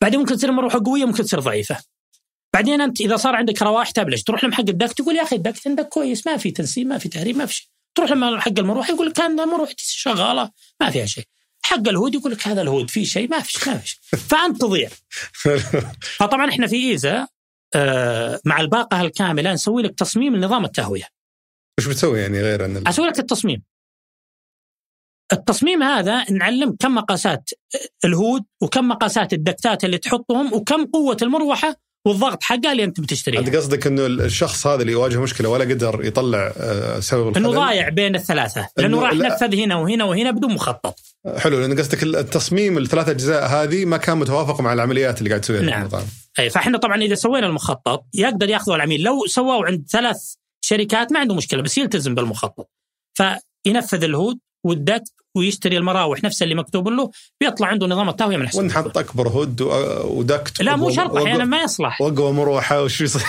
بعدين 0.00 0.20
ممكن 0.20 0.36
تصير 0.36 0.50
المروحه 0.50 0.82
قوية 0.84 1.04
ممكن 1.04 1.24
تصير 1.24 1.40
ضعيفة. 1.40 1.76
بعدين 2.54 2.80
أنت 2.80 3.00
إذا 3.00 3.16
صار 3.16 3.36
عندك 3.36 3.62
روائح 3.62 3.90
تبلش. 3.90 4.22
تروح 4.22 4.44
لمحق 4.44 4.60
الدكت 4.68 4.98
تقول 4.98 5.16
يا 5.16 5.22
أخي 5.22 5.36
الدكت 5.36 5.68
عندك 5.68 5.88
كويس 5.88 6.26
ما 6.26 6.36
في 6.36 6.50
تنسيم 6.50 6.88
ما 6.88 6.98
في 6.98 7.08
تهريب 7.08 7.36
ما 7.36 7.46
في 7.46 7.54
شيء. 7.54 7.66
تروح 7.94 8.10
لما 8.10 8.40
حق 8.40 8.58
المروحة 8.58 8.92
يقول 8.94 9.06
لك 9.06 9.12
كان 9.12 9.48
مروحتي 9.48 9.84
شغالة 9.86 10.50
ما 10.80 10.90
فيها 10.90 11.06
شيء. 11.06 11.24
حق 11.62 11.88
الهود 11.88 12.14
يقول 12.14 12.32
لك 12.32 12.48
هذا 12.48 12.62
الهود 12.62 12.90
في 12.90 13.04
شيء 13.04 13.28
ما 13.28 13.40
في 13.40 13.52
شيء 13.52 13.72
ما 13.72 13.78
في 13.78 13.88
شيء 13.88 14.00
فأنت 14.00 14.60
تضيع. 14.60 14.88
فطبعا 16.18 16.48
إحنا 16.48 16.66
في 16.66 16.90
إيزا 16.90 17.28
آه 17.74 18.40
مع 18.44 18.60
الباقة 18.60 19.00
الكاملة 19.00 19.52
نسوي 19.52 19.82
لك 19.82 19.98
تصميم 19.98 20.36
لنظام 20.36 20.64
التهوية. 20.64 21.06
وش 21.78 21.86
بتسوي 21.86 22.20
يعني 22.20 22.40
غير 22.40 22.64
أن 22.64 22.86
أسوي 22.86 23.08
لك 23.08 23.18
التصميم. 23.18 23.62
التصميم 25.32 25.82
هذا 25.82 26.30
نعلم 26.30 26.76
كم 26.80 26.94
مقاسات 26.94 27.50
الهود 28.04 28.44
وكم 28.62 28.88
مقاسات 28.88 29.32
الدكتات 29.32 29.84
اللي 29.84 29.98
تحطهم 29.98 30.52
وكم 30.52 30.86
قوة 30.86 31.16
المروحة 31.22 31.76
والضغط 32.06 32.42
حقها 32.42 32.72
اللي 32.72 32.84
انت 32.84 33.00
بتشتريها 33.00 33.40
انت 33.40 33.56
قصدك 33.56 33.86
إنه 33.86 34.06
الشخص 34.06 34.66
هذا 34.66 34.80
اللي 34.82 34.92
يواجه 34.92 35.20
مشكلة 35.20 35.48
ولا 35.48 35.64
قدر 35.64 36.00
يطلع 36.04 36.52
آه، 36.56 37.00
سبب 37.00 37.28
الخلل 37.28 37.46
إنه 37.46 37.54
ضايع 37.54 37.88
بين 37.88 38.14
الثلاثة. 38.14 38.68
لأنه 38.76 38.98
إنه 38.98 39.06
راح. 39.06 39.14
نفذ 39.14 39.54
هنا 39.54 39.76
وهنا 39.76 40.04
وهنا 40.04 40.30
بدون 40.30 40.54
مخطط. 40.54 40.98
حلو 41.36 41.60
لأن 41.60 41.78
قصدك 41.78 42.02
التصميم 42.02 42.78
الثلاث 42.78 43.08
أجزاء 43.08 43.46
هذه 43.46 43.84
ما 43.84 43.96
كان 43.96 44.18
متوافق 44.18 44.60
مع 44.60 44.72
العمليات 44.72 45.18
اللي 45.18 45.30
قاعد 45.30 45.40
تسويها 45.40 45.62
نعم. 45.62 45.88
أي 46.38 46.50
فإحنا 46.50 46.78
طبعا 46.78 47.02
إذا 47.02 47.14
سوينا 47.14 47.46
المخطط 47.46 48.04
يقدر 48.14 48.48
ياخذه 48.48 48.74
العميل. 48.74 49.02
لو 49.02 49.26
سواه 49.26 49.64
عند 49.64 49.84
ثلاث 49.90 50.34
شركات 50.60 51.12
ما 51.12 51.20
عنده 51.20 51.34
مشكلة 51.34 51.62
بس 51.62 51.78
يلتزم 51.78 52.14
بالمخطط. 52.14 52.70
فينفذ 53.14 54.04
الهود 54.04 54.38
والدكت 54.64 55.12
ويشتري 55.36 55.76
المراوح 55.76 56.24
نفسها 56.24 56.44
اللي 56.44 56.54
مكتوب 56.54 56.88
له 56.88 57.10
بيطلع 57.40 57.66
عنده 57.66 57.86
نظام 57.86 58.08
التهويه 58.08 58.36
من 58.36 58.48
حسن 58.48 58.58
ونحط 58.58 58.98
أكبر 58.98 59.28
هود 59.28 59.62
ودكت. 60.04 60.62
لا 60.62 60.76
مو 60.76 60.90
شرط 60.90 61.16
أحيانا 61.16 61.44
ما 61.44 61.62
يصلح. 61.62 62.00
واقوى 62.00 62.32
مروحة 62.32 62.82
وش 62.82 63.00
يصير؟ 63.00 63.22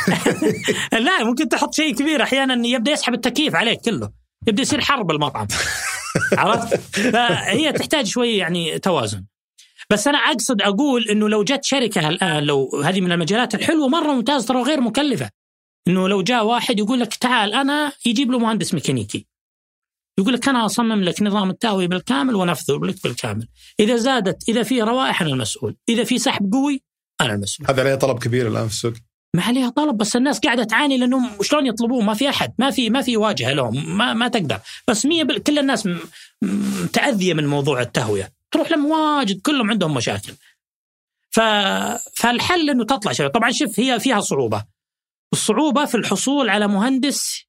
لا 1.07 1.23
ممكن 1.23 1.49
تحط 1.49 1.73
شيء 1.73 1.95
كبير 1.95 2.23
أحيانا 2.23 2.67
يبدأ 2.67 2.91
يسحب 2.91 3.13
التكييف 3.13 3.55
عليك 3.55 3.81
كله. 3.81 4.11
يبدأ 4.47 4.61
يصير 4.61 4.81
حرب 4.81 5.07
بالمطعم 5.07 5.47
عرفت؟ 6.37 6.75
فهي 6.91 7.71
تحتاج 7.71 8.05
شوي 8.05 8.37
يعني 8.37 8.79
توازن. 8.79 9.25
بس 9.89 10.07
أنا 10.07 10.17
أقصد 10.17 10.61
أقول 10.61 11.09
إنه 11.09 11.29
لو 11.29 11.43
جت 11.43 11.63
شركة 11.63 12.09
الآن 12.09 12.43
لو 12.43 12.81
هذه 12.83 13.01
من 13.01 13.11
المجالات 13.11 13.55
الحلوة 13.55 13.87
مرة 13.87 14.13
ممتاز 14.13 14.45
ترى 14.45 14.61
غير 14.61 14.81
مكلفة. 14.81 15.29
إنه 15.87 16.07
لو 16.07 16.21
جاء 16.21 16.45
واحد 16.45 16.79
يقول 16.79 16.99
لك 16.99 17.15
تعال 17.15 17.53
أنا 17.53 17.91
يجيب 18.05 18.31
له 18.31 18.39
مهندس 18.39 18.73
ميكانيكي. 18.73 19.25
يقول 20.21 20.33
لك 20.33 20.49
أنا 20.49 20.65
أصمم 20.65 21.03
لك 21.03 21.21
نظام 21.21 21.49
التهوية 21.49 21.87
بالكامل 21.87 22.35
وانفذه 22.35 22.79
لك 22.83 23.03
بالكامل. 23.03 23.47
إذا 23.79 23.95
زادت 23.95 24.49
إذا 24.49 24.63
في 24.63 24.81
روائح 24.81 25.21
أنا 25.21 25.31
المسؤول. 25.31 25.75
إذا 25.89 26.03
في 26.03 26.19
سحب 26.19 26.53
قوي 26.53 26.83
أنا 27.21 27.33
المسؤول. 27.33 27.67
هذا 27.69 27.81
عليه 27.81 27.95
طلب 27.95 28.19
كبير 28.19 28.47
الآن 28.47 28.67
في 28.67 28.73
السوق. 28.73 28.93
ما 29.35 29.43
عليها 29.43 29.69
طلب 29.69 29.97
بس 29.97 30.15
الناس 30.15 30.39
قاعدة 30.39 30.63
تعاني 30.63 30.97
لأنهم 30.97 31.29
شلون 31.41 31.65
يطلبوه 31.65 32.01
ما 32.01 32.13
في 32.13 32.29
أحد 32.29 32.53
ما 32.59 32.71
في 32.71 32.89
ما 32.89 33.01
في 33.01 33.17
واجهة 33.17 33.53
لهم 33.53 33.97
ما 33.97 34.13
ما 34.13 34.27
تقدر. 34.27 34.59
بس 34.87 35.05
مية 35.05 35.23
بال... 35.23 35.43
كل 35.43 35.59
الناس. 35.59 35.89
متأذية 36.83 37.33
من 37.33 37.47
موضوع 37.47 37.81
التهوية. 37.81 38.33
تروح 38.51 38.71
لهم 38.71 38.85
واجد 38.85 39.41
كلهم 39.41 39.69
عندهم 39.71 39.93
مشاكل. 39.93 40.33
ف... 41.31 41.39
فالحل 42.15 42.69
إنه 42.69 42.85
تطلع 42.85 43.11
شباب. 43.11 43.31
طبعا 43.31 43.51
شوف 43.51 43.79
هي 43.79 43.99
فيها 43.99 44.19
صعوبة. 44.19 44.63
الصعوبة 45.33 45.85
في 45.85 45.95
الحصول 45.95 46.49
على 46.49 46.67
مهندس 46.67 47.45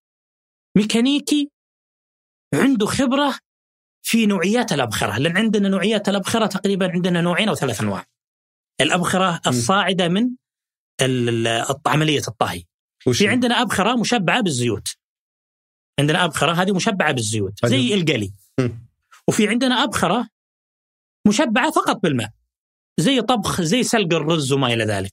ميكانيكي 0.76 1.50
عنده 2.54 2.86
خبرة 2.86 3.38
في 4.02 4.26
نوعيات 4.26 4.72
الأبخرة. 4.72 5.18
لأن 5.18 5.36
عندنا 5.36 5.68
نوعيات 5.68 6.08
الأبخرة 6.08 6.46
تقريبا 6.46 6.90
عندنا 6.92 7.20
نوعين 7.20 7.48
أو 7.48 7.54
ثلاث 7.54 7.80
أنواع. 7.80 8.06
الأبخرة 8.80 9.40
الصاعدة 9.46 10.08
من 10.08 10.30
عملية 11.86 12.22
الطهي. 12.28 12.64
في 13.12 13.28
عندنا 13.28 13.62
أبخرة 13.62 13.96
مشبعة 13.96 14.40
بالزيوت. 14.40 14.88
عندنا 16.00 16.24
أبخرة 16.24 16.52
هذه 16.52 16.72
مشبعة 16.72 17.12
بالزيوت 17.12 17.66
زي 17.66 17.94
القلي. 17.94 18.32
وفي 19.28 19.48
عندنا 19.48 19.74
أبخرة 19.84 20.28
مشبعة 21.28 21.70
فقط 21.70 21.96
بالماء 22.02 22.30
زي 22.98 23.20
طبخ 23.20 23.62
زي 23.62 23.82
سلق 23.82 24.14
الرز 24.14 24.52
وما 24.52 24.66
إلى 24.66 24.84
ذلك. 24.84 25.12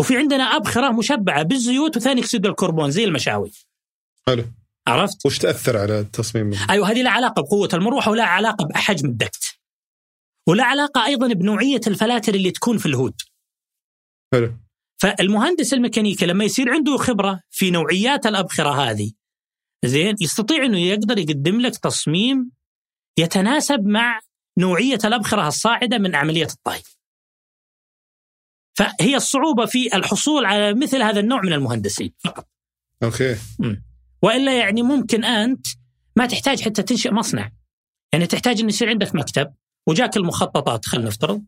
وفي 0.00 0.16
عندنا 0.16 0.44
أبخرة 0.44 0.92
مشبعة 0.92 1.42
بالزيوت 1.42 1.96
وثاني 1.96 2.20
أكسيد 2.20 2.46
الكربون 2.46 2.90
زي 2.90 3.04
المشاوي. 3.04 3.52
حلو. 4.26 4.44
عرفت؟ 4.86 5.26
وش 5.26 5.38
تأثر 5.38 5.76
على 5.76 6.00
التصميم؟ 6.00 6.52
أيوه 6.70 6.90
هذه 6.90 7.02
لا 7.02 7.10
علاقة 7.10 7.42
بقوة 7.42 7.68
المروحة 7.74 8.10
ولا 8.10 8.24
علاقة 8.24 8.64
بحجم 8.64 9.08
الدكت. 9.08 9.58
ولا 10.48 10.64
علاقة 10.64 11.06
أيضا 11.06 11.28
بنوعية 11.28 11.80
الفلاتر 11.86 12.34
اللي 12.34 12.50
تكون 12.50 12.78
في 12.78 12.86
الهود. 12.86 13.14
حلو. 14.32 14.54
فالمهندس 15.02 15.74
الميكانيكي 15.74 16.26
لما 16.26 16.44
يصير 16.44 16.70
عنده 16.70 16.96
خبرة 16.96 17.40
في 17.50 17.70
نوعيات 17.70 18.26
الأبخرة 18.26 18.70
هذه 18.70 19.12
زين 19.84 20.14
يستطيع 20.20 20.64
إنه 20.64 20.78
يقدر 20.78 21.18
يقدم 21.18 21.60
لك 21.60 21.76
تصميم 21.76 22.50
يتناسب 23.18 23.86
مع 23.86 24.20
نوعية 24.58 24.98
الأبخرة 25.04 25.48
الصاعدة 25.48 25.98
من 25.98 26.14
عملية 26.14 26.46
الطهي. 26.46 26.82
فهي 28.78 29.16
الصعوبة 29.16 29.66
في 29.66 29.96
الحصول 29.96 30.44
على 30.44 30.74
مثل 30.74 31.02
هذا 31.02 31.20
النوع 31.20 31.40
من 31.40 31.52
المهندسين 31.52 32.12
فقط. 32.24 32.48
أوكي. 33.02 33.36
وإلا 34.24 34.58
يعني 34.58 34.82
ممكن 34.82 35.24
أنت 35.24 35.66
ما 36.16 36.26
تحتاج 36.26 36.60
حتى 36.62 36.82
تنشئ 36.82 37.10
مصنع. 37.10 37.50
يعني 38.12 38.26
تحتاج 38.26 38.60
إن 38.60 38.68
يصير 38.68 38.88
عندك 38.88 39.14
مكتب 39.14 39.54
وجاك 39.88 40.16
المخططات 40.16 40.86
خلينا 40.86 41.08
نفترض 41.08 41.42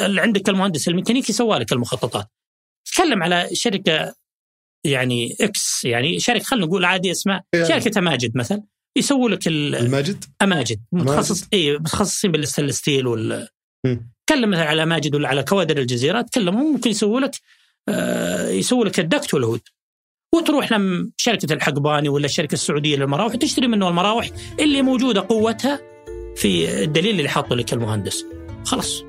عندك 0.00 0.48
المهندس 0.48 0.88
الميكانيكي 0.88 1.32
سوى 1.32 1.58
لك 1.58 1.72
المخططات. 1.72 2.26
تكلم 2.94 3.22
على 3.22 3.48
شركة 3.52 4.14
يعني 4.84 5.36
إكس 5.40 5.84
يعني 5.84 6.20
شركة 6.20 6.44
خلينا 6.44 6.66
نقول 6.66 6.84
عادي 6.84 7.10
اسمها 7.10 7.44
يعني. 7.54 7.68
شركة 7.68 7.98
اماجد 7.98 8.36
مثلا 8.36 8.62
يسووا 8.98 9.30
لك 9.30 9.46
ال- 9.46 9.74
الماجد 9.74 10.24
اماجد 10.42 10.80
متخصص 10.92 11.48
اي 11.52 11.78
متخصصين 11.78 12.32
بالستانلس 12.32 12.76
ستيل 12.78 13.06
وال. 13.06 13.48
تكلم 14.26 14.50
مثلا 14.50 14.64
على 14.64 14.86
ماجد 14.86 15.14
ولا 15.14 15.28
على 15.28 15.42
كوادر 15.42 15.78
الجزيره 15.78 16.20
تكلمهم 16.20 16.72
ممكن 16.72 16.90
يسووا 16.90 17.20
لك 17.20 17.36
آه 17.88 18.48
يسووا 18.48 18.84
لك 18.84 19.00
الدكت 19.00 19.34
والهود 19.34 19.60
وتروح 20.34 20.72
لم 20.72 21.12
شركة 21.16 21.52
الحقباني 21.52 22.08
ولا 22.08 22.24
الشركة 22.24 22.52
السعودية 22.52 22.96
للمراوح 22.96 23.34
وتشتري 23.34 23.66
منه 23.66 23.88
المراوح 23.88 24.30
اللي 24.60 24.82
موجودة 24.82 25.20
قوتها 25.20 25.80
في 26.36 26.82
الدليل 26.82 27.18
اللي 27.18 27.28
حاطه 27.28 27.56
لك 27.56 27.72
المهندس. 27.72 28.24
خلاص. 28.64 29.04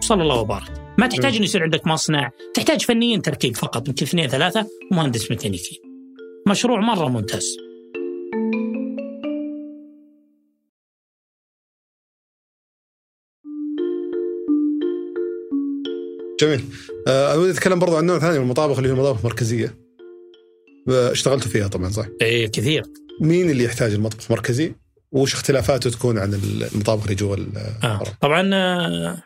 صلى 0.00 0.22
الله 0.22 0.40
وبارك. 0.40 0.94
ما 0.98 1.06
تحتاج 1.06 1.34
إنه 1.34 1.44
يصير 1.44 1.62
عندك 1.62 1.86
مصنع. 1.86 2.30
تحتاج 2.54 2.82
فنيين 2.82 3.22
تركيب 3.22 3.56
فقط 3.56 3.88
يمكن 3.88 4.06
اثنين 4.06 4.28
ثلاثة 4.28 4.66
ومهندس 4.92 5.30
ميكانيكي. 5.30 5.80
مشروع 6.48 6.80
مرة 6.80 7.08
ممتاز. 7.08 7.56
جميل. 16.40 16.64
أه 17.08 17.38
ودي 17.38 17.50
أتكلم 17.50 17.78
برضو 17.78 17.96
عن 17.96 18.04
نوع 18.06 18.18
ثاني 18.18 18.38
من 18.38 18.44
المطابخ 18.44 18.76
اللي 18.76 18.88
هي 18.88 18.92
المطابخ 18.92 19.18
المركزية. 19.18 19.83
اشتغلتوا 20.88 21.50
فيها 21.50 21.68
طبعا 21.68 21.90
صح؟ 21.90 22.06
إيه 22.22 22.46
كثير 22.46 22.82
مين 23.20 23.50
اللي 23.50 23.64
يحتاج 23.64 23.92
المطبخ 23.92 24.30
مركزي؟ 24.30 24.74
وش 25.12 25.34
اختلافاته 25.34 25.90
تكون 25.90 26.18
عن 26.18 26.34
المطابخ 26.74 27.02
اللي 27.02 27.14
جوا 27.14 27.36
آه. 27.84 28.02
طبعا 28.20 28.50
آه، 28.54 29.22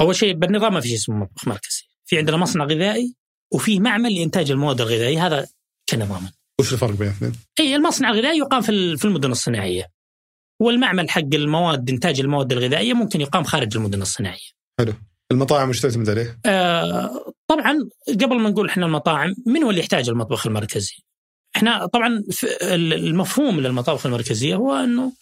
أول 0.00 0.16
شيء 0.16 0.34
بالنظام 0.34 0.74
ما 0.74 0.80
في 0.80 0.88
شيء 0.88 0.96
اسمه 0.96 1.16
مطبخ 1.16 1.48
مركزي 1.48 1.82
في 2.06 2.18
عندنا 2.18 2.36
مصنع 2.36 2.64
غذائي 2.64 3.14
وفي 3.52 3.80
معمل 3.80 4.14
لإنتاج 4.14 4.50
المواد 4.50 4.80
الغذائية 4.80 5.26
هذا 5.26 5.46
كنظاما 5.88 6.30
وش 6.60 6.72
الفرق 6.72 6.90
بين 6.90 7.08
الاثنين؟ 7.08 7.32
إي 7.60 7.76
المصنع 7.76 8.10
الغذائي 8.10 8.38
يقام 8.38 8.62
في 8.62 8.96
في 8.96 9.04
المدن 9.04 9.30
الصناعية 9.30 9.86
والمعمل 10.60 11.10
حق 11.10 11.34
المواد 11.34 11.90
إنتاج 11.90 12.20
المواد 12.20 12.52
الغذائية 12.52 12.92
ممكن 12.94 13.20
يقام 13.20 13.44
خارج 13.44 13.76
المدن 13.76 14.02
الصناعية. 14.02 14.48
حلو. 14.78 14.94
المطاعم 15.32 15.68
وش 15.68 15.80
تعتمد 15.80 16.10
عليه؟ 16.10 16.38
آه 16.46 17.32
طبعا 17.48 17.88
قبل 18.08 18.40
ما 18.40 18.50
نقول 18.50 18.68
إحنا 18.68 18.86
المطاعم 18.86 19.34
من 19.46 19.62
هو 19.62 19.70
اللي 19.70 19.80
يحتاج 19.80 20.08
المطبخ 20.08 20.46
المركزي؟ 20.46 20.96
إحنا 21.56 21.86
طبعا 21.86 22.24
المفهوم 22.92 23.60
للمطابخ 23.60 24.06
المركزية 24.06 24.54
هو 24.54 24.74
إنه 24.74 25.12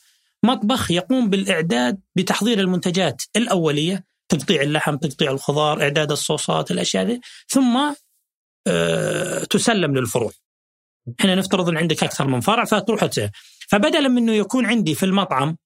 مطبخ 0.42 0.90
يقوم 0.90 1.30
بالإعداد 1.30 2.00
بتحضير 2.16 2.60
المنتجات 2.60 3.22
الأولية 3.36 4.04
تقطيع 4.28 4.62
اللحم، 4.62 4.96
تقطيع 4.96 5.30
الخضار، 5.30 5.82
إعداد 5.82 6.10
الصوصات، 6.10 6.70
الأشياء 6.70 7.04
هذه 7.04 7.20
ثم 7.48 7.94
آه 8.66 9.44
تسلم 9.44 9.96
للفروع. 9.96 10.32
إحنا 11.20 11.34
نفترض 11.34 11.68
إن 11.68 11.76
عندك 11.76 12.04
أكثر 12.04 12.26
من 12.26 12.40
فرع 12.40 12.64
فتروح 12.64 13.08
فبدلا 13.68 14.08
من 14.08 14.18
إنه 14.18 14.32
يكون 14.32 14.66
عندي 14.66 14.94
في 14.94 15.02
المطعم 15.06 15.56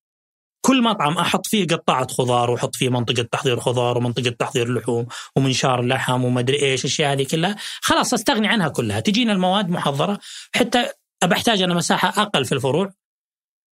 كل 0.61 0.83
مطعم 0.83 1.19
أحط 1.19 1.47
فيه 1.47 1.67
قطاعه 1.67 2.07
خضار 2.09 2.51
وأحط 2.51 2.77
فيه 2.77 2.89
منطقة 2.89 3.23
تحضير 3.23 3.61
خضار 3.61 3.99
ومنطقة 3.99 4.31
تحضير 4.31 4.75
لحوم 4.75 5.07
ومنشار 5.37 5.83
لحم 5.85 6.25
ومدري 6.25 6.63
إيش 6.63 6.81
الاشياء 6.81 7.13
هذه 7.13 7.27
كلها. 7.31 7.57
خلاص 7.81 8.15
أستغني 8.15 8.49
عنها 8.49 8.69
كلها. 8.69 9.01
تجينا 9.01 9.33
المواد 9.33 9.69
محضرة. 9.69 10.19
حتى 10.55 10.87
احتاج 11.33 11.63
أنا 11.63 11.75
مساحة 11.75 12.23
أقل 12.23 12.45
في 12.45 12.53
الفروع. 12.53 12.93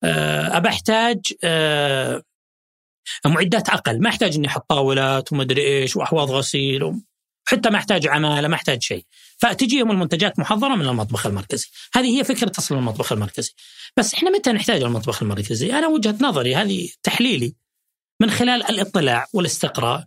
آه، 0.05 0.69
احتاج 0.69 1.21
آه، 1.45 2.23
معدات 3.27 3.69
أقل. 3.69 4.03
ما 4.03 4.09
أحتاج 4.09 4.37
إني 4.37 4.47
أحط 4.47 4.65
طاولات 4.69 5.33
ومدري 5.33 5.63
إيش 5.63 5.97
وأحواض 5.97 6.31
غسيل 6.31 7.01
حتى 7.49 7.71
ما 7.71 7.79
أحتاج 7.79 8.07
عمالة 8.07 8.49
ما 8.49 8.55
أحتاج 8.55 8.83
شيء. 8.83 9.05
فتجيهم 9.39 9.91
المنتجات 9.91 10.39
محضرة 10.39 10.75
من 10.75 10.89
المطبخ 10.89 11.27
المركزي. 11.27 11.69
هذه 11.95 12.19
هي 12.19 12.25
فكرة 12.25 12.53
أصل 12.59 12.77
المطبخ 12.77 13.13
المركزي. 13.13 13.55
بس 13.97 14.15
إحنا 14.15 14.31
متى 14.31 14.53
نحتاج 14.53 14.83
المطبخ 14.83 15.23
المركزي؟ 15.23 15.73
أنا 15.73 15.87
وجهة 15.87 16.15
نظري 16.21 16.55
هذه 16.55 16.89
تحليلي 17.03 17.55
من 18.23 18.31
خلال 18.31 18.71
الاطلاع 18.71 19.27
والاستقراء 19.33 20.05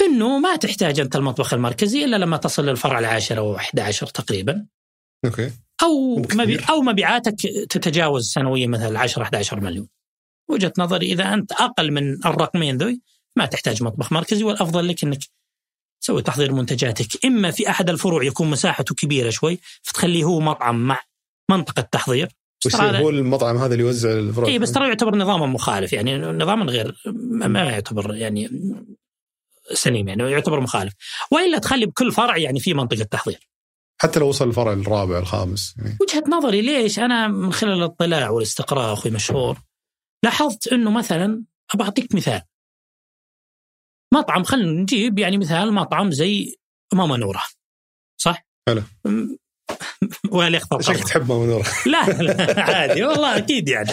إنه 0.00 0.38
ما 0.38 0.56
تحتاج 0.56 1.00
أنت 1.00 1.16
المطبخ 1.16 1.54
المركزي 1.54 2.04
إلا 2.04 2.16
لما 2.16 2.36
تصل 2.36 2.66
للفرع 2.66 2.98
العاشر 2.98 3.38
أو 3.38 3.56
11 3.56 4.06
تقريبا. 4.06 4.66
أوكي. 5.24 5.52
أو 5.82 6.16
مبي 6.16 6.58
أو 6.70 6.82
مبيعاتك 6.82 7.36
تتجاوز 7.70 8.32
سنويا 8.32 8.66
مثلا 8.66 8.98
10 8.98 9.22
11 9.22 9.60
مليون. 9.60 9.88
وجهة 10.48 10.72
نظري 10.78 11.12
إذا 11.12 11.34
أنت 11.34 11.52
أقل 11.52 11.92
من 11.92 12.26
الرقمين 12.26 12.78
ذوي 12.78 13.00
ما 13.36 13.46
تحتاج 13.46 13.82
مطبخ 13.82 14.12
مركزي 14.12 14.44
والأفضل 14.44 14.88
لك 14.88 15.04
إنك 15.04 15.18
تسوي 16.02 16.22
تحضير 16.22 16.52
منتجاتك. 16.52 17.24
إما 17.24 17.50
في 17.50 17.70
أحد 17.70 17.90
الفروع 17.90 18.24
يكون 18.24 18.50
مساحته 18.50 18.94
كبيرة 18.94 19.30
شوي 19.30 19.58
فتخليه 19.82 20.24
هو 20.24 20.40
مطعم 20.40 20.86
مع 20.86 21.00
منطقة 21.50 21.82
تحضير 21.82 22.28
ويصير 22.64 22.96
هو 22.96 23.10
المطعم 23.10 23.56
هذا 23.56 23.72
اللي 23.74 23.84
يوزع 23.84 24.12
الفروع. 24.12 24.48
اي 24.48 24.58
بس 24.58 24.72
ترى 24.72 24.88
يعتبر 24.88 25.16
نظاما 25.16 25.46
مخالف 25.46 25.92
يعني 25.92 26.18
نظاما 26.18 26.64
غير 26.64 27.02
ما 27.32 27.62
يعتبر 27.62 28.14
يعني 28.14 28.50
سليم 29.72 30.08
يعني 30.08 30.30
يعتبر 30.30 30.60
مخالف. 30.60 30.92
وإلا 31.30 31.58
تخلي 31.58 31.86
بكل 31.86 32.12
فرع 32.12 32.36
يعني 32.36 32.60
في 32.60 32.74
منطقة 32.74 33.04
تحضير. 33.04 33.48
حتى 34.00 34.20
لو 34.20 34.28
وصل 34.28 34.48
الفرع 34.48 34.72
الرابع 34.72 35.18
الخامس 35.18 35.74
يعني. 35.78 35.98
وجهة 36.00 36.24
نظري 36.28 36.60
ليش؟ 36.60 36.98
أنا 36.98 37.28
من 37.28 37.52
خلال 37.52 37.72
الاطلاع 37.72 38.30
والاستقراء 38.30 38.92
أخوي 38.92 39.12
مشهور 39.12 39.58
لاحظت 40.24 40.72
إنه 40.72 40.90
مثلا 40.90 41.44
ابى 41.74 41.84
أعطيك 41.84 42.14
مثال. 42.14 42.42
مطعم 44.12 44.44
خلينا 44.44 44.70
نجيب 44.70 45.18
يعني 45.18 45.38
مثال 45.38 45.72
مطعم 45.72 46.10
زي 46.10 46.56
ماما 46.94 47.16
نورة. 47.16 47.42
صح؟ 48.20 48.46
حلو 48.68 48.82
ولا 50.30 50.56
يخطر 50.56 50.80
شكلك 50.80 51.04
تحب 51.04 51.28
ماما 51.28 51.46
نورة. 51.46 51.64
لا 51.86 52.22
لا 52.22 52.60
عادي 52.62 53.04
والله 53.04 53.36
أكيد 53.36 53.68
يعني. 53.68 53.90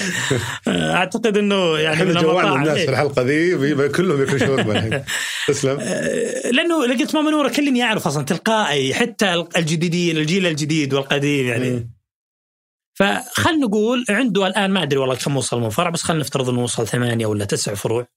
أعتقد 0.68 1.38
إنه 1.38 1.78
يعني 1.78 1.96
إحنا 1.96 2.22
جوعنا 2.22 2.56
الناس 2.56 2.78
في 2.78 2.90
الحلقة 2.92 3.22
ذي 3.22 3.90
كلهم 3.90 4.20
ياكلوا 4.22 4.40
شاورما 4.40 5.04
تسلم. 5.48 5.78
آه، 5.82 6.50
لأنه 6.50 6.86
لقيت 6.86 7.16
ماما 7.16 7.32
نورة 7.32 7.50
كلني 7.50 7.80
يعرف 7.80 8.08
أصلا 8.08 8.26
تلقائي 8.26 8.94
حتى 8.94 9.46
الجديدين 9.58 10.18
الجيل 10.18 10.46
الجديد 10.46 10.94
والقديم 10.94 11.48
يعني. 11.48 11.90
فخلنا 13.00 13.66
نقول 13.66 14.06
عنده 14.10 14.48
الآن 14.48 14.72
ما 14.72 14.84
أدري 14.84 15.00
والله 15.00 15.16
كم 15.16 15.38
وصل 15.38 15.62
من 15.62 15.70
فرع 15.70 15.90
بس 15.90 16.02
خلينا 16.02 16.24
نفترض 16.24 16.50
إنه 16.50 16.64
وصل 16.64 16.88
ثمانية 16.88 17.26
ولا 17.26 17.46
تسع 17.46 17.74
فروع. 17.74 18.08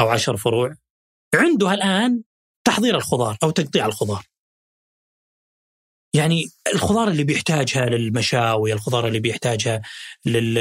أو 0.00 0.08
عشر 0.08 0.36
فروع 0.36 0.76
عنده 1.34 1.74
الآن 1.74 2.22
تحضير 2.66 2.96
الخضار 2.96 3.38
أو 3.42 3.50
تقطيع 3.50 3.86
الخضار. 3.86 4.26
يعني 6.14 6.44
الخضار 6.74 7.08
اللي 7.08 7.24
بيحتاجها 7.24 7.86
للمشاوي 7.86 8.72
الخضار 8.72 9.08
اللي 9.08 9.20
بيحتاجها 9.20 9.82
لل... 10.26 10.54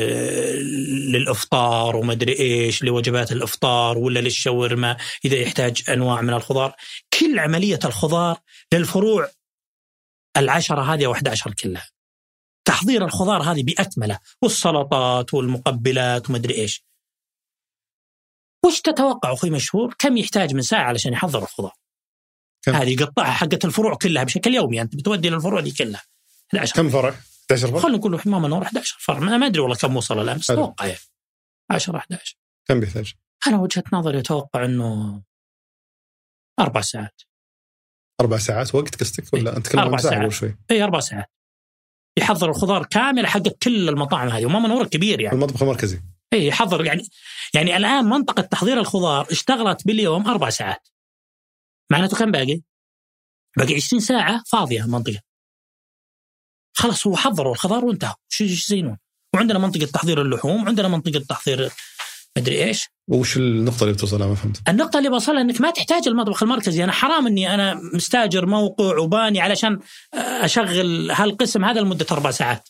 للإفطار 1.11 1.95
ومدري 1.95 2.39
إيش 2.39 2.83
لوجبات 2.83 3.31
الإفطار 3.31 3.97
ولا 3.97 4.19
للشاورما 4.19 4.97
إذا 5.25 5.35
يحتاج 5.35 5.83
أنواع 5.89 6.21
من 6.21 6.33
الخضار. 6.33 6.75
كل 7.19 7.39
عملية 7.39 7.79
الخضار 7.85 8.37
للفروع 8.73 9.29
العشرة 10.37 10.93
هذه 10.93 11.05
أو 11.05 11.11
11 11.11 11.53
كلها. 11.53 11.89
تحضير 12.65 13.05
الخضار 13.05 13.41
هذه 13.41 13.63
بأكمله 13.63 14.19
والسلطات 14.41 15.33
والمقبلات 15.33 16.29
ومدري 16.29 16.55
إيش. 16.55 16.83
وش 18.65 18.81
تتوقع 18.81 19.33
أخوي 19.33 19.49
مشهور 19.49 19.95
كم 19.99 20.17
يحتاج 20.17 20.53
من 20.53 20.61
ساعة 20.61 20.83
علشان 20.83 21.13
يحضر 21.13 21.43
الخضار؟ 21.43 21.73
كم؟ 22.61 22.71
هذه 22.71 22.93
يقطعها 22.93 23.31
حقت 23.31 23.65
الفروع 23.65 23.95
كلها 23.95 24.23
بشكل 24.23 24.53
يومي 24.53 24.81
أنت 24.81 24.95
بتودي 24.95 25.29
للفروع 25.29 25.61
دي 25.61 25.71
كلها 25.71 26.01
11 26.53 26.75
كم 26.75 26.89
فرع؟ 26.89 27.15
11 27.41 27.67
فرع؟ 27.67 27.79
خلينا 27.79 27.97
نقول 27.97 28.21
ما 28.25 28.47
نور 28.47 28.63
11 28.63 28.97
فرع 28.99 29.17
أنا 29.17 29.37
ما 29.37 29.45
أدري 29.45 29.61
والله 29.61 29.75
كم 29.75 29.95
وصل 29.95 30.19
الآن 30.19 30.37
بس 30.37 30.51
أتوقع 30.51 30.85
يعني 30.85 30.99
10 31.71 31.97
11 31.97 32.37
كم 32.65 32.79
بيحتاج؟ 32.79 33.13
أنا 33.47 33.59
وجهة 33.59 33.83
نظري 33.93 34.19
أتوقع 34.19 34.65
إنه 34.65 35.21
أربع 36.59 36.81
ساعات 36.81 37.21
أربع 38.21 38.37
ساعات 38.37 38.75
وقت 38.75 38.95
قصدك 38.95 39.33
ولا 39.33 39.57
انت 39.57 39.75
أربع 39.75 39.97
ساعات 39.97 40.31
شوي؟ 40.31 40.57
اي 40.71 40.83
أربع 40.83 40.99
ساعات 40.99 41.31
يحضر 42.17 42.49
الخضار 42.49 42.85
كامله 42.85 43.27
حقت 43.27 43.63
كل 43.63 43.89
المطاعم 43.89 44.29
هذه 44.29 44.45
وما 44.45 44.59
منور 44.59 44.87
كبير 44.87 45.21
يعني 45.21 45.35
المطبخ 45.35 45.61
المركزي 45.63 46.01
إي 46.33 46.51
حضر. 46.51 46.85
يعني 46.85 47.03
يعني 47.53 47.77
الآن 47.77 48.05
منطقة 48.05 48.41
تحضير 48.41 48.79
الخضار 48.79 49.27
اشتغلت 49.31 49.87
باليوم 49.87 50.27
أربع 50.27 50.49
ساعات. 50.49 50.87
معناته 51.91 52.17
كم 52.17 52.31
باقي؟ 52.31 52.61
باقي 53.57 53.75
20 53.75 53.99
ساعة 53.99 54.43
فاضية 54.47 54.83
المنطقة. 54.83 55.19
خلاص 56.73 57.07
هو 57.07 57.15
حضروا 57.15 57.53
الخضار 57.53 57.85
وانتهوا. 57.85 58.15
شو 58.29 58.43
يزينون؟ 58.43 58.97
وعندنا 59.35 59.59
منطقة 59.59 59.85
تحضير 59.85 60.21
اللحوم 60.21 60.63
وعندنا 60.63 60.87
منطقة 60.87 61.19
تحضير 61.29 61.71
مدري 62.37 62.63
إيش. 62.63 62.89
وش 63.09 63.37
النقطة 63.37 63.83
اللي 63.83 63.93
بتوصلها؟ 63.93 64.27
ما 64.27 64.35
فهمت؟ 64.35 64.69
النقطة 64.69 64.97
اللي 64.97 65.09
بوصلها 65.09 65.41
إنك 65.41 65.61
ما 65.61 65.71
تحتاج 65.71 66.07
المطبخ 66.07 66.43
المركزي، 66.43 66.83
أنا 66.83 66.91
حرام 66.91 67.27
إني 67.27 67.53
أنا 67.53 67.73
مستاجر 67.93 68.45
موقع 68.45 68.97
وباني 68.97 69.41
علشان 69.41 69.79
أشغل 70.13 71.11
هالقسم 71.11 71.65
هذا 71.65 71.81
لمدة 71.81 72.05
أربع 72.11 72.31
ساعات. 72.31 72.69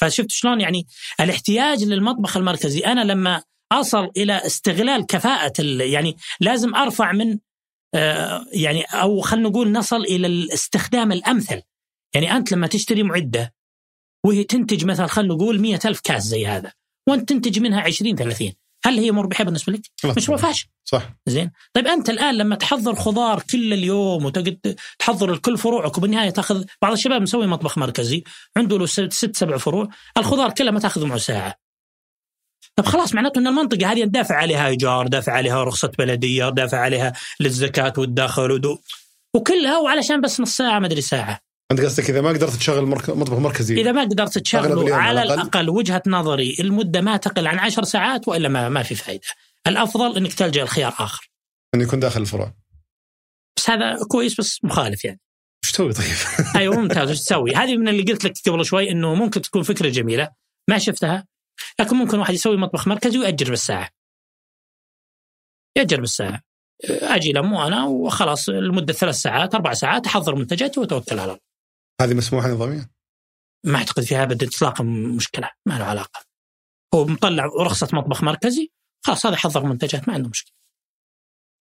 فشفت 0.00 0.30
شلون 0.30 0.60
يعني 0.60 0.86
الاحتياج 1.20 1.84
للمطبخ 1.84 2.36
المركزي 2.36 2.80
أنا 2.80 3.00
لما 3.00 3.42
أصل 3.72 4.10
إلى 4.16 4.46
استغلال 4.46 5.06
كفاءة 5.06 5.52
يعني 5.80 6.16
لازم 6.40 6.74
أرفع 6.74 7.12
من 7.12 7.38
آه، 7.94 8.44
يعني 8.52 8.82
أو 8.82 9.20
خلينا 9.20 9.48
نقول 9.48 9.72
نصل 9.72 10.00
إلى 10.00 10.26
الاستخدام 10.26 11.12
الأمثل. 11.12 11.62
يعني 12.14 12.32
أنت 12.32 12.52
لما 12.52 12.66
تشتري 12.66 13.02
معدة 13.02 13.54
وهي 14.26 14.44
تنتج 14.44 14.84
مثلا 14.84 15.06
خلينا 15.06 15.34
نقول 15.34 15.60
مئة 15.60 15.88
ألف 15.88 16.00
كاس 16.00 16.22
زي 16.22 16.46
هذا 16.46 16.72
وأنت 17.08 17.28
تنتج 17.28 17.60
منها 17.60 17.80
20 17.80 18.16
30 18.16 18.52
هل 18.84 18.98
هي 18.98 19.12
مربحة 19.12 19.44
بالنسبة 19.44 19.72
لك؟ 19.72 19.80
مشروع 20.16 20.38
فاشل 20.38 20.66
صح. 20.84 21.02
زين. 21.26 21.50
طيب 21.74 21.86
أنت 21.86 22.10
الآن 22.10 22.34
لما 22.34 22.56
تحضر 22.56 22.94
خضار 22.94 23.42
كل 23.50 23.72
اليوم 23.72 24.24
وتقعد 24.24 24.76
تحضر 24.98 25.32
الكل 25.32 25.58
فروعك 25.58 25.98
وبالنهاية 25.98 26.30
تأخذ 26.30 26.64
بعض 26.82 26.92
الشباب 26.92 27.22
مسوي 27.22 27.46
مطبخ 27.46 27.78
مركزي 27.78 28.24
عنده 28.56 28.78
له 28.78 28.86
ست, 28.86 29.36
سبع 29.36 29.56
فروع 29.56 29.88
الخضار 30.16 30.50
كلها 30.50 30.70
ما 30.70 30.80
تاخذ 30.80 31.06
معه 31.06 31.18
ساعة. 31.18 31.54
طب 32.76 32.86
خلاص 32.86 33.14
معناته 33.14 33.38
إن 33.38 33.46
المنطقة 33.46 33.92
هذه 33.92 34.04
دافع 34.04 34.34
عليها 34.34 34.66
إيجار، 34.66 35.06
دافع 35.06 35.32
عليها 35.32 35.64
رخصة 35.64 35.92
بلدية، 35.98 36.48
دافع 36.48 36.78
عليها 36.78 37.12
للزكاة 37.40 37.92
والداخل 37.98 38.50
ودو. 38.50 38.78
وكلها 39.34 39.78
وعلشان 39.78 40.20
بس 40.20 40.40
نص 40.40 40.56
ساعة 40.56 40.78
ما 40.78 40.86
أدري 40.86 41.00
ساعة. 41.00 41.47
انت 41.70 41.80
قصدك 41.80 42.10
إذا 42.10 42.20
ما 42.20 42.28
قدرت 42.28 42.56
تشغل 42.56 42.84
مرك... 42.84 43.10
مطبخ 43.10 43.38
مركزي 43.38 43.80
إذا 43.80 43.92
ما 43.92 44.02
قدرت 44.02 44.38
تشغله 44.38 44.94
على 44.94 45.22
الأقل. 45.22 45.40
الأقل 45.40 45.70
وجهة 45.70 46.02
نظري 46.06 46.56
المدة 46.60 47.00
ما 47.00 47.16
تقل 47.16 47.46
عن 47.46 47.58
عشر 47.58 47.84
ساعات 47.84 48.28
وإلا 48.28 48.48
ما, 48.48 48.68
ما 48.68 48.82
في 48.82 48.94
فائده. 48.94 49.26
الأفضل 49.66 50.16
إنك 50.16 50.34
تلجأ 50.34 50.64
لخيار 50.64 50.94
آخر. 50.98 51.30
إنه 51.74 51.84
يكون 51.84 52.00
داخل 52.00 52.20
الفروع 52.20 52.54
بس 53.56 53.70
هذا 53.70 53.98
كويس 54.08 54.40
بس 54.40 54.64
مخالف 54.64 55.04
يعني. 55.04 55.20
إيش 55.64 55.72
تسوي 55.72 55.92
طيب؟ 55.92 56.16
أيوه 56.56 56.80
ممتاز 56.80 57.08
إيش 57.08 57.20
تسوي؟ 57.20 57.54
هذه 57.54 57.76
من 57.76 57.88
اللي 57.88 58.02
قلت 58.02 58.24
لك 58.24 58.32
قبل 58.46 58.64
شوي 58.64 58.90
إنه 58.90 59.14
ممكن 59.14 59.42
تكون 59.42 59.62
فكرة 59.62 59.88
جميلة 59.88 60.30
ما 60.68 60.78
شفتها 60.78 61.26
لكن 61.80 61.96
ممكن 61.96 62.18
واحد 62.18 62.34
يسوي 62.34 62.56
مطبخ 62.56 62.88
مركزي 62.88 63.18
ويأجر 63.18 63.50
بالساعة. 63.50 63.90
يأجر 65.76 66.00
بالساعة. 66.00 66.40
أجي 66.84 67.32
لمو 67.32 67.66
أنا 67.66 67.84
وخلاص 67.84 68.48
لمدة 68.48 68.92
ثلاث 68.92 69.14
ساعات 69.14 69.54
أربع 69.54 69.72
ساعات 69.72 70.06
أحضر 70.06 70.34
منتجاتي 70.34 70.80
وأتوكل 70.80 71.18
على 71.18 71.32
الله. 71.32 71.47
هذه 72.00 72.14
مسموحة 72.14 72.48
نظاميا؟ 72.48 72.88
ما 73.66 73.78
أعتقد 73.78 74.02
فيها 74.02 74.22
ابدا 74.22 74.46
اطلاقا 74.46 74.84
مشكلة 74.84 75.50
ما 75.66 75.78
له 75.78 75.84
علاقة. 75.84 76.20
هو 76.94 77.06
مطلع 77.06 77.46
رخصة 77.60 77.88
مطبخ 77.92 78.22
مركزي 78.22 78.70
خلاص 79.06 79.26
هذا 79.26 79.36
حضر 79.36 79.64
منتجات 79.64 80.08
ما 80.08 80.14
عنده 80.14 80.28
مشكلة. 80.28 80.58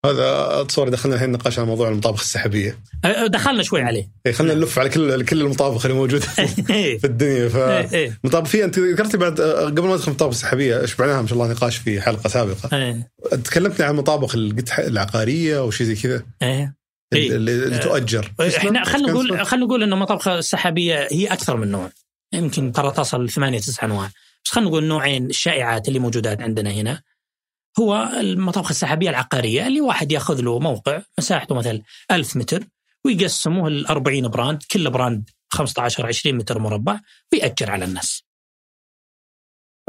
هذا 0.06 0.62
اتصور 0.62 0.90
دخلنا 0.90 1.16
الحين 1.16 1.32
نقاش 1.32 1.60
على 1.60 1.68
موضوع 1.68 1.90
المطابخ 1.90 2.20
السحابية 2.20 2.80
أه، 3.06 3.28
دخلنا 3.28 3.64
شوي 3.64 3.82
عليه. 3.82 4.12
إيه 4.26 4.32
خلينا 4.32 4.54
نلف 4.54 4.80
على 4.80 4.90
كل 4.90 5.26
كل 5.26 5.42
المطابخ 5.42 5.86
اللي 5.86 5.98
موجوده 5.98 6.26
إيه. 6.70 6.98
في 6.98 7.08
الدنيا 7.08 7.50
ف 7.50 7.56
إيه. 7.56 7.92
إيه. 7.92 8.20
مطابخ 8.24 8.50
في 8.50 8.64
أنت 8.64 8.80
ذكرت 8.80 9.16
بعد 9.16 9.40
آه، 9.40 9.66
قبل 9.66 9.82
ما 9.82 9.94
ندخل 9.94 10.08
المطابخ 10.08 10.34
السحابية 10.34 10.84
اشبعناها 10.84 11.22
ما 11.22 11.28
شاء 11.28 11.40
الله 11.40 11.52
نقاش 11.52 11.78
في 11.78 12.02
حلقة 12.02 12.28
سابقة. 12.28 13.04
تكلمتني 13.44 13.86
عن 13.86 13.92
المطابخ 13.92 14.36
العقارية 14.80 15.64
وشي 15.64 15.86
زي 15.86 15.96
كذا 15.96 16.26
إيه. 17.14 17.32
إيه. 17.32 17.36
اللي, 17.36 17.76
آه، 17.76 17.80
تؤجر 17.80 18.34
إحنا 18.58 18.84
خلينا 18.84 19.12
نقول؟ 19.12 19.46
خلينا 19.46 19.66
نقول 19.66 19.84
إنه 19.84 19.96
مطابخ 19.96 20.28
السحابية 20.28 21.08
هي 21.12 21.28
أكثر 21.28 21.58
من 21.58 21.68
نوع 21.68 21.92
يمكن 22.34 22.72
ترى 22.72 22.92
تصل 22.92 23.26
لثمانية 23.26 23.60
تسعة 23.60 23.86
أنواع 23.86 24.12
بس 24.46 24.52
خلينا 24.52 24.70
نقول 24.70 24.84
نوعين 24.84 25.26
الشائعات 25.26 25.88
اللي 25.88 26.00
موجودات 26.00 26.42
عندنا 26.42 26.72
هنا 26.72 27.02
هو 27.80 28.10
المطابخ 28.20 28.70
السحابية 28.70 29.10
العقارية 29.10 29.68
اللي 29.68 29.82
واحد 29.82 30.12
يأخذ 30.12 30.42
له 30.42 30.60
موقع 30.60 31.02
مساحته 31.20 31.56
مثلا 31.56 31.82
1000 32.12 32.38
متر 32.38 32.64
ويقسمه 33.06 33.70
ل 33.70 33.86
40 33.86 34.28
brand 34.28 34.64
كل 34.72 34.90
brand 34.90 35.30
15 35.50 36.08
20 36.08 36.38
متر 36.38 36.60
مربع 36.60 37.00
ويأجر 37.34 37.72
على 37.72 37.86
الناس 37.86 38.24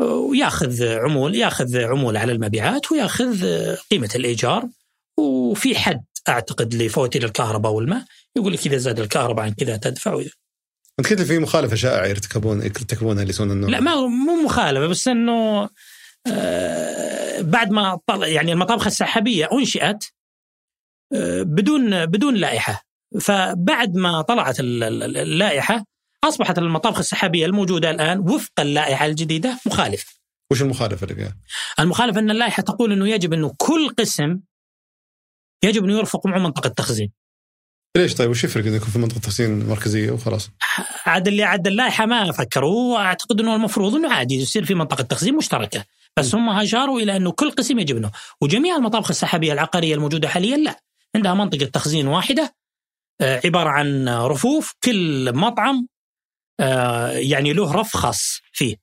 ويأخذ 0.00 0.84
عمول 0.84 1.34
يأخذ 1.34 1.78
عمول 1.78 2.16
على 2.16 2.32
المبيعات 2.32 2.92
ويأخذ 2.92 3.44
قيمة 3.90 4.10
الإيجار 4.14 4.68
وفي 5.18 5.78
حد 5.78 6.04
أعتقد 6.28 6.74
لفواتير 6.74 7.24
الكهرباء 7.24 7.72
والماء 7.72 8.04
يقول 8.36 8.52
لك 8.52 8.66
إذا 8.66 8.76
زاد 8.76 9.00
الكهرباء 9.00 9.44
عن 9.44 9.52
كذا 9.54 9.76
تدفع 9.76 10.14
وإذا 10.14 10.30
أنت 10.98 11.10
قلت 11.10 11.22
في 11.22 11.38
مخالفة 11.38 11.76
شائعة 11.76 12.06
يرتكبون 12.06 12.62
يرتكبونها 12.62 13.22
اللي 13.22 13.30
يسوون 13.30 13.50
النوع 13.50 13.70
لا 13.70 13.80
ما 13.80 13.94
مو 14.06 14.42
مخالفة 14.44 14.86
بس 14.86 15.08
إنه 15.08 15.68
آه، 16.26 17.40
بعد 17.40 17.70
ما 17.70 17.98
طلع 18.06 18.26
يعني 18.26 18.52
المطابخ 18.52 18.86
السحابية 18.86 19.48
أنشئت 19.52 20.04
آه، 21.14 21.42
بدون 21.42 22.06
بدون 22.06 22.34
لائحة 22.34 22.82
فبعد 23.20 23.94
ما 23.94 24.22
طلعت 24.22 24.60
ال- 24.60 24.82
ال- 24.82 25.16
اللائحة 25.16 25.84
أصبحت 26.24 26.58
المطابخ 26.58 26.98
السحابية 26.98 27.46
الموجودة 27.46 27.90
الآن 27.90 28.18
وفق 28.18 28.52
اللائحة 28.60 29.06
الجديدة 29.06 29.58
مخالفة. 29.66 30.12
وش 30.52 30.62
المخالفة 30.62 31.04
اللي 31.04 31.14
فيها؟ 31.14 31.36
المخالفة 31.80 32.20
إن 32.20 32.30
اللائحة 32.30 32.62
تقول 32.62 32.92
إنه 32.92 33.08
يجب 33.08 33.32
إنه 33.32 33.54
كل 33.58 33.88
قسم 33.98 34.40
يجب 35.64 35.84
انه 35.84 35.98
يرفق 35.98 36.26
معه 36.26 36.38
منطقة 36.38 36.68
تخزين. 36.68 37.12
ليش 37.96 38.14
طيب؟ 38.14 38.30
وش 38.30 38.44
يفرق 38.44 38.66
انه 38.66 38.76
يكون 38.76 38.88
في 38.88 38.98
منطقة 38.98 39.20
تخزين 39.20 39.68
مركزية 39.68 40.10
وخلاص؟ 40.10 40.50
عاد 41.06 41.28
اللي 41.28 41.42
عاد 41.42 41.66
اللائحة 41.66 42.06
ما 42.06 42.32
فكروا 42.32 42.94
وأعتقد 42.94 43.40
إنه 43.40 43.56
المفروض 43.56 43.94
إنه 43.94 44.12
عادي 44.12 44.34
يصير 44.34 44.64
في 44.64 44.74
منطقة 44.74 45.02
تخزين 45.02 45.36
مشتركة. 45.36 45.84
بس 46.16 46.34
هم 46.34 46.48
اشاروا 46.48 47.00
إلى 47.00 47.16
إنه 47.16 47.32
كل 47.32 47.50
قسم 47.50 47.78
يجب 47.78 47.96
إنه 47.96 48.10
وجميع 48.40 48.76
المطابخ 48.76 49.10
السحابية 49.10 49.52
العقارية 49.52 49.94
الموجودة 49.94 50.28
حاليا 50.28 50.56
لا. 50.56 50.80
عندها 51.16 51.34
منطقة 51.34 51.64
تخزين 51.66 52.06
واحدة 52.06 52.54
آه، 53.20 53.40
عبارة 53.44 53.68
عن 53.70 54.08
رفوف 54.08 54.74
كل 54.84 55.32
مطعم 55.36 55.88
آه، 56.60 57.10
يعني 57.10 57.52
له 57.52 57.72
رف 57.72 57.96
خاص 57.96 58.40
فيه. 58.52 58.76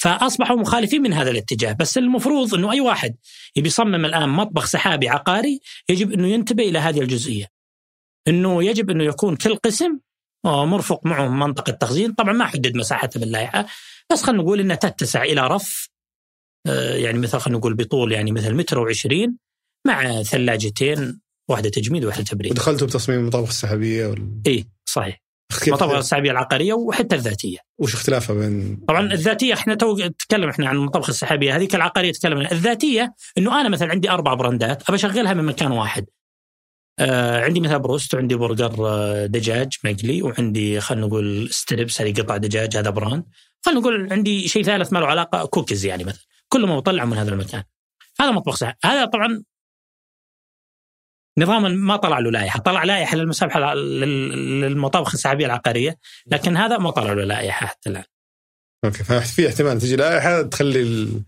فأصبحوا 0.00 0.56
مخالفين 0.56 1.02
من 1.02 1.12
هذا 1.12 1.30
الاتجاه. 1.30 1.72
بس 1.72 1.98
المفروض 1.98 2.54
إنه 2.54 2.72
أي 2.72 2.80
واحد 2.80 3.16
يبي 3.56 3.68
يصمم 3.68 4.04
الآن 4.04 4.28
مطبخ 4.28 4.66
سحابي 4.66 5.08
عقاري 5.08 5.60
يجب 5.88 6.12
إنه 6.12 6.28
ينتبه 6.28 6.68
إلى 6.68 6.78
هذه 6.78 7.00
الجزئية. 7.00 7.46
إنه 8.28 8.64
يجب 8.64 8.90
إنه 8.90 9.04
يكون 9.04 9.36
كل 9.36 9.56
قسم 9.56 9.98
آه، 10.44 10.66
مرفق 10.66 11.06
معه 11.06 11.28
منطقة 11.28 11.72
تخزين 11.72 12.12
طبعا 12.12 12.32
ما 12.32 12.44
حدد 12.44 12.76
مساحتها 12.76 13.20
باللائحة 13.20 13.66
بس 14.12 14.22
خلينا 14.22 14.42
نقول 14.42 14.60
إنها 14.60 14.76
تتسع 14.76 15.22
إلى 15.22 15.46
رف 15.48 15.90
آه، 16.66 16.94
يعني 16.94 17.18
مثل 17.18 17.38
خلينا 17.38 17.58
نقول 17.58 17.74
بطول 17.74 18.12
يعني 18.12 18.32
مثل 18.32 18.54
متر 18.54 18.78
وعشرين 18.78 19.38
مع 19.86 20.22
ثلاجتين 20.22 21.20
واحدة 21.50 21.68
تجميد 21.68 22.04
وواحدة 22.04 22.24
تبريد. 22.24 22.52
ودخلتوا 22.52 22.86
بتصميم 22.86 23.18
المطابخ 23.18 23.48
السحابية 23.48 24.06
وال... 24.06 24.42
اي 24.46 24.64
صحيح. 24.84 25.22
كيف 25.58 25.68
المطابخ 25.68 25.94
السحابية 25.94 26.30
العقارية 26.30 26.74
وحتى 26.74 27.16
الذاتية. 27.16 27.58
وش 27.78 27.94
اختلافها 27.94 28.36
بين 28.36 28.84
طبعا 28.88 29.12
الذاتية 29.12 29.54
إحنا 29.54 29.74
تو 29.74 29.96
نتكلم 29.96 30.48
إحنا 30.48 30.68
عن 30.68 30.76
المطابخ 30.76 31.08
السحابية 31.08 31.56
هذيك 31.56 31.74
العقارية 31.74 32.12
تكلم 32.12 32.38
عنها. 32.38 32.52
الذاتية 32.52 33.14
إنه 33.38 33.60
أنا 33.60 33.68
مثلا 33.68 33.90
عندي 33.90 34.10
أربع 34.10 34.34
brandات 34.34 34.82
أبى 34.88 34.94
أشغلها 34.94 35.34
من 35.34 35.44
مكان 35.44 35.72
واحد. 35.72 36.06
آه 36.98 37.44
عندي 37.44 37.60
مثلا 37.60 37.76
بروست 37.76 38.14
وعندي 38.14 38.34
برجر 38.34 38.88
آه، 38.88 39.26
دجاج 39.26 39.68
مقلي 39.84 40.22
وعندي 40.22 40.80
خلينا 40.80 41.06
نقول 41.06 41.48
strips 41.50 42.00
هذه 42.00 42.12
قطع 42.12 42.36
دجاج 42.36 42.76
هذا 42.76 42.90
brand. 42.90 43.24
خلينا 43.62 43.80
نقول 43.80 44.12
عندي 44.12 44.48
شيء 44.48 44.62
ثالث 44.62 44.92
ما 44.92 44.98
له 44.98 45.06
علاقة 45.06 45.44
كوكيز 45.44 45.84
يعني 45.84 46.04
مثلا. 46.04 46.24
كلهم 46.48 46.76
بطلع 46.76 47.04
من 47.04 47.16
هذا 47.16 47.30
المكان. 47.30 47.62
هذا 48.20 48.30
مطبخ 48.30 48.56
سحابي. 48.56 48.78
هذا 48.84 49.04
طبعا 49.04 49.42
نظاما 51.40 51.68
ما 51.68 51.96
طلع 51.96 52.18
له 52.18 52.30
لائحة. 52.30 52.60
طلع 52.60 52.84
لائحة 52.84 53.16
للمسابحة 53.16 53.74
لل- 53.74 54.60
للمطابخ 54.60 55.14
السحابية 55.14 55.46
العقارية 55.46 55.98
لكن 56.26 56.56
هذا 56.56 56.78
ما 56.78 56.90
طلع 56.90 57.12
له 57.12 57.24
لائحة 57.24 57.66
حتى 57.66 57.90
الآن. 57.90 58.04
أوكي 58.84 59.04
ففي 59.04 59.48
احتمال 59.48 59.80
تجي 59.80 59.96
لائحة 59.96 60.42
تخلي 60.42 60.82
ال... 60.82 61.22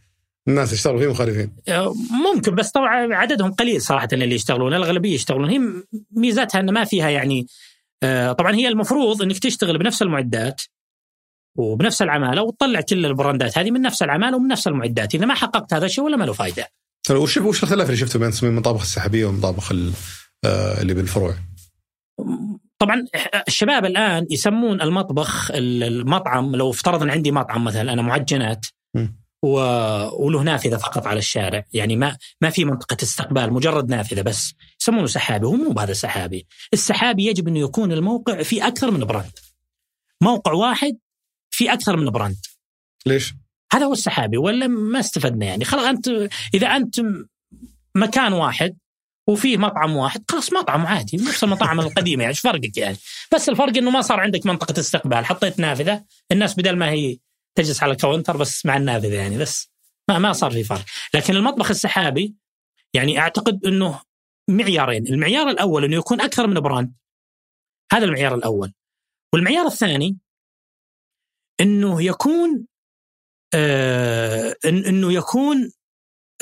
الناس 0.48 0.72
يشتغلوا 0.72 1.00
فيه 1.00 1.10
مخالفين. 1.10 1.52
ممكن 2.34 2.54
بس 2.54 2.70
طبعا 2.70 3.14
عددهم 3.14 3.52
قليل 3.52 3.82
صراحة 3.82 4.08
اللي 4.12 4.34
يشتغلون 4.34 4.74
الأغلبية 4.74 5.14
يشتغلون. 5.14 5.50
هي 5.50 5.60
ميزتها 6.10 6.60
إن 6.60 6.70
ما 6.70 6.84
فيها 6.84 7.10
يعني 7.10 7.46
آه، 8.02 8.32
طبعا 8.32 8.54
هي 8.54 8.68
المفروض 8.68 9.22
إنك 9.22 9.38
تشتغل 9.38 9.78
بنفس 9.78 10.02
المعدات 10.02 10.62
وبنفس 11.56 12.02
العمالة 12.02 12.42
وتطلع 12.42 12.80
كل 12.80 13.06
البراندات 13.06 13.58
هذه 13.58 13.70
من 13.70 13.80
نفس 13.82 14.02
العمالة 14.02 14.36
ومن 14.36 14.48
نفس 14.48 14.68
المعدات. 14.68 15.14
إذا 15.14 15.26
ما 15.26 15.34
حققت 15.34 15.74
هذا 15.74 15.86
الشيء 15.86 16.04
ولا 16.04 16.16
ما 16.16 16.24
له 16.24 16.32
فائده 16.32 16.68
وش 17.10 17.36
وش 17.36 17.58
الاختلاف 17.58 17.86
اللي 17.86 17.96
شفته 17.96 18.18
بين 18.18 18.30
تصميم 18.30 18.52
المطابخ 18.52 18.80
السحابية 18.80 19.26
والمطابخ 19.26 19.72
ال- 19.72 19.92
آه، 20.44 20.80
اللي 20.82 20.94
بالفروع؟ 20.94 21.34
طبعا 22.78 23.06
الشباب 23.48 23.84
الآن 23.84 24.26
يسمون 24.30 24.80
المطبخ 24.82 25.50
المطعم 25.54 26.56
لو 26.56 26.70
افترضنا 26.70 27.12
عندي 27.12 27.32
مطعم 27.32 27.64
مثلا 27.64 27.92
أنا 27.92 28.02
معجنات. 28.02 28.66
و... 29.44 29.48
وله 30.24 30.42
نافذة 30.42 30.76
فقط 30.76 31.06
على 31.06 31.18
الشارع 31.18 31.64
يعني 31.72 31.96
ما 31.96 32.16
ما 32.40 32.50
في 32.50 32.64
منطقة 32.64 32.96
استقبال 33.02 33.52
مجرد 33.52 33.88
نافذة 33.90 34.22
بس 34.22 34.54
يسمونه 34.80 35.06
سحابي 35.06 35.46
هو 35.46 35.52
مو 35.52 35.70
بهذا 35.70 35.92
سحابي 35.92 36.46
السحابي 36.72 37.26
يجب 37.26 37.48
انه 37.48 37.58
يكون 37.58 37.92
الموقع 37.92 38.42
في 38.42 38.66
أكثر 38.66 38.90
من 38.90 39.04
brand 39.04 39.38
موقع 40.22 40.52
واحد 40.52 40.98
في 41.50 41.72
أكثر 41.72 41.96
من 41.96 42.10
brand 42.10 42.36
ليش؟ 43.06 43.34
هذا 43.72 43.84
هو 43.84 43.92
السحابي 43.92 44.36
ولا 44.36 44.66
ما 44.66 45.00
استفدنا 45.00 45.46
يعني؟ 45.46 45.64
خلاص 45.64 45.84
أنت 45.84 46.08
إذا 46.54 46.66
أنت 46.66 47.00
مكان 47.94 48.32
واحد 48.32 48.78
وفيه 49.28 49.56
مطعم 49.56 49.96
واحد 49.96 50.24
خلاص 50.30 50.52
مطعم 50.52 50.86
عادي 50.86 51.16
نفس 51.16 51.44
المطاعم 51.44 51.80
القديمة 51.80 52.22
يعني 52.22 52.30
إيش 52.30 52.40
فرقك 52.40 52.76
يعني؟ 52.76 52.96
بس 53.34 53.48
الفرق 53.48 53.76
إنه 53.76 53.90
ما 53.90 54.00
صار 54.00 54.20
عندك 54.20 54.46
منطقة 54.46 54.80
استقبال 54.80 55.26
حطيت 55.26 55.58
نافذة 55.58 56.04
الناس 56.32 56.54
بدل 56.54 56.76
ما 56.76 56.90
هي 56.90 57.18
تجلس 57.54 57.82
على 57.82 57.92
ال 57.92 57.98
counter 57.98 58.36
بس 58.36 58.66
مع 58.66 58.76
النافذة 58.76 59.14
يعني 59.14 59.38
بس 59.38 59.70
ما 60.08 60.18
ما 60.18 60.32
صار 60.32 60.50
في 60.50 60.64
فرق. 60.64 60.84
لكن 61.14 61.36
المطبخ 61.36 61.70
السحابي 61.70 62.34
يعني 62.94 63.18
أعتقد 63.18 63.66
إنه 63.66 64.00
معيارين 64.50 65.06
المعيار 65.06 65.48
الأول 65.48 65.84
إنه 65.84 65.96
يكون 65.96 66.20
أكثر 66.20 66.46
من 66.46 66.60
brand. 66.60 66.94
هذا 67.92 68.04
المعيار 68.04 68.34
الأول. 68.34 68.72
والمعيار 69.34 69.66
الثاني 69.66 70.18
إنه 71.60 72.02
يكون 72.02 72.66
آه 73.54 74.56
إنه 74.64 75.12
يكون 75.12 75.70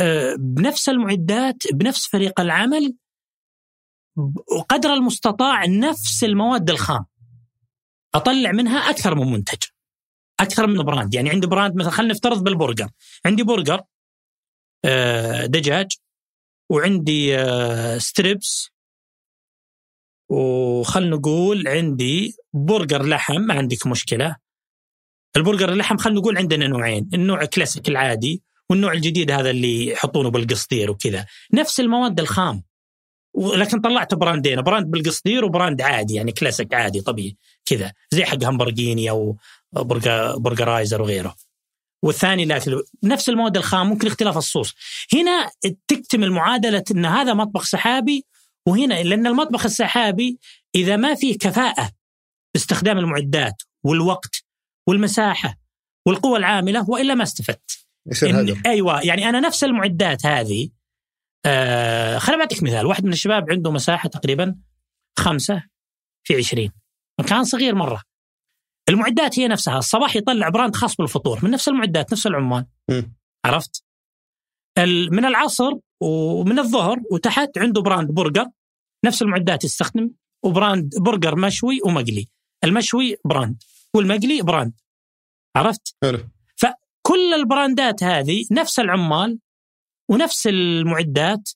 آه 0.01 0.35
بنفس 0.39 0.89
المعدات 0.89 1.57
بنفس 1.73 2.07
فريق 2.07 2.41
العمل 2.41 2.97
وقدر 4.57 4.95
المستطاع 4.95 5.67
نفس 5.67 6.25
المواد 6.25 6.71
الخام. 6.71 7.07
أطلع 8.15 8.53
منها 8.53 8.79
أكثر 8.79 9.15
من 9.15 9.33
منتج 9.33 9.59
أكثر 10.41 10.67
من 10.67 10.83
brand. 10.83 11.15
يعني 11.15 11.31
عندي 11.31 11.47
brand 11.47 11.77
مثلا 11.77 11.91
خلينا 11.91 12.13
نفترض 12.13 12.45
بالبرجر. 12.45 12.89
عندي 13.27 13.43
برجر 13.43 13.81
آه 14.85 15.47
دجاج 15.47 15.97
وعندي 16.71 17.39
آه 17.39 17.99
strips 17.99 18.71
وخل 20.31 21.11
نقول 21.11 21.69
عندي 21.69 22.37
برجر 22.53 23.07
لحم 23.07 23.41
ما 23.41 23.55
عندك 23.55 23.87
مشكلة. 23.87 24.37
البرجر 25.37 25.73
اللحم 25.73 25.97
خل 25.97 26.15
نقول 26.15 26.39
عندنا 26.39 26.67
نوعين 26.67 27.09
النوع 27.15 27.45
كلاسيك 27.45 27.89
العادي 27.89 28.43
والنوع 28.71 28.93
الجديد 28.93 29.31
هذا 29.31 29.51
اللي 29.51 29.87
يحطونه 29.87 30.31
بالقصدير 30.31 30.91
وكذا. 30.91 31.27
نفس 31.55 31.81
المواد 31.81 32.21
الخام. 32.21 32.63
لكن 33.39 33.81
طلعت 33.81 34.15
brandين 34.15 34.63
brand 34.63 34.87
بالقصدير 34.87 35.45
و 35.45 35.51
brand 35.51 35.83
عادي 35.83 36.15
يعني 36.15 36.33
كلاسيك 36.33 36.75
عادي 36.75 37.01
طبيعي 37.01 37.37
كذا. 37.67 37.93
زي 38.11 38.25
حق 38.25 38.45
همبرجيني 38.45 39.11
أو 39.11 39.37
برجر 39.73 40.39
برجرايزر 40.39 41.03
وغيره. 41.03 41.37
والثاني 42.03 42.45
لا 42.45 42.61
نفس 43.05 43.29
المواد 43.29 43.57
الخام 43.57 43.87
ممكن 43.87 44.07
اختلاف 44.07 44.37
الصوص. 44.37 44.75
هنا 45.15 45.51
تكتمل 45.89 46.31
معادلة 46.31 46.85
إن 46.91 47.07
هذا 47.07 47.35
مطبخ 47.35 47.65
سحابي 47.65 48.27
وهنا 48.67 49.03
لأن 49.03 49.27
المطبخ 49.27 49.65
السحابي 49.65 50.39
إذا 50.75 50.97
ما 50.97 51.15
فيه 51.15 51.39
كفاءة 51.39 51.91
باستخدام 52.55 52.99
المعدات 52.99 53.63
والوقت 53.85 54.45
والمساحة 54.89 55.59
والقوى 56.07 56.39
العاملة 56.39 56.91
وإلا 56.91 57.15
ما 57.15 57.23
استفدت. 57.23 57.87
يصير 58.07 58.63
أيوه 58.67 59.01
يعني 59.01 59.29
أنا 59.29 59.41
نفس 59.41 59.65
المعدات 59.65 60.27
هذه 60.27 60.69
آه 61.47 62.19
خليني 62.19 62.43
بعطيك 62.43 62.63
مثال. 62.63 62.87
واحد 62.87 63.05
من 63.05 63.13
الشباب 63.13 63.51
عنده 63.51 63.71
مساحة 63.71 64.09
تقريبا 64.09 64.57
خمسة 65.19 65.63
في 66.27 66.37
عشرين 66.37 66.73
مكان 67.21 67.45
صغير 67.45 67.75
مرة. 67.75 68.03
المعدات 68.89 69.39
هي 69.39 69.49
نفسها. 69.49 69.79
الصباح 69.79 70.17
يطلع 70.17 70.49
براند 70.49 70.77
خاص 70.77 70.97
بالفطور 70.97 71.45
من 71.45 71.51
نفس 71.51 71.69
المعدات 71.69 72.13
نفس 72.13 72.27
العمال 72.27 72.67
م. 72.91 73.03
عرفت؟ 73.45 73.85
من 75.11 75.25
العصر 75.25 75.73
ومن 76.03 76.59
الظهر 76.59 77.01
وتحت 77.13 77.59
عنده 77.59 77.83
brand 77.83 78.11
برجر 78.11 78.47
نفس 79.05 79.23
المعدات 79.23 79.65
يستخدم 79.65 80.11
و 80.45 80.53
brand 80.53 80.95
برجر 81.01 81.37
مشوي 81.37 81.81
ومقلي. 81.85 82.29
المشوي 82.65 83.17
brand. 83.25 83.63
والمقلي 83.97 84.43
brand. 84.43 84.73
عرفت؟ 85.57 85.95
حلو. 86.03 86.19
فكل 86.57 87.35
ال 87.35 87.44
brandات 87.44 88.03
هذه 88.03 88.45
نفس 88.53 88.81
العمال 88.81 89.39
ونفس 90.11 90.47
المعدات 90.47 91.51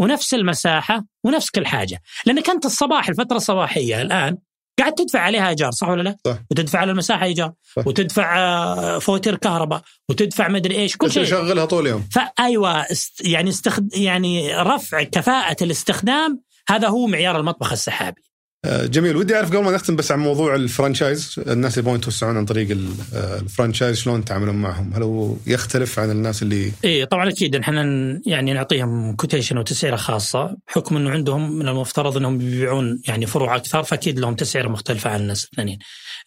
ونفس 0.00 0.34
المساحة 0.34 1.04
ونفس 1.24 1.50
كل 1.50 1.66
حاجة. 1.66 2.02
لأنك 2.26 2.50
أنت 2.50 2.66
الصباح 2.66 3.08
الفترة 3.08 3.36
الصباحية 3.36 4.02
الآن 4.02 4.38
قاعد 4.78 4.94
تدفع 4.94 5.20
عليها 5.20 5.48
إيجار 5.48 5.70
صح 5.70 5.88
ولا 5.88 6.02
لا؟ 6.02 6.16
صح. 6.24 6.38
وتدفع 6.50 6.78
على 6.78 6.92
المساحة 6.92 7.24
إيجار 7.24 7.52
صح. 7.76 7.86
وتدفع 7.86 8.38
آه، 8.38 8.98
فواتير 8.98 9.36
كهرباء 9.36 9.82
وتدفع 10.08 10.48
مدري 10.48 10.76
إيش 10.76 10.96
كل 10.96 11.12
شيء. 11.12 11.24
شغلها 11.24 11.64
طول 11.64 11.86
اليوم. 11.86 12.08
فأيوة 12.12 12.80
است 12.80 13.26
يعني 13.26 13.50
استخد 13.50 13.94
يعني 13.94 14.54
رفع 14.54 15.02
كفاءة 15.02 15.64
الاستخدام 15.64 16.42
هذا 16.68 16.88
هو 16.88 17.06
معيار 17.06 17.40
المطبخ 17.40 17.72
السحابي. 17.72 18.22
جميل. 18.66 19.16
ودي 19.16 19.36
أعرف 19.36 19.48
قبل 19.48 19.64
ما 19.64 19.70
نختم 19.70 19.96
بس 19.96 20.12
عن 20.12 20.18
موضوع 20.18 20.54
ال 20.54 20.62
franchise. 20.62 21.40
الناس 21.48 21.72
اللي 21.72 21.82
يبغون 21.82 21.98
يتوسعون 21.98 22.36
عن 22.36 22.44
طريق 22.44 22.78
آه، 23.14 23.38
ال 23.38 23.43
franchise. 23.43 23.96
شلون 23.96 24.24
تعاملون 24.24 24.54
معهم؟ 24.54 24.94
هل 24.94 25.02
هو 25.02 25.36
يختلف 25.46 25.98
عن 25.98 26.10
الناس 26.10 26.42
اللي 26.42 26.72
إيه 26.84 27.04
طبعا 27.04 27.28
أكيد. 27.28 27.56
إحنا 27.56 27.82
يعني 28.26 28.52
نعطيهم 28.52 29.16
quotation 29.16 29.58
وتسعيره 29.58 29.96
خاصة 29.96 30.56
بحكم 30.68 30.96
إنه 30.96 31.10
عندهم 31.10 31.52
من 31.52 31.68
المفترض 31.68 32.16
إنهم 32.16 32.40
يبيعون 32.40 33.02
يعني 33.08 33.26
فروع 33.26 33.56
أكثر 33.56 33.82
فأكيد 33.82 34.18
لهم 34.18 34.34
تسعيرة 34.34 34.68
مختلفة 34.68 35.10
عن 35.10 35.20
الناس 35.20 35.44
الثانيين. 35.44 35.78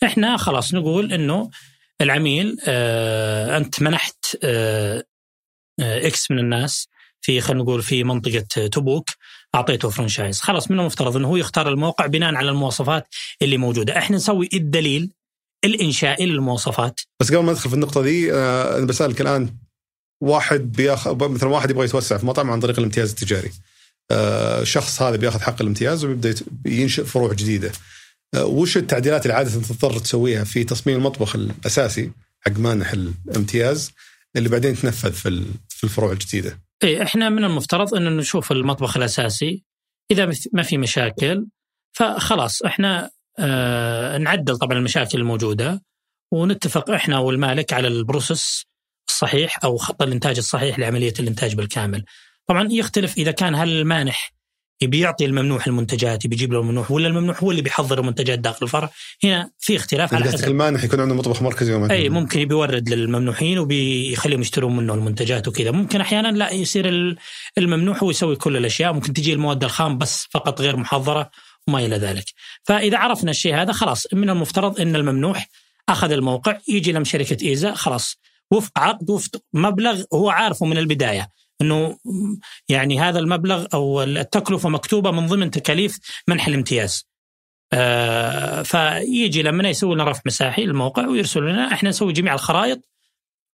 إحنا 0.03 0.37
خلاص 0.37 0.73
نقول 0.73 1.13
إنه 1.13 1.49
العميل 2.01 2.57
آه 2.67 3.57
أنت 3.57 3.81
منحت 3.81 4.37
آه 4.43 5.03
X 5.79 6.31
من 6.31 6.39
الناس. 6.39 6.87
في 7.23 7.41
خلينا 7.41 7.63
نقول 7.63 7.81
في 7.81 8.03
منطقة 8.03 8.67
تبوك 8.67 9.09
أعطيته 9.55 9.89
franchise 9.89 10.39
خلاص 10.39 10.71
من 10.71 10.79
المفترض 10.79 11.15
إنه 11.15 11.27
هو 11.27 11.37
يختار 11.37 11.69
الموقع 11.69 12.05
بناء 12.05 12.35
على 12.35 12.49
المواصفات 12.49 13.07
اللي 13.41 13.57
موجودة. 13.57 13.97
إحنا 13.97 14.17
نسوي 14.17 14.49
الدليل 14.53 15.09
الإنشائي 15.65 16.25
للمواصفات. 16.25 16.99
بس 17.19 17.31
قبل 17.31 17.43
ما 17.43 17.51
ادخل 17.51 17.69
في 17.69 17.75
النقطة 17.75 18.01
دي 18.01 18.33
آه، 18.33 18.77
أنا 18.77 18.85
بسألك 18.85 19.21
الآن. 19.21 19.55
واحد 20.21 20.71
بياخذ 20.71 21.29
مثلا 21.29 21.49
واحد 21.49 21.69
يبغى 21.69 21.85
يتوسع 21.85 22.17
في 22.17 22.25
مطعم 22.25 22.51
عن 22.51 22.59
طريق 22.59 22.79
الامتياز 22.79 23.09
التجاري. 23.09 23.51
آه، 24.11 24.63
هذا 24.99 25.15
بياخذ 25.15 25.41
حق 25.41 25.61
الامتياز 25.61 26.05
وبيبدأ 26.05 26.35
ينشئ 26.65 27.03
فروع 27.03 27.33
جديدة. 27.33 27.71
آه، 28.33 28.45
وش 28.45 28.77
التعديلات 28.77 29.25
اللي 29.25 29.33
عادة 29.33 29.51
تضطر 29.51 29.99
تسويها 29.99 30.43
في 30.43 30.63
تصميم 30.63 30.97
المطبخ 30.97 31.35
الأساسي 31.35 32.11
حق 32.39 32.57
مانح 32.57 32.91
الامتياز 32.91 33.91
اللي 34.35 34.49
بعدين 34.49 34.75
تنفذ 34.75 35.11
في 35.69 35.83
الفروع 35.83 36.11
الجديدة؟ 36.11 36.59
اي 36.83 37.03
إحنا 37.03 37.29
من 37.29 37.43
المفترض 37.43 37.95
أن 37.95 38.17
نشوف 38.17 38.51
المطبخ 38.51 38.97
الأساسي 38.97 39.63
إذا 40.11 40.31
ما 40.53 40.63
في 40.63 40.77
مشاكل 40.77 41.47
فخلاص 41.93 42.61
إحنا 42.61 43.11
آه 43.39 44.17
نعدل 44.17 44.57
طبعا 44.57 44.77
المشاكل 44.77 45.17
الموجودة 45.17 45.81
ونتفق 46.31 46.91
إحنا 46.91 47.19
والمالك 47.19 47.73
على 47.73 47.87
البروسس 47.87 48.65
الصحيح 49.09 49.59
أو 49.63 49.77
خط 49.77 50.01
الإنتاج 50.01 50.37
الصحيح 50.37 50.79
لعملية 50.79 51.13
الإنتاج 51.19 51.55
بالكامل. 51.55 52.05
طبعا 52.47 52.67
يختلف 52.71 53.17
إذا 53.17 53.31
كان 53.31 53.55
هل 53.55 53.69
المانح 53.69 54.33
يبي 54.83 54.99
يعطي 54.99 55.25
الممنوح 55.25 55.67
المنتجات 55.67 56.25
يبي 56.25 56.35
يجيب 56.35 56.53
له 56.53 56.59
الممنوح 56.59 56.91
ولا 56.91 57.07
الممنوح 57.07 57.43
هو 57.43 57.51
اللي 57.51 57.61
بيحضر 57.61 57.99
المنتجات 57.99 58.39
داخل 58.39 58.65
الفرع. 58.65 58.89
هنا 59.23 59.51
في 59.59 59.75
اختلاف 59.75 60.13
على 60.13 60.25
حسب. 60.25 60.47
المانح 60.47 60.83
يكون 60.83 60.99
عنده 60.99 61.15
مطبخ 61.15 61.41
مركزي 61.41 61.73
وما 61.73 61.91
أي 61.91 62.09
ممكن 62.09 62.39
يبي 62.39 62.53
يورد 62.53 62.89
للممنوحين 62.89 63.59
وبيخليهم 63.59 64.41
يشترون 64.41 64.75
منه 64.75 64.93
المنتجات 64.93 65.47
وكذا. 65.47 65.71
ممكن 65.71 66.01
أحيانا 66.01 66.27
لا 66.27 66.51
يصير 66.51 67.15
الممنوح 67.57 68.03
هو 68.03 68.09
يسوي 68.09 68.35
كل 68.35 68.57
الأشياء. 68.57 68.93
ممكن 68.93 69.13
تجي 69.13 69.33
المواد 69.33 69.63
الخام 69.63 69.97
بس 69.97 70.27
فقط 70.31 70.61
غير 70.61 70.77
محضرة 70.77 71.29
وما 71.67 71.79
إلى 71.79 71.97
ذلك. 71.97 72.25
فإذا 72.63 72.97
عرفنا 72.97 73.31
الشيء 73.31 73.55
هذا 73.55 73.71
خلاص 73.71 74.13
من 74.13 74.29
المفترض 74.29 74.81
إن 74.81 74.95
الممنوح 74.95 75.49
أخذ 75.89 76.11
الموقع 76.11 76.57
يجي 76.67 76.91
لهم 76.91 77.03
شركة 77.03 77.47
إيزا 77.47 77.73
خلاص 77.73 78.17
وفق 78.51 78.71
عقد 78.77 79.09
وفق 79.09 79.41
مبلغ 79.53 80.03
هو 80.13 80.29
عارفه 80.29 80.65
من 80.65 80.77
البداية. 80.77 81.27
إنه 81.61 81.97
يعني 82.69 82.99
هذا 82.99 83.19
المبلغ 83.19 83.65
أو 83.73 84.03
التكلفة 84.03 84.69
مكتوبة 84.69 85.11
من 85.11 85.27
ضمن 85.27 85.51
تكاليف 85.51 85.99
منح 86.27 86.47
الامتياز. 86.47 87.07
آه 87.73 88.61
فيجي 88.61 89.41
لما 89.43 89.69
يسوي 89.69 89.95
لنا 89.95 90.03
رفع 90.03 90.21
مساحي 90.25 90.65
للموقع 90.65 91.07
ويرسل 91.07 91.41
لنا 91.41 91.73
إحنا 91.73 91.89
نسوي 91.89 92.13
جميع 92.13 92.33
الخرائط 92.33 92.79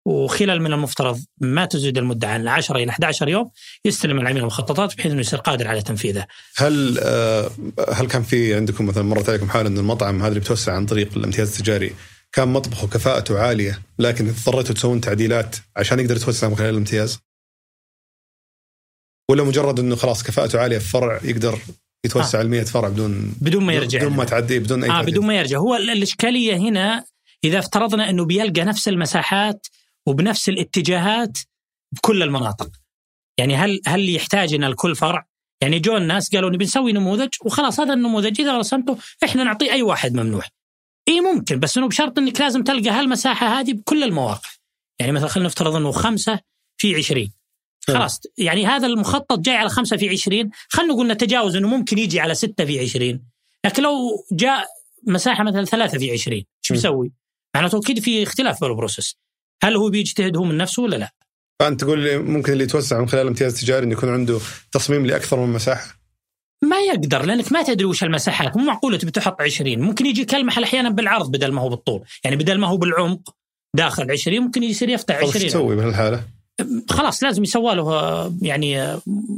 وخلال 0.06 0.62
من 0.62 0.72
المفترض 0.72 1.20
ما 1.40 1.64
تزيد 1.64 1.98
المدة 1.98 2.28
عن 2.28 2.48
10 2.48 2.76
إلى 2.76 2.90
11 2.90 3.28
يوم 3.28 3.50
يستلم 3.84 4.20
العميل 4.20 4.42
المخططات 4.42 4.96
بحيث 4.96 5.12
إنه 5.12 5.20
يصير 5.20 5.38
قادر 5.38 5.68
على 5.68 5.82
تنفيذها. 5.82 6.26
هل 6.56 6.98
آه 7.02 7.50
هل 7.92 8.06
كان 8.06 8.22
في 8.22 8.54
عندكم 8.54 8.86
مثلا 8.86 9.02
مرت 9.02 9.28
عليكم 9.28 9.48
حالة 9.48 9.68
إن 9.68 9.78
المطعم 9.78 10.18
هذا 10.18 10.28
اللي 10.28 10.40
بتوسع 10.40 10.72
عن 10.72 10.86
طريق 10.86 11.08
الامتياز 11.16 11.48
التجاري 11.48 11.94
كان 12.32 12.48
مطبخه 12.48 12.86
كفاءته 12.86 13.38
عالية 13.38 13.82
لكن 13.98 14.28
اضطريتوا 14.28 14.74
تسوون 14.74 15.00
تعديلات 15.00 15.56
عشان 15.76 16.00
يقدر 16.00 16.16
يتوسع 16.16 16.48
من 16.48 16.56
خلال 16.56 16.70
الامتياز؟ 16.70 17.18
ولا 19.30 19.44
مجرد 19.44 19.80
إنه 19.80 19.96
خلاص 19.96 20.22
كفاءته 20.22 20.60
عالية 20.60 20.78
في 20.78 20.88
فرع 20.88 21.20
يقدر 21.24 21.58
يتوسع 22.06 22.38
آه. 22.38 22.42
ال 22.42 22.50
100 22.50 22.64
فرع 22.64 22.88
بدون 22.88 23.34
بدون 23.40 23.64
ما 23.64 23.72
يرجع. 23.72 23.98
بدون 23.98 24.12
ما 24.12 24.24
تعدي 24.24 24.58
بدون 24.58 24.84
أي 24.84 24.90
آه 24.90 25.02
بدون 25.02 25.26
ما 25.26 25.34
يرجع. 25.34 25.58
هو 25.58 25.76
الإشكالية 25.76 26.56
هنا 26.56 27.04
إذا 27.44 27.58
افترضنا 27.58 28.10
إنه 28.10 28.24
بيلقى 28.24 28.64
نفس 28.64 28.88
المساحات 28.88 29.66
وبنفس 30.06 30.48
الاتجاهات 30.48 31.38
بكل 31.92 32.22
المناطق. 32.22 32.70
يعني 33.38 33.56
هل 33.56 33.80
هل 33.86 34.14
يحتاج 34.14 34.54
ان 34.54 34.64
الكل 34.64 34.96
فرع؟ 34.96 35.26
يعني 35.60 35.78
جو 35.78 35.96
الناس 35.96 36.34
قالوا 36.34 36.50
نبي 36.50 36.64
نسوي 36.64 36.92
نموذج 36.92 37.28
وخلاص 37.44 37.80
هذا 37.80 37.92
النموذج. 37.92 38.40
إذا 38.40 38.58
رسمته 38.58 38.98
إحنا 39.24 39.44
نعطيه 39.44 39.72
أي 39.72 39.82
واحد 39.82 40.14
ممنوح 40.14 40.48
إي 41.08 41.20
ممكن 41.20 41.60
بس 41.60 41.78
إنه 41.78 41.88
بشرط 41.88 42.18
إنك 42.18 42.40
لازم 42.40 42.62
تلقى 42.62 42.90
هالمساحة 42.90 43.46
هذه 43.46 43.72
بكل 43.72 44.04
المواقع. 44.04 44.50
يعني 45.00 45.12
مثلا 45.12 45.28
خلينا 45.28 45.48
نفترض 45.48 45.74
إنه 45.74 45.92
خمسة 45.92 46.40
في 46.80 46.94
20 46.94 47.30
خلاص. 47.88 48.20
يعني 48.38 48.66
هذا 48.66 48.86
المخطط 48.86 49.38
جاي 49.38 49.56
على 49.56 49.68
خمسة 49.68 49.96
في 49.96 50.08
عشرين. 50.08 50.50
خلينا 50.68 50.92
نقول 50.92 51.08
نتجاوز 51.08 51.56
أنه 51.56 51.68
ممكن 51.68 51.98
يجي 51.98 52.20
على 52.20 52.34
ستة 52.34 52.64
في 52.64 52.80
عشرين. 52.80 53.24
لكن 53.64 53.82
لو 53.82 53.92
جاء 54.32 54.66
مساحة 55.06 55.44
مثلا 55.44 55.64
ثلاثة 55.64 55.98
في 55.98 56.12
عشرين 56.12 56.44
شو 56.60 56.74
بيسوي؟ 56.74 57.12
معناته 57.54 57.78
أكيد 57.78 57.98
في 57.98 58.22
اختلاف 58.22 58.58
في 58.58 58.66
ال 58.66 58.72
process. 58.72 59.16
هل 59.62 59.76
هو 59.76 59.90
بيجتهد 59.90 60.36
هو 60.36 60.44
من 60.44 60.56
نفسه 60.56 60.82
ولا 60.82 60.96
لا؟ 60.96 61.12
فأنت 61.60 61.80
تقول 61.80 62.18
ممكن 62.18 62.52
اللي 62.52 62.64
يتوسع 62.64 63.00
من 63.00 63.08
خلال 63.08 63.22
الامتياز 63.22 63.52
التجاري 63.52 63.84
أنه 63.84 63.92
يكون 63.92 64.08
عنده 64.08 64.38
تصميم 64.72 65.06
لأكثر 65.06 65.40
من 65.40 65.52
مساحة؟ 65.52 65.96
ما 66.62 66.80
يقدر 66.80 67.24
لأنك 67.24 67.52
ما 67.52 67.62
تدري 67.62 67.84
وش 67.84 68.02
المساحات 68.02 68.56
مو 68.56 68.64
معقوله 68.64 68.98
تبي 68.98 69.10
تحط 69.10 69.42
20 69.42 69.78
ممكن 69.78 70.06
يجي 70.06 70.24
كلمه 70.24 70.52
أحيانا 70.64 70.90
بالعرض 70.90 71.30
بدل 71.30 71.52
ما 71.52 71.62
هو 71.62 71.68
بالطول. 71.68 72.04
يعني 72.24 72.36
بدل 72.36 72.58
ما 72.58 72.66
هو 72.66 72.76
بالعمق 72.76 73.36
داخل 73.76 74.10
20 74.10 74.40
ممكن 74.40 74.62
يصير 74.62 74.88
يفتح 74.88 75.16
20 75.16 75.32
إيش 75.32 75.42
تسوي 75.42 75.76
بهالحالة؟ 75.76 76.35
خلاص 76.90 77.22
لازم 77.22 77.42
يسوى 77.42 77.74
له 77.74 78.32
يعني 78.42 78.70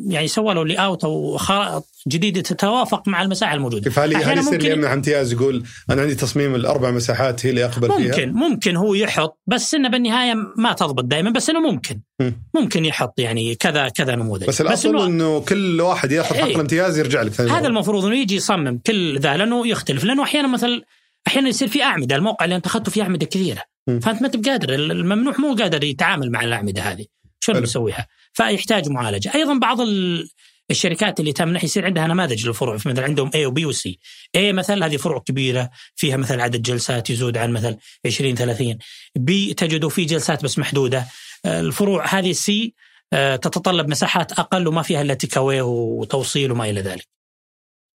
يعني 0.07 0.25
يسوى 0.25 0.55
له 0.55 0.64
لي 0.64 0.75
اوت 0.75 1.05
أو 1.05 1.37
خرائط 1.37 1.87
جديدة 2.09 2.41
تتوافق 2.41 3.09
مع 3.09 3.23
المساحة 3.23 3.55
الموجودة. 3.55 3.91
فهل 3.91 4.16
هل 4.16 4.39
يصير 4.39 4.62
لي 4.62 4.71
يمنح 4.71 4.91
امتياز 4.91 5.33
يقول 5.33 5.62
أنا 5.91 6.03
عندي 6.03 6.14
تصميم 6.14 6.55
الأربع 6.55 6.91
مساحات 6.91 7.47
هي 7.47 7.51
اللي 7.51 7.64
اقبل 7.64 7.89
ممكن 7.89 8.03
فيها؟ 8.03 8.27
ممكن 8.27 8.33
ممكن 8.39 8.77
هو 8.77 8.95
يحط 8.95 9.39
بس 9.47 9.75
إنه 9.75 9.89
بالنهاية 9.89 10.35
ما 10.57 10.73
تضبط 10.73 11.05
دائما 11.05 11.31
بس 11.31 11.51
إنه 11.51 11.61
ممكن 11.61 12.01
م. 12.21 12.31
ممكن 12.55 12.85
يحط 12.85 13.21
يعني 13.21 13.55
كذا 13.55 13.89
كذا 13.89 14.14
نموذج 14.14 14.47
بس 14.47 14.61
الاصل 14.61 14.89
إنه 14.89 15.07
إنه 15.07 15.41
كل 15.41 15.81
واحد 15.81 16.12
ياخذ 16.12 16.37
حق 16.37 16.45
إيه. 16.45 16.55
الامتياز 16.55 16.99
يرجع 16.99 17.23
لك 17.23 17.33
ثاني 17.33 17.51
هذا 17.51 17.61
مرة. 17.61 17.66
المفروض 17.66 18.05
إنه 18.05 18.16
يجي 18.16 18.37
يصمم 18.37 18.79
كل 18.87 19.19
ذا 19.19 19.37
لأنه 19.37 19.66
يختلف 19.66 20.05
لأنه 20.05 20.23
أحيانا 20.23 20.49
مثلا 20.49 20.83
أحيانا 21.27 21.49
يصير 21.49 21.69
في 21.69 21.83
أعمدة 21.83 22.16
الموقع 22.16 22.45
اللي 22.45 22.57
أنت 22.57 22.66
أخذته 22.66 22.91
فيه 22.91 23.03
أعمدة 23.03 23.27
كثيرة. 23.27 23.62
فأنت 23.89 24.22
ما 24.22 24.26
انت 24.26 24.49
قادر 24.49 24.74
الممنوع 24.74 25.34
مو 25.39 25.55
قادر 25.55 25.84
يتعامل 25.84 26.30
مع 26.30 26.45
الأعمدة 26.45 26.82
هذه. 26.82 27.07
شلون 27.41 27.57
حلو. 27.57 27.61
بيسويها؟ 27.61 28.07
فيحتاج 28.32 28.89
معالجة. 28.89 29.34
أيضا 29.34 29.59
بعض 29.59 29.80
ال... 29.80 30.28
الشركات 30.70 31.20
اللي 31.20 31.32
تمنح 31.32 31.64
يصير 31.64 31.84
عندها 31.84 32.07
نماذج 32.07 32.47
للفروع. 32.47 32.74
مثلا 32.74 33.05
عندهم 33.05 33.30
A 33.30 33.36
وبي 33.36 33.66
وسي 33.66 33.99
A 34.36 34.41
مثلا 34.41 34.86
هذه 34.86 34.97
فروع 34.97 35.18
كبيرة 35.18 35.70
فيها 35.97 36.16
مثلا 36.16 36.43
عدد 36.43 36.62
جلسات 36.62 37.11
يزود 37.11 37.36
عن 37.36 37.53
مثلا 37.53 37.76
20 38.07 38.34
30 38.34 38.78
بي 39.16 39.55
تجدوا 39.55 39.91
في 39.91 40.05
جلسات 40.05 40.45
بس 40.45 40.59
محدودة. 40.59 41.07
آه، 41.45 41.61
الفروع 41.61 42.07
هذه 42.07 42.32
سي 42.32 42.74
تتطلب 43.12 43.89
مساحات 43.89 44.32
أقل 44.32 44.68
وما 44.68 44.82
فيها 44.82 45.03
إلا 45.03 45.14
تيكاوي 45.14 45.61
وتوصيل 45.61 46.53
وما 46.53 46.70
إلى 46.70 46.80
ذلك. 46.80 47.09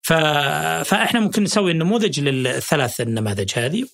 ف... 0.02 0.14
فإحنا 0.90 1.20
ممكن 1.20 1.44
نسوي 1.44 1.72
النموذج 1.72 2.20
للثلاث 2.20 3.02
النماذج 3.02 3.52
هذه. 3.56 3.86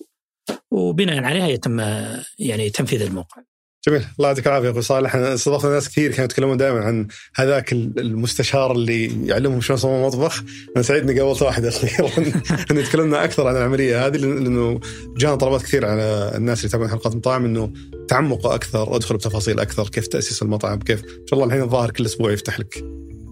وبناء 0.70 1.24
عليها 1.24 1.48
يتم 1.48 1.80
يعني 2.38 2.70
تنفيذ 2.70 3.02
الموقع. 3.02 3.42
جميل. 3.88 4.04
الله 4.18 4.28
يعطيك 4.28 4.46
العافية 4.46 4.70
أخوي 4.70 4.82
صالح. 4.82 5.14
إحنا 5.14 5.34
استضفنا 5.34 5.70
ناس 5.70 5.88
كثير 5.88 6.10
كانوا 6.10 6.24
يتكلمون 6.24 6.56
دائما 6.56 6.80
عن 6.80 7.06
هذاك 7.34 7.72
المستشار 7.72 8.72
اللي 8.72 9.26
يعلمهم 9.26 9.60
شلون 9.60 9.78
يصممون 9.78 10.06
مطبخ. 10.06 10.42
أنا 10.76 10.82
سعيد 10.82 11.10
إني 11.10 11.20
قابلت 11.20 11.42
واحد 11.42 11.64
أخيرا. 11.64 12.10
إنه 12.70 12.82
تكلمنا 12.82 13.24
أكثر 13.24 13.48
عن 13.48 13.56
العملية 13.56 14.06
هذه 14.06 14.16
لأنه 14.16 14.80
جانا 15.16 15.34
طلبات 15.34 15.62
كثير 15.62 15.86
على 15.86 16.32
الناس 16.34 16.58
اللي 16.58 16.68
يتابعون 16.68 16.90
حلقات 16.90 17.16
مطاعم 17.16 17.44
إنه 17.44 17.72
تعمقوا 18.08 18.54
أكثر 18.54 18.96
ادخلوا 18.96 19.18
بتفاصيل 19.18 19.60
أكثر 19.60 19.88
كيف 19.88 20.06
تأسيس 20.06 20.42
المطعم 20.42 20.78
كيف 20.78 21.04
إن 21.04 21.26
شاء 21.26 21.34
الله 21.34 21.44
الحين 21.44 21.62
الظاهر 21.62 21.90
كل 21.90 22.06
أسبوع 22.06 22.32
يفتح 22.32 22.60
لك 22.60 22.84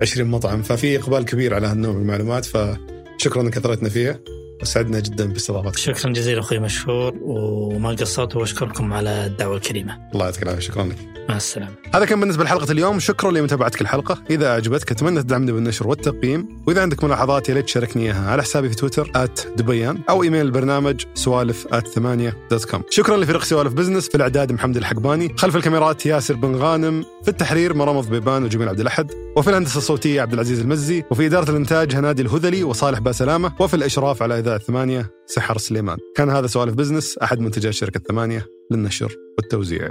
20 0.02 0.30
مطعم. 0.30 0.62
ففي 0.62 0.98
إقبال 0.98 1.24
كبير 1.24 1.54
على 1.54 1.66
هالنوع 1.66 1.92
من 1.92 2.00
المعلومات 2.00 2.44
فشكرا 2.44 3.42
إنك 3.42 3.56
اثرتنا 3.56 3.88
فيها. 3.88 4.20
وسعدنا 4.62 5.00
جدا 5.00 5.32
باستضافتك 5.32 5.76
شكرا 5.76 6.12
جزيلا 6.12 6.40
أخوي 6.40 6.58
مشهور 6.58 7.14
وما 7.22 7.90
قصرت 7.90 8.36
وأشكركم 8.36 8.92
على 8.92 9.26
الدعوة 9.26 9.56
الكريمة. 9.56 9.98
الله 10.14 10.24
يعطيك 10.24 10.42
العافية 10.42 10.60
شكرا 10.60 10.84
لك. 10.84 10.96
مع 11.28 11.36
السلامة. 11.36 11.72
هذا 11.94 12.04
كان 12.04 12.20
بالنسبة 12.20 12.44
لحلقة 12.44 12.72
اليوم 12.72 13.00
شكرا 13.00 13.30
لمتابعتك 13.30 13.80
الحلقة. 13.80 14.22
إذا 14.30 14.46
أعجبتك 14.46 14.90
أتمنى 14.90 15.22
تدعمني 15.22 15.52
بالنشر 15.52 15.88
والتقييم. 15.88 16.48
وإذا 16.66 16.82
عندك 16.82 17.04
ملاحظات 17.04 17.48
يا 17.48 17.54
ريت 17.54 17.64
تشاركني 17.64 18.02
إياها 18.02 18.30
على 18.30 18.42
حسابي 18.42 18.68
في 18.68 18.74
تويتر 18.74 19.12
@دبيان 19.56 19.98
أو 20.10 20.22
إيميل 20.22 20.46
البرنامج 20.46 21.04
سوالف 21.14 21.66
ثمانية 21.94 22.36
dot 22.50 22.64
com 22.64 22.82
شكرا 22.90 23.16
لفريق 23.16 23.44
سوالف 23.44 23.72
بزنس 23.72 24.08
في 24.08 24.14
الإعداد 24.14 24.52
محمد 24.52 24.76
الحقباني 24.76 25.34
خلف 25.38 25.56
الكاميرات 25.56 26.06
ياسر 26.06 26.34
بن 26.34 26.56
غانم 26.56 27.04
في 27.22 27.28
التحرير 27.28 27.74
مرام 27.74 28.00
بيبان 28.00 28.44
وجميل 28.44 28.68
عبد 28.68 28.80
الأحد 28.80 29.10
وفي 29.36 29.50
الهندسة 29.50 29.78
الصوتية 29.78 30.22
عبد 30.22 30.32
العزيز 30.32 30.60
المزي 30.60 31.04
وفي 31.10 31.26
إدارة 31.26 31.50
الإنتاج 31.50 31.94
هنادي 31.94 32.22
الهذلي 32.22 32.62
وصالح 32.64 32.98
باسلامة 32.98 33.52
وفي 33.60 33.74
الإشراف 33.74 34.22
على 34.22 34.38
ثمانية 34.56 35.10
سحر 35.26 35.58
سليمان. 35.58 35.98
كان 36.16 36.30
هذا 36.30 36.46
سوالف 36.46 36.74
بزنس 36.74 37.18
أحد 37.18 37.40
منتجات 37.40 37.72
شركة 37.72 38.00
ثمانية 38.00 38.46
للنشر 38.70 39.16
والتوزيع. 39.38 39.90